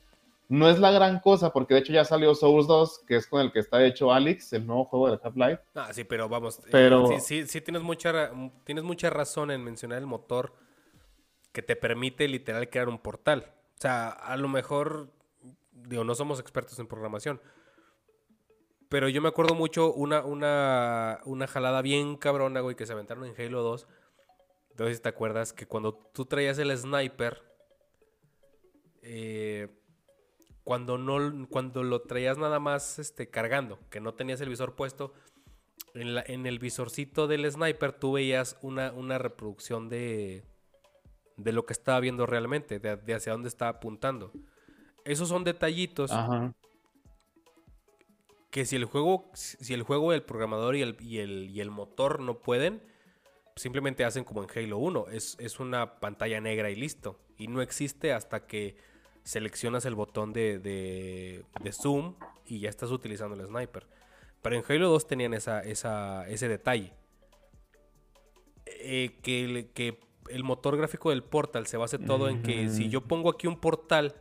[0.50, 3.42] no es la gran cosa, porque de hecho ya salió Source 2, que es con
[3.42, 5.62] el que está hecho Alex, el nuevo juego de Half-Life.
[5.76, 6.60] Ah, sí, pero vamos.
[6.60, 8.32] eh, Pero- Sí, sí, sí tienes, mucha,
[8.64, 10.54] tienes mucha razón en mencionar el motor
[11.52, 13.54] que te permite literal crear un portal.
[13.78, 15.12] O sea, a lo mejor,
[15.72, 17.42] digo, no somos expertos en programación.
[18.90, 23.26] Pero yo me acuerdo mucho una, una, una jalada bien cabrona, güey, que se aventaron
[23.26, 23.86] en Halo 2.
[24.72, 27.44] Entonces, ¿te acuerdas que cuando tú traías el sniper,
[29.02, 29.68] eh,
[30.68, 35.14] cuando, no, cuando lo traías nada más este, cargando, que no tenías el visor puesto,
[35.94, 40.44] en, la- en el visorcito del sniper tú veías una, una reproducción de,
[41.38, 44.34] de lo que estaba viendo realmente, de, de hacia dónde estaba apuntando.
[45.06, 46.54] Esos son detallitos Ajá.
[48.52, 51.72] que si el juego, si el juego, el programador y el, y el, y el
[51.72, 52.82] motor no pueden,
[53.56, 55.06] simplemente hacen como en Halo 1.
[55.12, 57.18] Es, es una pantalla negra y listo.
[57.38, 58.76] Y no existe hasta que
[59.28, 63.86] seleccionas el botón de, de- de zoom y ya estás utilizando el sniper.
[64.42, 66.94] Pero en Halo 2 tenían esa, esa- ese detalle.
[68.66, 70.00] Eh, que, el, que
[70.30, 73.60] el motor gráfico del portal se base todo en que si yo pongo aquí un
[73.60, 74.16] portal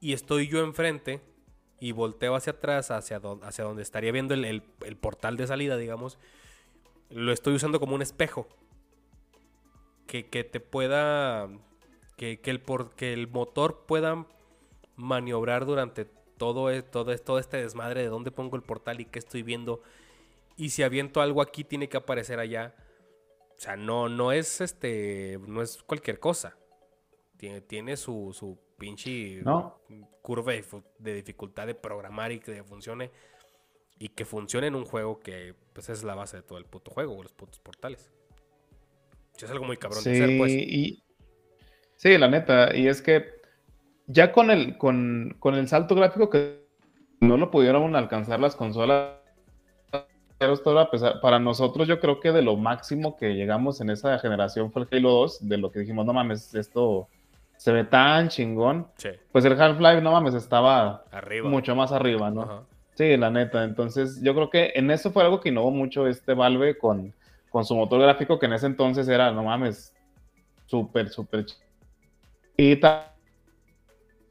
[0.00, 1.20] y estoy yo enfrente
[1.80, 5.76] y volteo hacia atrás, hacia, hacia donde estaría viendo el, el- el portal de salida,
[5.76, 6.18] digamos,
[7.08, 8.46] lo estoy usando como un espejo.
[10.06, 11.48] Que, que te pueda.
[12.20, 14.26] Que, que el por- que el motor pueda
[14.96, 19.06] maniobrar durante todo, e- todo, es- todo este desmadre de dónde pongo el portal y
[19.06, 19.80] qué estoy viendo.
[20.54, 22.74] Y si aviento algo aquí, tiene que aparecer allá.
[23.56, 25.38] O sea, no, no es este.
[25.46, 26.58] No es cualquier cosa.
[27.38, 29.80] Tiene, tiene su, su pinche No.
[30.20, 30.52] curva
[30.98, 33.10] de, dificultad de programar y que funcione.
[33.98, 36.90] Y que funcione en un juego que pues es la base de todo el puto
[36.90, 38.10] juego, los putos portales.
[39.38, 40.52] Es algo muy cabrón de hacer, pues.
[40.52, 41.02] y,
[42.00, 42.74] sí, la neta.
[42.74, 43.26] Y es que
[44.06, 46.64] ya con el, con, con el salto gráfico que
[47.20, 49.10] no lo pudieron alcanzar las consolas.
[50.90, 54.82] pesar- Para nosotros, yo creo que de lo máximo que llegamos en esa generación fue
[54.82, 57.08] el Halo 2, de lo que dijimos, no mames, esto
[57.58, 58.86] se ve tan chingón.
[58.96, 61.48] Sí, Pues el Half-Life, no mames, estaba arriba.
[61.48, 62.42] mucho más arriba, ¿no?
[62.42, 62.62] Ajá.
[62.94, 63.64] Sí, la neta.
[63.64, 67.12] Entonces, yo creo que en eso fue algo que innovó mucho este Valve con,
[67.50, 69.94] con su motor gráfico, que en ese entonces era, no mames,
[70.66, 71.44] súper, súper.
[71.46, 71.56] ch-
[72.60, 73.14] Y está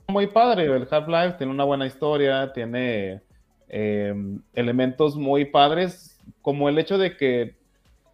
[0.07, 0.65] muy padre.
[0.65, 3.23] El Half-Life tiene una buena historia, tiene
[3.67, 4.13] eh,
[4.53, 7.55] elementos muy padres, como el hecho de que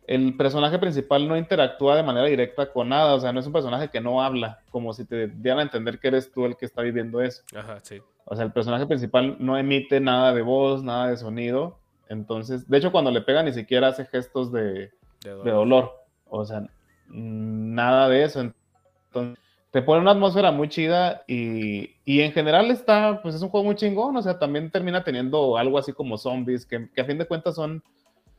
[0.07, 3.51] el personaje principal no interactúa de manera directa con nada, o sea, no es un
[3.51, 6.65] personaje que no habla, como si te dieran a entender que eres tú el que
[6.65, 7.43] está viviendo eso.
[7.53, 8.01] Ajá, sí.
[8.23, 11.77] O sea, el personaje principal no emite nada de voz, nada de sonido.
[12.07, 14.91] Entonces, de hecho, cuando le pega ni siquiera hace gestos de,
[15.25, 15.91] De de dolor.
[16.29, 16.65] O sea,
[17.09, 18.39] nada de eso.
[18.39, 19.44] Entonces,
[19.75, 23.65] te pone una atmósfera muy chida y, y en general está, pues es un juego
[23.65, 24.15] muy chingón.
[24.15, 27.55] O sea, también termina teniendo algo así como zombies, que, que a fin de cuentas
[27.55, 27.83] son,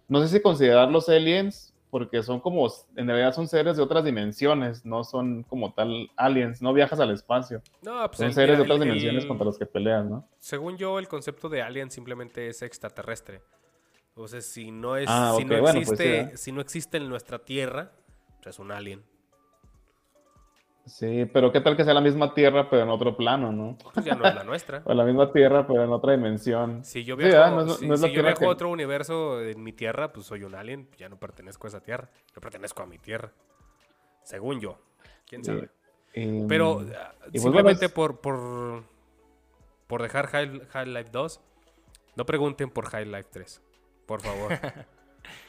[0.08, 4.86] no sé si considerarlos aliens, porque son como, en realidad son seres de otras dimensiones,
[4.86, 7.60] no son como tal aliens, no viajas al espacio.
[7.82, 10.26] No, pues Son el- seres de otras dimensiones el- contra los que pelean, ¿no?
[10.38, 13.42] Según yo, el concepto de alien simplemente es extraterrestre.
[14.14, 16.36] O sea, si no es, Ah, si no bueno, pues existe, sí, ¿eh?
[16.38, 17.92] si no existe en nuestra tierra,
[18.42, 19.04] pues es un alien.
[20.86, 23.76] Sí, pero qué tal que sea la misma Tierra, pero en otro plano, ¿no?
[23.92, 24.82] Pues ya no es la nuestra.
[24.86, 26.84] O la misma Tierra, pero en otra dimensión.
[26.84, 27.50] Si yo Sí, viajo, ¿verdad?
[27.66, 30.26] No es- si, no es si yo viajo a otro universo en mi tierra, pues
[30.26, 32.08] soy un alien, ya no pertenezco a esa tierra.
[32.34, 33.32] Yo pertenezco a mi tierra.
[34.22, 34.78] Según yo.
[35.26, 35.50] ¿Quién Sí.
[35.50, 35.70] sabe?
[36.14, 38.84] Y- Pero y ah, pues simplemente por, por,
[39.88, 41.40] por dejar High, High Life 2,
[42.14, 43.60] no pregunten por High Life 3.
[44.06, 44.52] Por favor.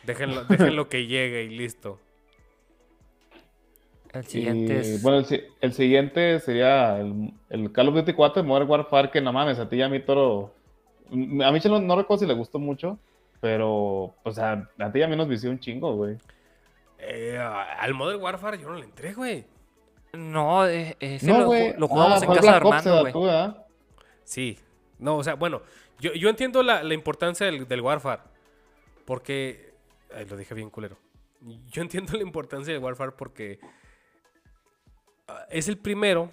[0.04, 2.00] déjenlo, déjenlo que llegue y listo.
[4.14, 5.02] El siguiente y, es...
[5.02, 9.12] Bueno, el, si- el siguiente sería el, el Call of Duty 4 de Modern Warfare,
[9.12, 10.54] que no mames, a ti y a mí Toro...
[11.10, 12.98] mm, A mí no, no recuerdo si le gustó mucho,
[13.42, 16.18] pero, o sea, a ti y a mí nos vició un chingo, güey.
[17.00, 19.46] Eh, al Modern Warfare yo no le entré, güey.
[20.14, 23.54] No, eh, ese No, lo, lo jugamos Ah, en fue casa de Armando, güey.
[24.24, 24.58] Sí.
[24.98, 25.62] No, o sea, bueno,
[26.00, 28.22] yo, yo entiendo la, la importancia del, del Warfare.
[29.06, 29.74] Porque.
[30.16, 30.98] Ay, lo dije bien culero.
[31.70, 33.60] Yo entiendo la importancia del Warfare porque.
[35.50, 36.32] Es el primero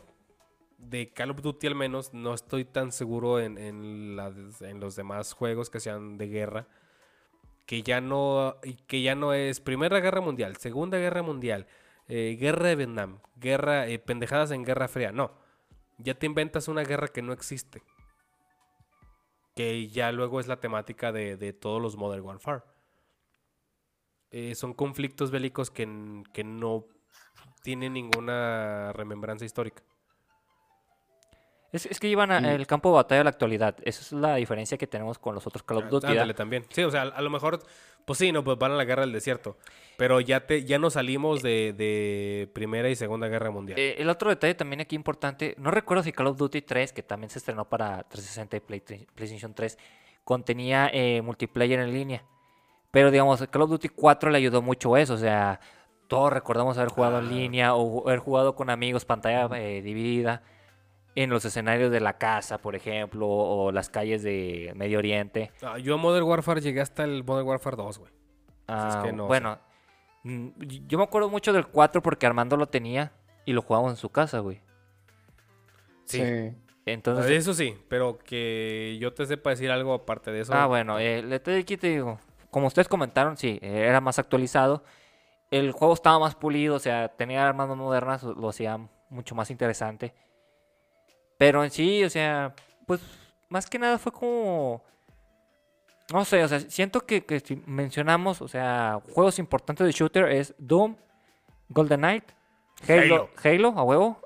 [0.79, 2.13] de Call of Duty, al menos.
[2.13, 4.17] No estoy tan seguro en, en,
[4.81, 6.69] los demás juegos que sean de guerra.
[7.67, 8.57] Que ya no.
[8.87, 11.67] Que ya no es Primera Guerra Mundial, Segunda Guerra Mundial,
[12.09, 15.13] eh, Guerra de Vietnam, guerra, eh, pendejadas en Guerra Fría.
[15.13, 15.33] No.
[15.99, 17.83] Ya te inventas una guerra que no existe.
[19.55, 22.63] Que ya luego es la temática de, de todos los Modern Warfare.
[24.33, 26.89] Eh, son conflictos bélicos que, que no
[27.65, 29.83] tienen ninguna remembranza histórica.
[31.73, 33.75] Es, es que llevan Y- el campo de batalla a la actualidad.
[33.83, 36.07] Esa es la diferencia que tenemos con los otros Call of Duty.
[36.07, 36.65] ándale también.
[36.69, 37.59] Sí, o sea, a, a lo mejor,
[38.05, 39.57] pues sí, no, pues van a la guerra del desierto.
[39.97, 43.79] Pero ya te, ya no salimos de, de Primera y Segunda Guerra Mundial.
[43.79, 47.03] Eh, el otro detalle también aquí importante, no recuerdo si Call of Duty 3, que
[47.03, 49.77] también se estrenó para 360 y Play- PlayStation 3,
[50.23, 52.23] contenía eh, multiplayer en línea.
[52.93, 55.59] Pero digamos, Call of Duty 4 le ayudó mucho eso, o sea,
[56.09, 57.29] todos recordamos haber jugado en Ah.
[57.31, 60.43] línea o haber jugado con amigos, pantalla eh, dividida.
[61.17, 65.53] en los escenarios de la casa, por ejemplo, o las calles de Medio Oriente.
[65.63, 68.11] Ah, yo a Modern Warfare llegué hasta el Modern Warfare 2, güey.
[68.67, 69.57] Ah, que no, bueno,
[70.25, 70.49] mm,
[70.89, 73.13] yo me acuerdo mucho del 4 porque Armando lo tenía
[73.45, 74.61] y lo jugábamos en su casa, güey.
[76.05, 76.19] Sí.
[76.21, 76.53] Sí.
[76.87, 80.53] Entonces, Eso sí, pero que yo te sepa decir algo aparte de eso.
[80.53, 82.19] ah, bueno, el aquí te digo,
[82.51, 84.83] como ustedes comentaron, sí, eh, era más actualizado.
[85.57, 88.79] El juego estaba más pulido, o sea, tenía armas más modernas, lo hacía
[89.09, 90.13] mucho más interesante.
[91.39, 92.55] Pero en sí, o sea,
[92.87, 93.01] pues
[93.49, 94.83] más que nada fue como...
[96.13, 100.31] No sé, o sea, siento que, que si mencionamos, o sea, juegos importantes de shooter
[100.31, 100.97] es Doom,
[101.69, 102.25] Golden Knight,
[102.89, 104.21] Halo, Halo, a huevo.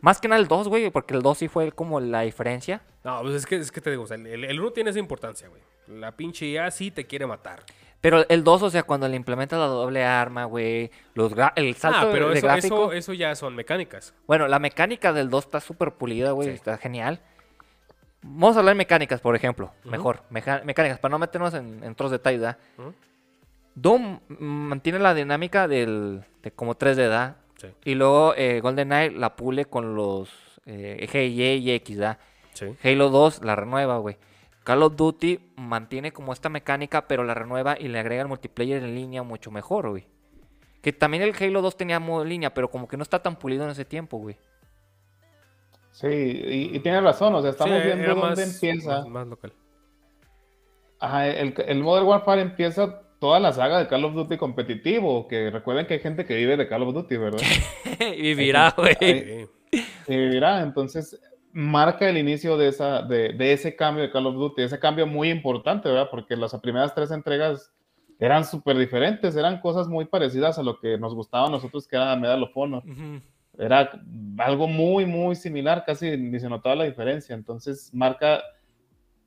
[0.00, 2.82] Más que nada el 2, güey, porque el 2 sí fue como la diferencia.
[3.02, 4.98] No, pues es que, es que te digo, o sea, el, el uno tiene esa
[4.98, 5.62] importancia, güey.
[5.88, 7.64] La pinche IA sí te quiere matar.
[8.00, 11.74] Pero el 2, o sea, cuando le implementas la doble arma, güey, los gra- el
[11.74, 12.84] salto ah, pero de eso, gráfico.
[12.86, 14.14] eso, eso ya son mecánicas.
[14.26, 16.54] Bueno, la mecánica del 2 está súper pulida, güey, Sí.
[16.54, 17.20] está genial.
[18.22, 19.72] Vamos a hablar de mecánicas, por ejemplo.
[19.84, 22.54] Mejor, meja- mecánicas, para no meternos en, en otros detalles.
[22.78, 22.94] Ujú.
[23.74, 27.36] Doom mantiene la dinámica del, de como 3D, ¿verdad?
[27.56, 27.68] Sí.
[27.84, 30.30] Y luego eh, GoldenEye la pule con los
[30.66, 31.98] eh, G, Y y X.
[32.54, 32.76] Sí.
[32.84, 34.16] Halo 2 la renueva, güey.
[34.68, 38.82] Call of Duty mantiene como esta mecánica, pero la renueva y le agrega el multiplayer
[38.82, 40.04] en línea mucho mejor, güey.
[40.82, 43.36] Que también el Halo 2 tenía modo en línea, pero como que no está tan
[43.36, 44.36] pulido en ese tiempo, güey.
[45.90, 48.98] Sí, y, y tienes razón, o sea, estamos Sí, viendo dónde más- empieza.
[49.00, 49.54] Más, más local.
[51.00, 55.50] Ajá, el, el Modern Warfare empieza toda la saga de Call of Duty competitivo, que
[55.50, 57.40] recuerden que hay gente que vive de Call of Duty, ¿verdad?
[57.98, 59.48] Vivirá, güey.
[60.06, 61.18] Vivirá, entonces
[61.52, 65.06] marca el inicio de, esa, de, de ese cambio de Call of Duty, ese cambio
[65.06, 66.08] muy importante, ¿verdad?
[66.10, 67.72] Porque las primeras tres entregas
[68.18, 71.96] eran súper diferentes, eran cosas muy parecidas a lo que nos gustaba a nosotros, que
[71.96, 72.82] era Medal of Honor.
[72.84, 73.20] Ujú.
[73.58, 73.90] Era
[74.38, 77.34] algo muy, muy similar, casi ni se notaba la diferencia.
[77.34, 78.42] Entonces marca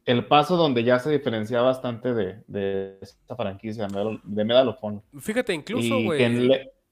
[0.05, 5.01] el paso donde ya se diferencia bastante de, de esta franquicia de Medal, of Honor.
[5.19, 6.23] Fíjate, incluso, güey.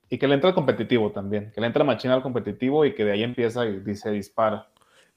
[0.09, 3.05] y que le entra al competitivo también, que le entra machina al competitivo y que
[3.05, 4.67] de ahí empieza y se dispara.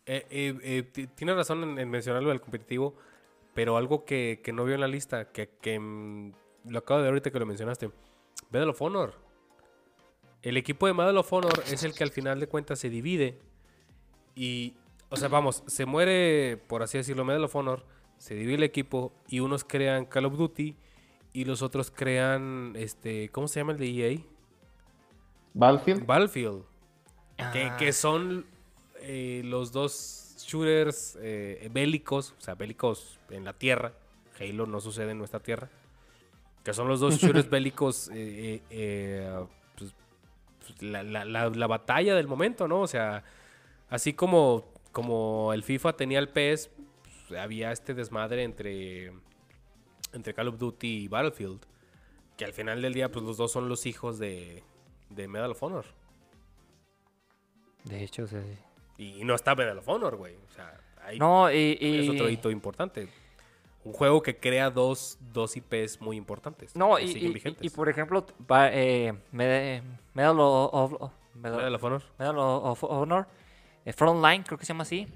[0.06, 2.94] Eh, eh, eh, razón en, en mencionarlo del competitivo,
[3.54, 6.32] pero algo que, que no vio en la lista, que, que, mm,
[6.68, 7.90] lo acabo de ver ahorita que lo mencionaste.
[8.50, 9.14] Medal of Honor.
[10.42, 13.38] El equipo de Medal of Honor es el que al final de cuentas se divide
[14.34, 14.74] y,
[15.08, 17.84] o sea, vamos, se muere, por así decirlo, Medal of Honor,
[18.18, 20.76] se divide el equipo y unos crean Call of Duty
[21.32, 24.20] y los otros crean, este, ¿cómo se llama el de EA?
[25.54, 26.64] Battlefield, Battlefield.
[27.52, 28.46] Que, Ah, que son
[29.02, 33.92] eh, los dos shooters eh, bélicos, o sea, bélicos en la tierra.
[34.40, 35.68] Halo no sucede en nuestra tierra.
[36.64, 39.44] Que son los dos shooters bélicos, eh, eh, eh,
[39.76, 39.94] pues,
[40.60, 42.80] pues, la, la- la- la batalla del momento, ¿no?
[42.80, 43.24] O sea,
[43.88, 46.70] así como, como el FIFA tenía el PES,
[47.28, 49.12] pues, había este desmadre entre,
[50.12, 51.60] entre Call of Duty y Battlefield.
[52.36, 54.62] Que al final del día, pues los dos son los hijos de,
[55.10, 55.84] de Medal of Honor.
[57.84, 58.56] De hecho, o sea, sí.
[59.02, 60.34] Y no está Medal of Honor, güey.
[60.48, 63.08] O sea, ahí No, y, y- es otro hito importante.
[63.84, 66.76] Un juego que crea dos, dos IPs muy importantes.
[66.76, 69.82] No, y, y- y por ejemplo, va, eh, Med-
[70.14, 70.92] Medal of,
[71.34, 72.02] Medal- Medal of Honor.
[72.18, 73.26] Medal of Honor,
[73.84, 75.08] eh, Frontline, creo que se llama así.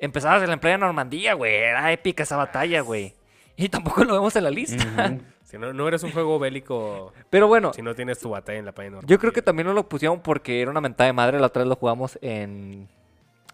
[0.00, 1.54] Empezaba desde la playa Normandía, güey.
[1.54, 3.14] Era épica esa batalla, güey.
[3.56, 4.76] Y tampoco lo vemos en la lista.
[5.44, 8.64] Si no, no eres un juego bélico Pero bueno, si no tienes tu batalla en
[8.64, 11.38] la página yo creo que también no lo pusieron porque era una mentada de madre.
[11.38, 12.88] La otra vez lo jugamos en,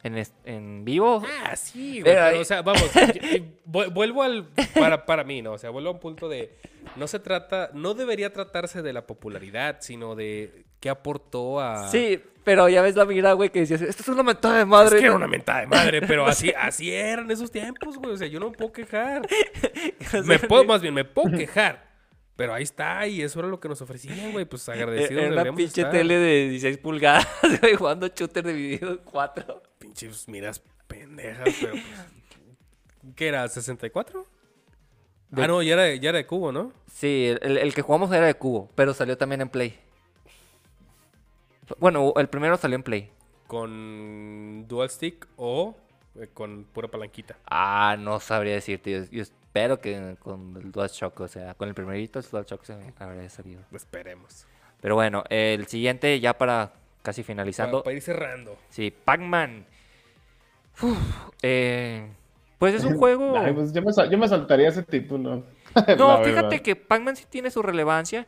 [0.03, 1.23] en, en vivo.
[1.45, 2.15] Ah, sí, güey.
[2.15, 4.49] Pero o sea, vamos, yo- eh, vuelvo al.
[4.75, 5.53] Para, para mí, ¿no?
[5.53, 6.57] O sea, vuelvo a un punto de.
[6.97, 7.71] No se trata.
[7.75, 11.89] No debería tratarse de la popularidad, sino de qué aportó a.
[11.89, 14.97] Sí, pero ya ves la mirada, güey, que decías, esto es una mentada de madre.
[14.97, 15.17] Es que era ¿no?".
[15.17, 18.13] una mentada de madre, pero así, así eran esos tiempos, güey.
[18.13, 19.29] O sea, yo no me puedo quejar.
[20.25, 21.87] Me puedo, más bien, me puedo quejar.
[22.37, 24.45] Pero ahí está, y eso era lo que nos ofrecían, güey.
[24.45, 25.91] Pues agradecidos Era una pinche estar.
[25.91, 27.27] tele de 16 pulgadas,
[27.61, 29.63] güey, jugando shooter dividido en 4.
[29.89, 31.85] Pinches miras pendejas, pero pues.
[33.17, 33.45] ¿Qué era?
[33.47, 34.25] ¿64?
[35.31, 36.73] De- Ah, no, ya era, ya era de cubo, ¿no?
[36.93, 39.79] Sí, el, el que jugamos era de cubo, pero salió también en Play.
[41.79, 43.11] Bueno, el primero salió en Play.
[43.47, 45.77] Con dual stick o
[46.17, 47.37] eh, con pura palanquita.
[47.47, 48.91] Ah, no sabría decirte.
[48.91, 52.75] Yo, yo espero que con el DualShock, o sea, con el primerito el DualShock se
[52.99, 53.63] habría salido.
[53.73, 54.47] Esperemos.
[54.81, 57.83] Pero bueno, el siguiente ya para casi Para, finalizando.
[57.83, 58.57] para ir cerrando.
[58.71, 59.67] Sí, Pac-Man.
[60.83, 60.99] Uf,
[61.43, 62.11] eh,
[62.59, 63.37] pues es un juego...
[63.37, 65.45] Ay, pues yo, me, yo me saltaría ese título.
[65.99, 68.27] No, fíjate que Pac-Man sí tiene su relevancia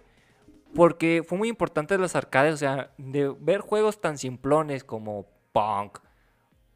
[0.75, 5.99] porque fue muy importante las arcades, o sea, de ver juegos tan simplones como Punk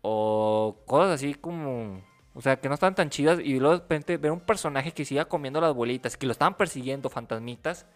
[0.01, 2.03] o cosas así como,
[2.35, 5.05] o sea, que no están tan chidas y luego de repente ver un personaje que
[5.05, 7.87] siga comiendo las bolitas, que lo estaban persiguiendo fantasmitas.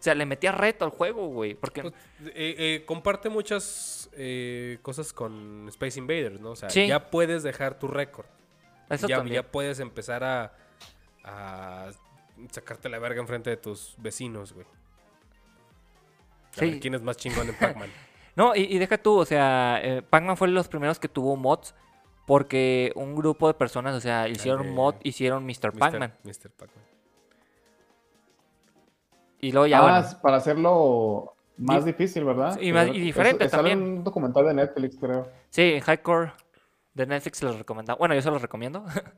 [0.00, 1.94] O sea, le metía reto al juego, güey, porque Pues,
[2.28, 6.52] eh, eh, comparte muchas eh, cosas con Space Invaders, ¿no?
[6.52, 6.86] O sea, Sí.
[6.86, 8.24] ya puedes dejar tu récord.
[8.88, 9.34] eso Ya, también.
[9.42, 10.52] ya puedes empezar a,
[11.22, 11.90] a
[12.50, 14.66] sacarte la verga enfrente de tus vecinos, güey.
[16.56, 16.80] A ver Sí.
[16.80, 17.90] ¿Quién es más chingón en Pac-Man?
[18.36, 21.74] No, y, y deja tú, o sea, Pac-Man fue de los primeros que tuvo mods
[22.26, 25.72] porque un grupo de personas, o sea, hicieron mod, hicieron Mr.
[25.76, 26.14] Pac-Man.
[26.24, 26.48] Mr.
[26.56, 26.84] Pac-Man.
[29.40, 32.58] Y luego ya, ah, bueno, es para hacerlo más Dif- difícil, ¿verdad?
[32.60, 33.78] y más- y diferente sale también.
[33.92, 35.28] en un documental de Netflix, creo.
[35.50, 36.32] sí, en Hardcore
[36.94, 37.98] de Netflix se los recomendaba.
[37.98, 38.84] Bueno, yo se los recomiendo.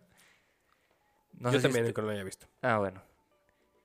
[1.33, 2.47] no Yo sé si también este- que no lo haya visto.
[2.63, 3.03] Ah, bueno.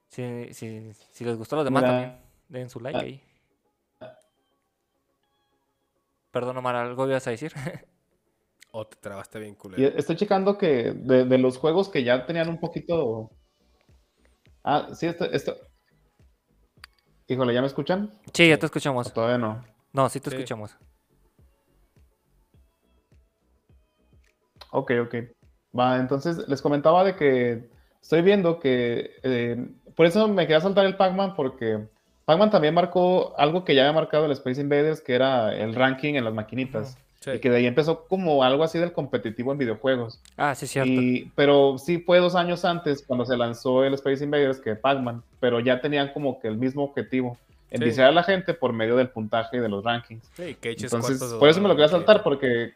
[0.10, 1.94] Si, si, si les gustó los demás Mira.
[1.94, 3.02] también, den su like Ah.
[3.02, 3.24] ahí.
[6.32, 7.54] Perdón, Omar, ¿algo ibas a decir?
[8.72, 9.98] O te trabaste bien Y culero.
[9.98, 13.32] estoy checando que de, de los juegos que ya tenían un poquito.
[14.64, 15.56] Ah, sí, esto, esto.
[17.28, 18.12] Híjole, ¿ya me escuchan?
[18.34, 19.12] sí, ya te ¿O escuchamos.
[19.14, 19.64] todavía no?
[19.94, 20.36] No, sí te Sí.
[20.38, 20.76] escuchamos.
[24.72, 25.16] Ok, ok.
[25.78, 27.70] Va, entonces les comentaba de que
[28.02, 29.12] estoy viendo que.
[29.24, 31.88] eh, por eso me quería saltar el Pac-Man, porque
[32.26, 36.14] Pac-Man también marcó algo que ya había marcado el Space Invaders, que era el ranking
[36.16, 36.98] en las maquinitas.
[37.20, 37.32] Sí.
[37.32, 40.22] Y que de ahí empezó como algo así del competitivo en videojuegos.
[40.38, 40.92] Ah, sí, cierto.
[40.92, 45.24] Y, pero sí fue dos años antes cuando se lanzó el Space Invaders que Pac-Man,
[45.40, 47.38] pero ya tenían como que el mismo objetivo,
[47.70, 50.24] enviciar a la gente por medio del puntaje de los rankings.
[50.36, 52.74] Sí, que Entonces, por eso me lo quería saltar, que- porque,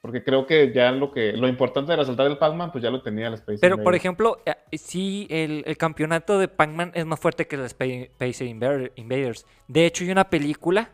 [0.00, 3.02] porque creo que ya lo que lo importante de resaltar el Pac-Man, pues ya lo
[3.02, 7.20] tenía el Space Pero, por ejemplo, eh, sí, el, el campeonato de Pac-Man es más
[7.20, 9.46] fuerte que el Spa- Space Invader- Invaders.
[9.68, 10.90] De hecho, hay una película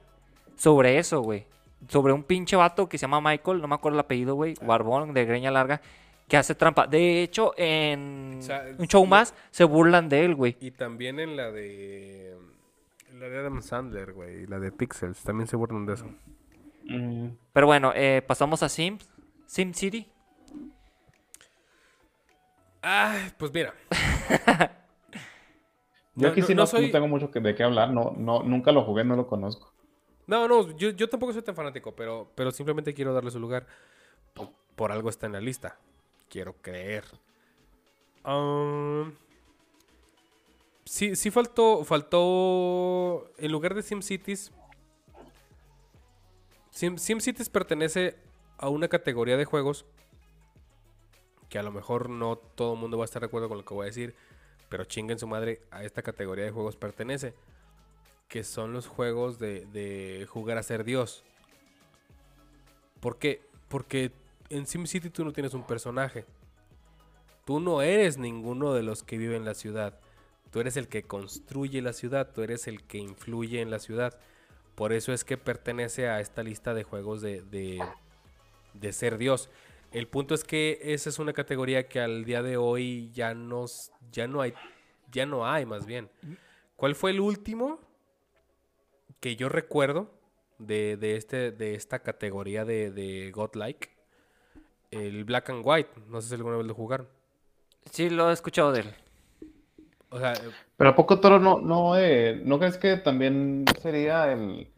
[0.57, 1.45] sobre eso, güey.
[1.89, 4.55] Sobre un pinche vato que se llama Michael, no me acuerdo el apellido, güey.
[4.61, 5.81] Barbón, de greña larga,
[6.29, 6.87] que hace trampa.
[6.87, 10.57] De hecho, en O sea, un show más se burlan de él, güey.
[10.61, 12.37] Y también en la de.
[13.15, 14.43] La de Adam Sandler, güey.
[14.43, 15.23] y La de Pixels.
[15.23, 16.07] También se burlan de eso.
[16.85, 19.11] Mm, Pero bueno, eh, pasamos a Sims.
[19.47, 20.07] Sim City.
[22.81, 23.75] Ay, pues mira.
[26.15, 28.13] yo aquí no- sí no no, soy- no tengo mucho que, de qué hablar, no,
[28.17, 29.73] no, nunca lo jugué, no lo conozco.
[30.27, 33.67] No, no, yo, yo tampoco soy tan fanático, pero, pero simplemente quiero darle su lugar.
[34.35, 35.79] Por, por algo está en la lista.
[36.29, 37.05] Quiero creer.
[40.85, 44.53] Sí, sí faltó, faltó, en lugar de SimCities,
[46.71, 48.17] Sim, SimCities pertenece
[48.57, 49.85] a una categoría de juegos
[51.49, 53.65] que a lo mejor no todo el mundo va a estar de acuerdo con lo
[53.65, 54.15] que voy a decir,
[54.69, 57.35] pero chinguen su madre, a esta categoría de juegos pertenece
[58.29, 61.25] que son los juegos de, de jugar a ser Dios.
[63.01, 63.43] ¿Por qué?
[63.69, 64.13] Porque
[64.51, 66.25] en SimCity tú no tienes un personaje.
[67.45, 69.99] Tú no eres ninguno de los que vive en la ciudad.
[70.51, 74.19] Tú eres el que construye la ciudad, tú eres el que influye en la ciudad.
[74.75, 77.83] Por eso es que pertenece a esta lista de juegos de, de,
[78.75, 79.51] de ser Dios.
[79.93, 83.65] El punto es que esa es una categoría que al día de hoy ya no,
[83.65, 84.55] s- ya no hay,
[85.11, 86.11] ya no hay más bien.
[86.77, 87.81] ¿Cuál fue el último
[89.21, 90.11] que yo recuerdo
[90.59, 93.98] de, de este, de esta categoría de Godlike?
[94.91, 95.91] El Black and White.
[96.09, 97.09] No sé si alguna vez lo jugaron.
[97.91, 98.95] Sí, lo he escuchado de él.
[100.11, 104.33] O sea, eh, Pero ¿a poco Toro no, no, eh, no crees que también sería
[104.33, 104.71] el,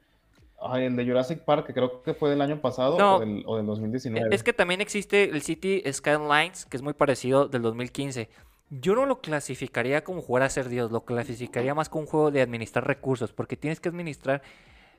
[0.60, 3.16] ay, el de Jurassic Park, que creo que fue del año pasado No.
[3.16, 4.34] o, del, o del 2019?
[4.34, 8.28] Es que también existe el City Skylines, que es muy parecido del 2015.
[8.70, 12.30] Yo no lo clasificaría como jugar a ser Dios, lo clasificaría más como un juego
[12.30, 14.42] de administrar recursos, porque tienes que administrar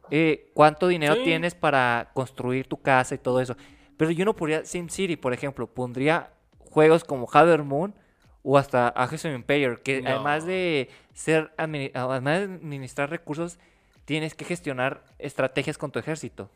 [0.10, 1.24] eh, cuánto dinero Sí.
[1.24, 3.56] tienes para construir tu casa y todo eso.
[4.02, 7.94] Pero yo no pondría SimCity, por ejemplo, pondría juegos como Haver Moon
[8.42, 10.10] o hasta Age of Empire, que No.
[10.10, 13.60] además de ser además de administrar recursos,
[14.06, 16.50] tienes que gestionar estrategias con tu ejército.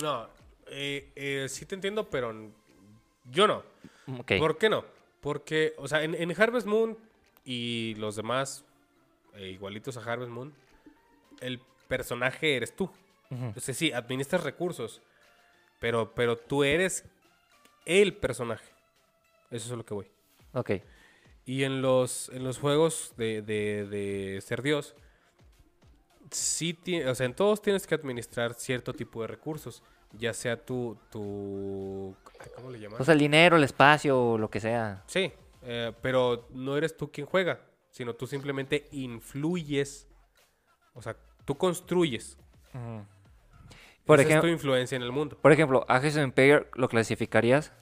[0.00, 0.28] no.
[0.68, 2.32] eh, eh, sí te entiendo, pero
[3.32, 3.64] yo no.
[4.20, 4.34] Ok.
[4.38, 4.84] ¿Por qué no?
[5.20, 6.96] Porque, o sea, en, en Harvest Moon
[7.44, 8.64] y los demás
[9.34, 10.54] eh, igualitos a Harvest Moon,
[11.40, 12.88] el personaje eres tú.
[13.56, 15.02] Sea, sí, administras recursos,
[15.82, 17.04] pero, pero tú eres
[17.84, 18.64] el personaje.
[19.50, 20.10] Eso es a lo que voy.
[20.54, 20.70] Ok.
[21.44, 24.94] Y en los, en los juegos de, de- de ser Dios,
[26.30, 29.82] sí, ti- o sea, en todos tienes que administrar cierto tipo de recursos,
[30.12, 32.14] ya sea tu, tu
[32.54, 33.00] ¿cómo le llamas?
[33.00, 35.02] O sea, el dinero, el espacio, lo que sea.
[35.06, 35.32] Sí,
[35.62, 37.60] eh, pero no eres tú quien juega,
[37.90, 40.06] sino tú simplemente influyes,
[40.94, 42.38] o sea, tú construyes.
[42.72, 43.04] Ujú.
[44.04, 45.38] Por Esa es tu ejemplo, influencia en el mundo.
[45.40, 47.72] por ejemplo, Age Empire lo clasificarías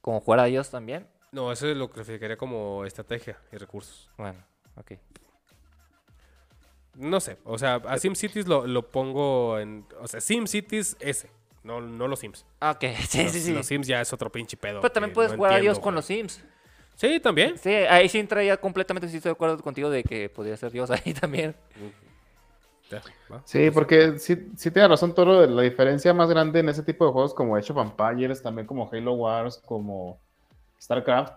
[0.00, 1.06] como jugar a Dios también.
[1.32, 4.08] No, eso es lo clasificaría como estrategia y recursos.
[4.18, 4.38] Bueno,
[4.76, 4.92] ok.
[6.96, 9.86] No sé, o sea, a SimCities lo, lo pongo en...
[10.00, 11.30] O sea, SimCities ese,
[11.62, 12.44] no, no los Sims.
[12.60, 13.52] Ah, Ok, sí, los, sí, sí.
[13.54, 14.80] los Sims ya es otro pinche pedo.
[14.82, 15.96] Pero también puedes no jugar a Dios con güey.
[15.96, 16.44] los Sims.
[16.94, 17.56] Sí, también.
[17.56, 20.90] Sí, ahí sí entraría completamente, sí estoy de acuerdo contigo de que podría ser Dios
[20.90, 21.56] ahí también.
[22.92, 23.02] Ya.
[23.44, 27.12] Sí, porque sí, sí tiene razón Toro, la diferencia más grande en ese tipo de
[27.12, 30.18] juegos como Age of Empires, también como Halo Wars, como
[30.80, 31.32] StarCraft,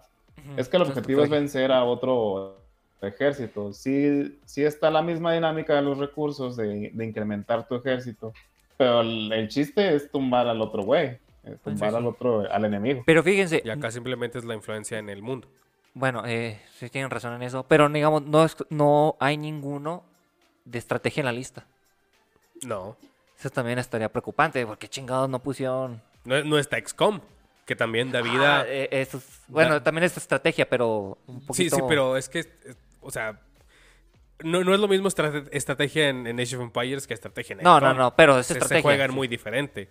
[0.58, 2.58] es que el objetivo es pues, vencer a otro
[3.02, 3.72] ejército.
[3.74, 8.34] Sí, sí está la misma dinámica de los recursos de, de incrementar tu ejército,
[8.78, 12.66] pero el, el chiste es tumbar al otro güey, eh, tumbar sí, al otro, al
[12.66, 13.04] enemigo.
[13.06, 15.48] Pero fíjense, Y acá simplemente es la influencia en el mundo.
[15.94, 20.04] bueno, eh, sí tienen razón en eso, pero digamos, no, es- no hay ninguno
[20.66, 21.66] de estrategia en la lista.
[22.66, 22.98] No.
[23.40, 26.02] Eso también estaría preocupante, porque chingados no pusieron...
[26.24, 27.20] No, no está XCOM,
[27.66, 28.62] que también da vida...
[28.62, 31.76] Ah, eh, eso es- bueno, Da- también es estrategia, pero un sí, poquito...
[31.76, 33.40] sí, pero es que, eh, o sea,
[34.40, 37.62] no, no es lo mismo estrate- estrategia en, en Age of Empires que estrategia en
[37.64, 37.98] No, no, XCOM.
[37.98, 38.78] no, pero es estrategia.
[38.78, 39.16] Se juegan sí.
[39.16, 39.90] muy diferente.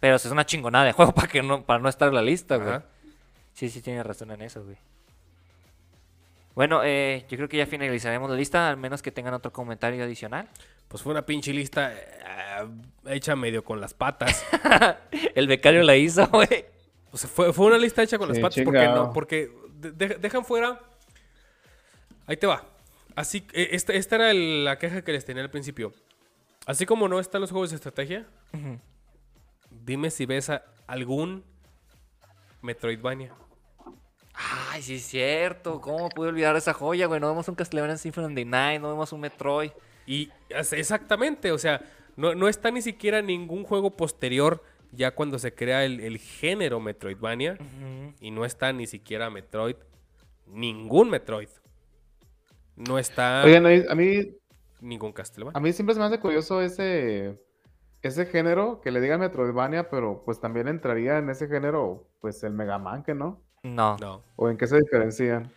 [0.00, 2.56] Pero es una chingonada de juego para, que no, para no estar en la lista,
[2.56, 2.78] güey.
[3.52, 4.76] Sí, sí, tiene razón en eso, güey.
[6.56, 10.02] Bueno, eh, yo creo que ya finalizaremos la lista, al menos que tengan otro comentario
[10.02, 10.48] adicional.
[10.88, 12.66] Pues fue una pinche lista eh,
[13.06, 14.44] hecha medio con las patas.
[15.34, 16.64] El becario la hizo, güey.
[17.12, 19.06] O sea, fue, fue una lista hecha con las patas porque chingado.
[19.06, 20.80] no, porque de- de- dejan fuera.
[22.26, 22.64] Ahí te va.
[23.14, 25.92] Así, eh, esta, esta era el- la queja que les tenía al principio.
[26.66, 28.26] Así como no están los juegos de estrategia,
[29.70, 31.44] dime si ves a algún
[32.62, 33.32] Metroidvania.
[34.36, 35.80] Ay, sí es cierto.
[35.80, 37.20] ¿Cómo pude olvidar esa joya, güey?
[37.20, 39.70] No vemos un Castlevania Symphony of the Night, no vemos un Metroid.
[40.06, 41.82] Y exactamente, o sea,
[42.16, 46.80] no, no está ni siquiera ningún juego posterior ya cuando se crea el, el género
[46.80, 47.58] Metroidvania.
[48.20, 49.76] Y no está ni siquiera Metroid.
[50.46, 51.48] Ningún Metroid.
[52.76, 54.36] No está Oigan, a mí,
[54.80, 55.56] ningún Castlevania.
[55.56, 57.40] a mí siempre se me hace curioso ese,
[58.02, 62.52] ese género, que le digan Metroidvania, pero pues también entraría en ese género, pues el
[62.52, 63.42] Mega Man, que no?
[63.62, 63.96] No.
[63.98, 64.22] No.
[64.36, 65.50] ¿O en qué se diferencian?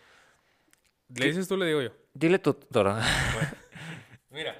[1.14, 1.90] ¿Le dices tú le digo yo?
[2.14, 2.96] Dile tú, Toro.
[4.30, 4.56] Mira.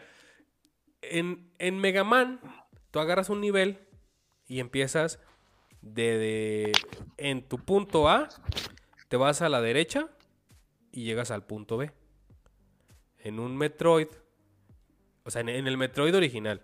[1.03, 2.41] En, en Mega Man,
[2.91, 3.79] tú agarras un nivel
[4.47, 5.19] y empiezas
[5.81, 6.73] de, de-
[7.17, 8.29] En tu punto A,
[9.09, 10.09] te vas a la derecha
[10.93, 11.91] y llegas al punto B.
[13.19, 14.09] En un Metroid,
[15.25, 16.63] o sea, en, en el Metroid original.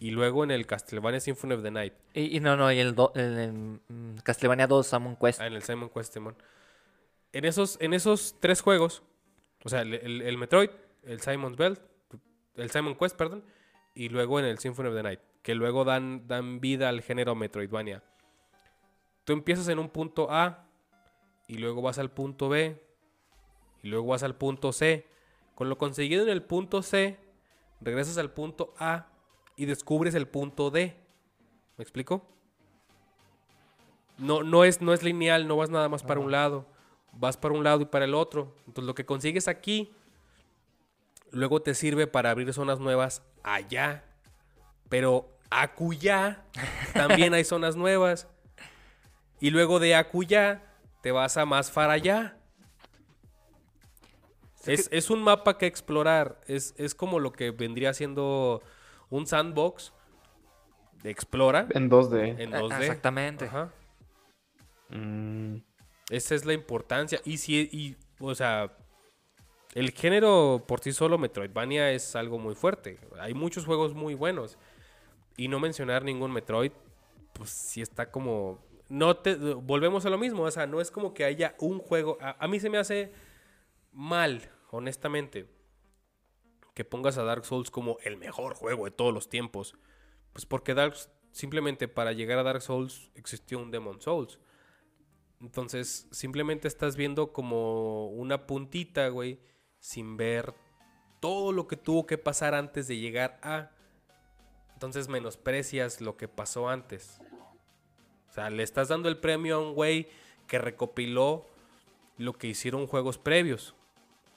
[0.00, 1.92] Y luego en el Castlevania Symphony of the Night.
[2.14, 5.40] y, y no, no, y el, do- el, el, mm, Castlevania 2 Salmon Quest.
[5.40, 6.36] Ah, en el Simon Quest, Simón.
[7.32, 9.02] En esos, en esos tres juegos,
[9.62, 10.70] o sea, el, el- el Metroid,
[11.04, 11.80] el Simon's Belt,
[12.56, 13.44] el Simon Quest, perdón,
[13.94, 17.34] y luego en el Symphony of the Night, que luego dan, dan vida al género
[17.34, 18.02] Metroidvania.
[19.24, 20.66] Tú empiezas en un punto A,
[21.46, 22.82] y luego vas al punto B,
[23.82, 25.06] y luego vas al punto C.
[25.54, 27.18] Con lo conseguido en el punto C,
[27.82, 29.08] regresas al punto A
[29.60, 30.96] y descubres el punto D.
[31.76, 32.26] ¿Me explico?
[34.16, 36.64] No, no, es, no es lineal, no vas nada más para un lado.
[37.12, 38.56] Vas para un lado y para el otro.
[38.60, 39.92] Entonces lo que consigues aquí,
[41.30, 44.02] luego te sirve para abrir zonas nuevas allá.
[44.88, 46.42] Pero acullá
[46.94, 48.28] también hay zonas nuevas.
[49.40, 50.62] Y luego de acullá
[51.02, 52.38] te vas a más para allá.
[54.64, 56.40] Es, es un mapa que explorar.
[56.46, 58.62] Es, es como lo que vendría siendo
[59.10, 59.92] un sandbox
[61.02, 62.40] de explora En 2D.
[62.40, 62.80] en Ah, 2D.
[62.80, 63.44] Exactamente.
[63.46, 63.72] Ajá.
[64.90, 65.56] Mm,
[66.10, 67.20] Esa es la importancia.
[67.24, 68.72] Y si, y, o sea,
[69.74, 72.98] el género por sí solo, Metroidvania, es algo muy fuerte.
[73.20, 74.58] Hay muchos juegos muy buenos.
[75.36, 76.72] Y no mencionar ningún Metroid,
[77.32, 78.58] pues sí está como.
[78.88, 79.36] No te.
[79.36, 80.42] Volvemos a lo mismo.
[80.42, 82.18] O sea, no es como que haya un juego.
[82.20, 83.12] A, a mí se me hace
[83.92, 85.46] mal, honestamente,
[86.80, 89.76] que pongas a Dark Souls como el mejor juego de todos los tiempos.
[90.32, 90.94] Pues porque Dark
[91.30, 94.38] simplemente para llegar a Dark Souls existió un Demon Souls.
[95.42, 99.40] Entonces, simplemente estás viendo como una puntita, güey,
[99.78, 100.54] sin ver
[101.20, 103.72] todo lo que tuvo que pasar antes de llegar a.
[104.72, 107.20] Entonces menosprecias lo que pasó antes.
[108.30, 110.08] O sea, le estás dando el premio a un güey
[110.46, 111.44] que recopiló
[112.16, 113.74] lo que hicieron juegos previos.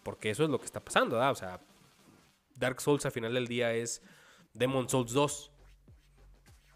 [0.03, 1.31] Porque eso es lo que está pasando, ¿verdad?
[1.31, 1.61] O sea,
[2.55, 4.01] Dark Souls al final del día es
[4.53, 5.51] Demon Souls 2.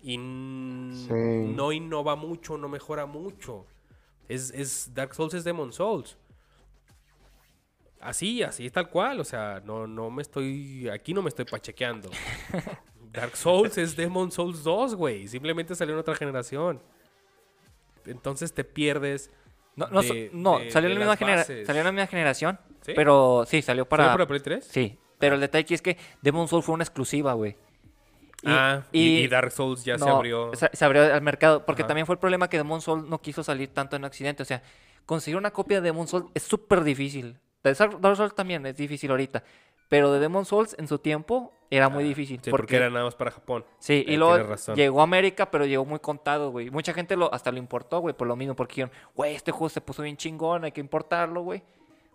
[0.03, 1.13] Y Sí.
[1.13, 3.65] no innova mucho, no mejora mucho.
[4.29, 6.17] Es, es Dark Souls es Demon Souls.
[7.99, 9.19] Así, así tal cual.
[9.19, 10.87] O sea, no, no me estoy.
[10.89, 12.09] Aquí no me estoy pachequeando.
[13.11, 15.27] Dark Souls es Demon Souls 2, güey.
[15.27, 16.81] Simplemente salió en otra generación.
[18.05, 19.31] Entonces te pierdes.
[19.75, 22.07] No, no, so- de- no, de- salió, de en la misma salió en la misma
[22.07, 22.59] generación.
[22.81, 22.93] ¿Sí?
[22.95, 24.05] Pero sí, salió para.
[24.05, 24.65] ¿Salió para Play 3?
[24.65, 27.55] Sí, pero el detalle aquí es que Demon Souls fue una exclusiva, güey.
[28.43, 30.51] Y- ah, y, y Dark Souls ya se abrió.
[30.53, 31.65] Se, abrió al mercado.
[31.65, 31.87] Porque Ajá.
[31.87, 34.43] también fue el problema que Demon Souls no quiso salir tanto en Occidente.
[34.43, 34.61] O sea,
[35.05, 37.39] conseguir una copia de Demon Souls es súper difícil.
[37.63, 39.43] De Dark Souls también es difícil ahorita.
[39.89, 42.37] Pero de Demon Souls en su tiempo era muy difícil.
[42.39, 43.65] Ah, Sí, porque, era nada más para Japón.
[43.79, 46.69] Sí, y Eh, luego llegó a América, pero llegó muy contado, güey.
[46.69, 49.69] Mucha gente lo, hasta lo importó, güey, por lo mismo, porque dijeron, güey, este juego
[49.69, 51.63] se puso bien chingón, hay que importarlo, güey.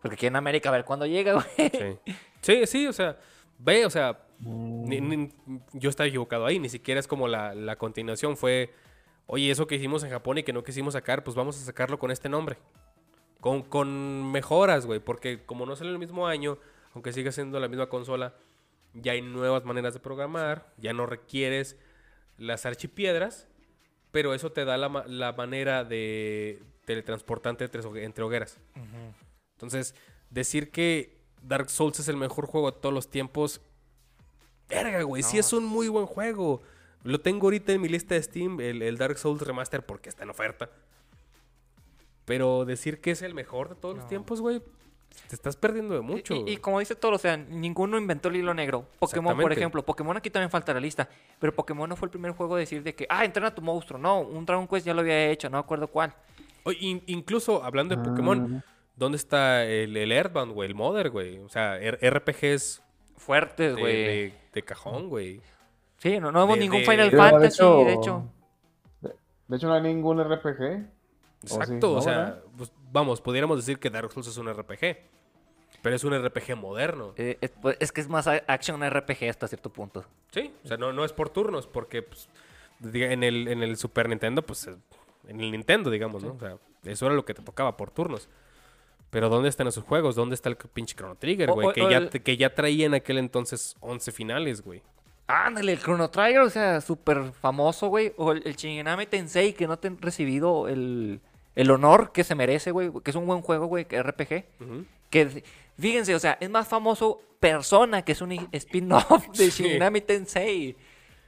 [0.02, 1.70] Porque aquí en América, a ver cuándo llega, güey.
[1.70, 2.12] Sí.
[2.42, 3.16] sí, sí, o sea,
[3.58, 5.32] ve, o sea, ni- ni-
[5.72, 8.74] yo estaba equivocado ahí, ni siquiera es como la, la continuación, fue,
[9.26, 11.98] oye, eso que hicimos en Japón y que no quisimos sacar, pues vamos a sacarlo
[12.00, 12.56] con este nombre.
[13.40, 16.58] Con, con mejoras, güey, porque como no sale el mismo año,
[16.94, 18.34] aunque siga siendo la misma consola,
[18.94, 21.76] ya hay nuevas maneras de programar, ya no requieres
[22.38, 23.48] las archipiedras,
[24.10, 28.58] pero eso te da la, la manera de teletransportante entre, hogue- entre hogueras.
[29.62, 29.94] Entonces,
[30.30, 33.60] decir que Dark Souls es el mejor juego de todos los tiempos,
[34.68, 35.40] verga, güey, sí No.
[35.40, 36.62] es un muy buen juego.
[37.04, 40.24] Lo tengo ahorita en mi lista de Steam, el, el Dark Souls Remaster, porque está
[40.24, 40.68] en oferta.
[42.24, 44.60] Pero decir que es el mejor de todos los tiempos, güey,
[45.28, 46.34] te estás perdiendo de mucho.
[46.34, 48.86] Y, y como dice todo, o sea, ninguno inventó el hilo negro.
[49.00, 49.84] Pokémon, por ejemplo.
[49.84, 51.08] Pokémon aquí también falta la lista.
[51.40, 53.62] Pero Pokémon no fue el primer juego a decir de que, ah, entrena a tu
[53.62, 53.98] monstruo.
[53.98, 56.14] No, un Dragon Quest ya lo había hecho, no me acuerdo cuál.
[56.80, 58.62] In- incluso hablando de Pokémon,
[58.96, 60.68] ¿dónde está el, el Earthbound, güey?
[60.68, 61.38] El Mother, güey.
[61.40, 62.82] O sea, R- RPGs
[63.16, 63.94] Fuertes, güey.
[64.04, 65.40] de- de cajón, güey.
[65.98, 68.24] Sí, no, no de- ningún de- Final Fantasy, hecho- de hecho.
[69.48, 70.62] De hecho, no hay ningún RPG.
[71.44, 71.54] ¿O sí?
[71.56, 74.96] Exacto, o ¿No, sea, pues, vamos, pudiéramos decir que Dark Souls es un RPG,
[75.82, 77.12] pero es un RPG moderno.
[77.16, 80.04] Eh, es, pues, es que es más a- action RPG hasta cierto punto.
[80.30, 82.28] Sí, o sea, no, no es por turnos, porque pues,
[82.78, 84.76] diga, en, el, en el Super Nintendo, pues eh,
[85.28, 86.32] en el Nintendo, digamos, ¿no?
[86.34, 88.28] O sea, eso era lo que te tocaba por turnos.
[89.12, 90.16] Pero ¿dónde están esos juegos?
[90.16, 91.72] ¿Dónde está el pinche Chrono Trigger, güey?
[91.74, 94.82] Que, ya, el- que ya traía en aquel entonces 11 finales, güey.
[95.26, 98.12] Ándale, el Chrono Trigger, o sea, súper famoso, güey.
[98.16, 101.20] O el, el Shinigami Tensei, que no te han recibido el,
[101.54, 102.90] el honor que se merece, güey.
[103.04, 104.44] Que es un buen juego, güey, que RPG.
[105.10, 105.44] Que,
[105.78, 109.62] fíjense, o sea, es más famoso Persona, que es un spin-off de Sí.
[109.62, 110.74] Shinigami Tensei.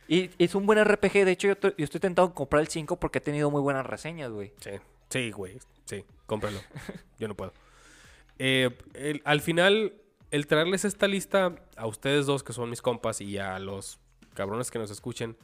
[0.09, 1.25] Y es un buen RPG.
[1.25, 3.61] De hecho, yo, to- yo estoy tentado en comprar el 5 porque ha tenido muy
[3.61, 4.53] buenas reseñas, güey.
[4.61, 4.71] Sí,
[5.11, 5.59] sí, güey.
[5.85, 6.59] Sí, cómpralo.
[7.19, 7.53] Yo no puedo.
[8.39, 9.95] Eh, el- al final,
[10.31, 14.01] el traerles esta lista a ustedes dos, que son mis compas, y a los
[14.35, 15.37] cabrones que nos escuchen,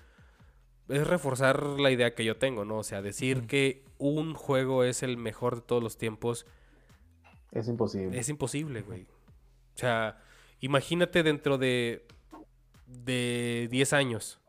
[0.88, 2.78] es reforzar la idea que yo tengo, ¿no?
[2.78, 6.46] O sea, decir que un juego es el mejor de todos los tiempos
[7.52, 8.18] Es imposible.
[8.18, 9.02] es imposible, güey.
[9.02, 10.18] O sea,
[10.58, 12.06] imagínate dentro de,
[12.86, 14.40] de 10 años.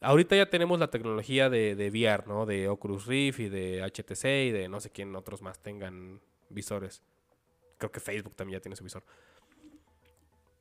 [0.00, 2.46] Ahorita ya tenemos la tecnología de, de VR, ¿no?
[2.46, 7.02] De Oculus Rift y de HTC y de no sé quién otros más tengan visores.
[7.78, 9.04] Creo que Facebook también ya tiene su visor.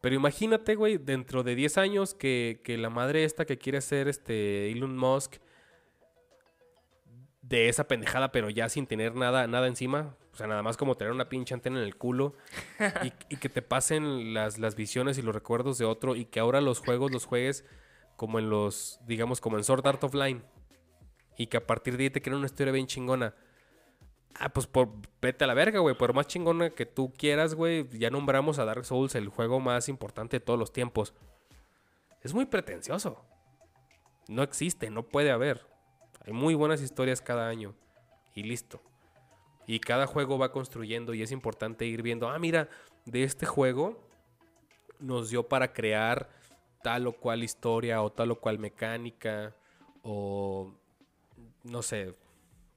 [0.01, 4.07] Pero imagínate, güey, dentro de 10 años que, que la madre esta que quiere ser
[4.07, 5.37] este Elon Musk
[7.41, 10.15] de esa pendejada, pero ya sin tener nada, nada encima.
[10.33, 12.35] O sea, nada más como tener una pinche antena en el culo.
[13.03, 16.15] y, y que te pasen las, las visiones y los recuerdos de otro.
[16.15, 17.63] Y que ahora los juegos los juegues
[18.15, 20.41] como en los, digamos, como en Sword Art Online.
[21.37, 23.35] Y que a partir de ahí te creen una historia bien chingona.
[24.37, 24.89] Ah, pues por,
[25.21, 25.95] vete a la verga, güey.
[25.95, 27.87] Por más chingona que tú quieras, güey.
[27.97, 31.13] Ya nombramos a Dark Souls el juego más importante de todos los tiempos.
[32.21, 33.23] Es muy pretencioso.
[34.27, 35.65] No existe, no puede haber.
[36.25, 37.75] Hay muy buenas historias cada año.
[38.33, 38.81] Y listo.
[39.67, 42.69] Y cada juego va construyendo y es importante ir viendo, ah, mira,
[43.05, 44.07] de este juego
[44.99, 46.29] nos dio para crear
[46.83, 49.55] tal o cual historia o tal o cual mecánica
[50.03, 50.71] o
[51.63, 52.15] no sé,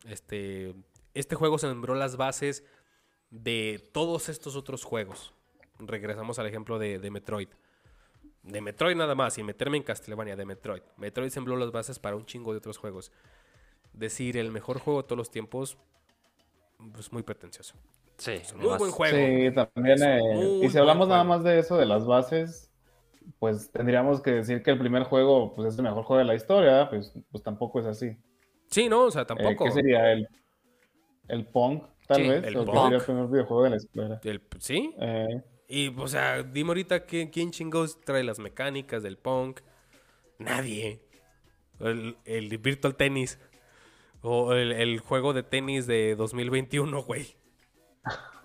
[0.06, 0.74] este
[1.20, 2.64] este juego sembró las bases
[3.30, 5.34] de todos estos otros juegos.
[5.78, 7.48] Regresamos al ejemplo de, de Metroid.
[8.42, 10.82] De Metroid nada más, sin meterme en Castlevania, de Metroid.
[10.96, 13.12] Metroid sembró las bases para un chingo de otros juegos.
[13.92, 15.76] Decir el mejor juego de todos los tiempos,
[16.92, 17.74] pues muy pretencioso.
[18.16, 19.16] Sí, Es un muy buen juego.
[19.16, 20.02] Sí, también.
[20.02, 22.72] Eh, y si hablamos nada más de eso, de las bases,
[23.38, 26.34] pues tendríamos que decir que el primer juego pues, es el mejor juego de la
[26.34, 26.88] historia.
[26.88, 28.16] Pues, pues tampoco es así.
[28.66, 29.64] Sí, no, o sea, Eh, tampoco.
[29.66, 30.28] ¿Qué sería el,
[31.28, 32.44] el Pong, tal Sí, vez?
[32.44, 32.82] el ¿O qué Pong.
[32.84, 34.20] sería el primer videojuego de la escuela?
[34.24, 34.94] El- ¿Sí?
[35.00, 39.60] Eh, Y, o sea, dime ahorita ¿quién, quién chingos trae las mecánicas del punk.
[40.38, 41.02] Nadie.
[41.80, 43.38] El, el Virtual Tennis.
[44.22, 47.36] O el, el juego de tenis de 2021, güey.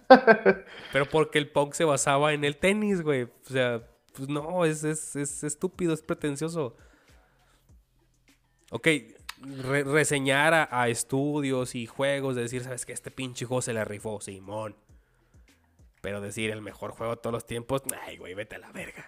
[0.91, 3.23] Pero porque el punk se basaba en el tenis, güey.
[3.23, 3.81] O sea,
[4.15, 6.75] pues no, es, es, es estúpido, es pretencioso.
[8.71, 8.87] Ok,
[9.43, 12.93] re- reseñar a, a estudios y juegos, de decir, ¿sabes qué?
[12.93, 14.75] Este pinche juego se le rifó, Simón.
[16.01, 19.05] Pero decir el mejor juego de todos los tiempos, ay, güey, vete a la verga.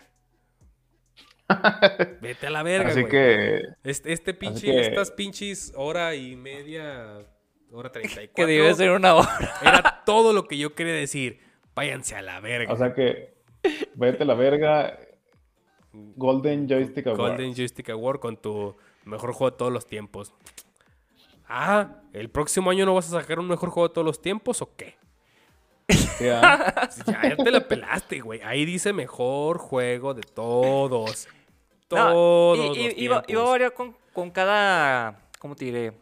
[2.21, 3.11] vete a la verga, Así güey.
[3.11, 7.19] que Este, este pinche, que- estas pinches hora y media,
[7.71, 9.53] hora treinta y Que debe ser una hora.
[9.61, 11.39] Era todo lo que yo quería decir.
[11.75, 12.71] Váyanse a la verga.
[12.73, 13.33] O sea que,
[13.95, 14.97] vete a la verga.
[15.91, 17.19] Golden Joystick Award.
[17.19, 18.75] Golden Joystick Award con tu
[19.06, 20.34] mejor juego de todos los tiempos.
[21.48, 24.61] Ah, ¿el próximo año no vas a sacar un mejor juego de todos los tiempos
[24.61, 24.98] o qué?
[26.19, 26.90] Ya,
[27.23, 28.41] ya te la pelaste, güey.
[28.41, 31.27] Ahí dice mejor juego de todos.
[31.91, 32.57] No, Todos.
[32.57, 35.94] y- los y- iba, a variar con, con cada, ¿cómo te diré?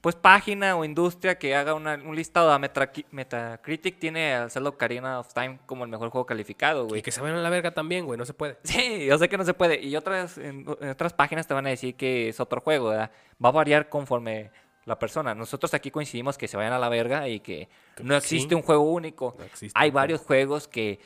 [0.00, 2.50] Pues página o industria que haga una- un listado.
[2.52, 6.88] A Metraqui- Metacritic tiene al Zelda Ocarina of Time como el mejor juego calificado, Y
[6.88, 7.02] güey.
[7.02, 8.16] que se vayan a la verga también, güey.
[8.18, 8.56] No se puede.
[8.64, 9.78] Sí, yo sé que no se puede.
[9.80, 13.10] Y otras, en, en otras páginas te van a decir que es otro juego, ¿verdad?
[13.44, 14.50] Va a variar conforme
[14.86, 15.34] la persona.
[15.34, 17.68] Nosotros aquí coincidimos que se vayan a la verga y que
[18.02, 18.54] no existe Sí.
[18.54, 19.34] un juego único.
[19.38, 19.96] No existe Hay juego.
[20.00, 20.98] varios juegos que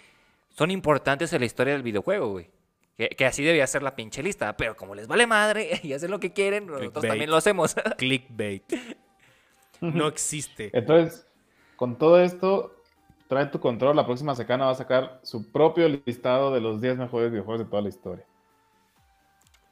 [0.50, 2.48] son importantes en la historia del videojuego, güey.
[2.96, 4.56] Que, que así debía ser la pinche lista.
[4.56, 7.74] Pero como les vale madre y hacen lo que quieren, nosotros también lo hacemos.
[7.98, 8.64] Clickbait.
[9.80, 10.70] No existe.
[10.72, 11.26] Entonces,
[11.76, 12.74] con todo esto,
[13.28, 13.96] trae tu control.
[13.96, 17.70] La próxima secana va a sacar su propio listado de los 10 mejores videojuegos de
[17.70, 18.24] toda la historia.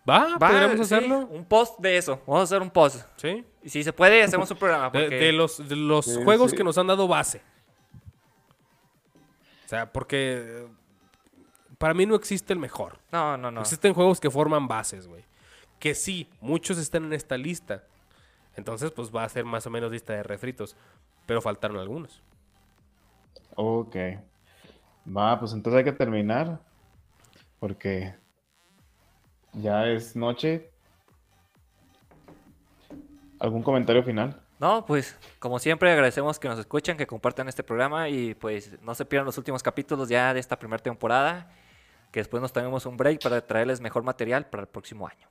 [0.09, 0.37] ¿Va?
[0.37, 1.29] Va, ¿Podríamos sí, hacerlo?
[1.31, 2.21] un post de eso.
[2.27, 3.07] Vamos a hacer un post.
[3.17, 3.45] Sí.
[3.63, 4.91] Y si se puede, hacemos un programa.
[4.91, 5.17] De, Porque...
[5.17, 6.57] de los, de los Sí, juegos sí.
[6.57, 7.41] que nos han dado base.
[9.65, 10.67] O sea, porque
[11.83, 13.01] para mí no existe el mejor.
[13.11, 13.61] No, no, no.
[13.61, 15.25] Existen juegos que forman bases, güey.
[15.81, 17.83] Que sí, muchos están en esta lista.
[18.55, 20.77] Entonces, pues va a ser más o menos lista de refritos.
[21.27, 22.23] Pero faltaron algunos.
[23.57, 23.97] Ok.
[25.09, 26.61] Va, pues entonces hay que terminar.
[27.59, 28.15] Porque
[29.53, 30.71] ya es noche.
[33.41, 34.41] ¿Algún comentario final?
[34.61, 38.95] No, pues como siempre agradecemos que nos escuchen, que compartan este programa y pues no
[38.95, 41.51] se pierdan los últimos capítulos ya de esta primera temporada,
[42.13, 45.29] que después nos tomemos un break para traerles mejor material para el próximo año.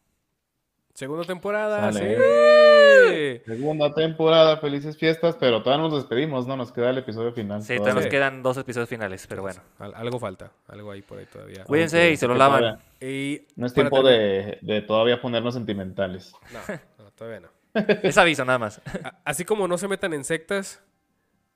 [0.94, 1.92] Segunda temporada.
[1.94, 2.18] Sale.
[2.18, 3.42] sí.
[3.46, 6.58] Segunda temporada, felices fiestas, pero todavía nos despedimos, ¿no?
[6.58, 7.62] Nos queda el episodio final.
[7.62, 8.02] Sí, todavía todavía.
[8.04, 9.62] nos quedan dos episodios finales, pero bueno.
[9.80, 10.52] Al- algo falta.
[10.68, 11.64] Algo ahí por ahí todavía.
[11.64, 12.80] Cuídense y se lo lavan.
[13.00, 16.34] Y No es tiempo de, de todavía ponernos sentimentales.
[16.52, 16.60] No,
[17.06, 17.50] no, todavía no.
[18.04, 18.82] Es aviso nada más.
[19.24, 20.82] Así como no se metan en sectas,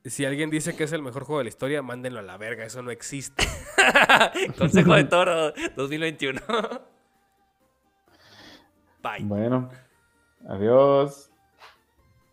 [0.09, 2.65] si alguien dice que es el mejor juego de la historia, mándenlo a la verga.
[2.65, 3.47] Eso no existe.
[4.57, 6.41] Consejo de Toro 2021.
[9.03, 9.23] Bye.
[9.23, 9.69] Bueno,
[10.47, 11.31] adiós.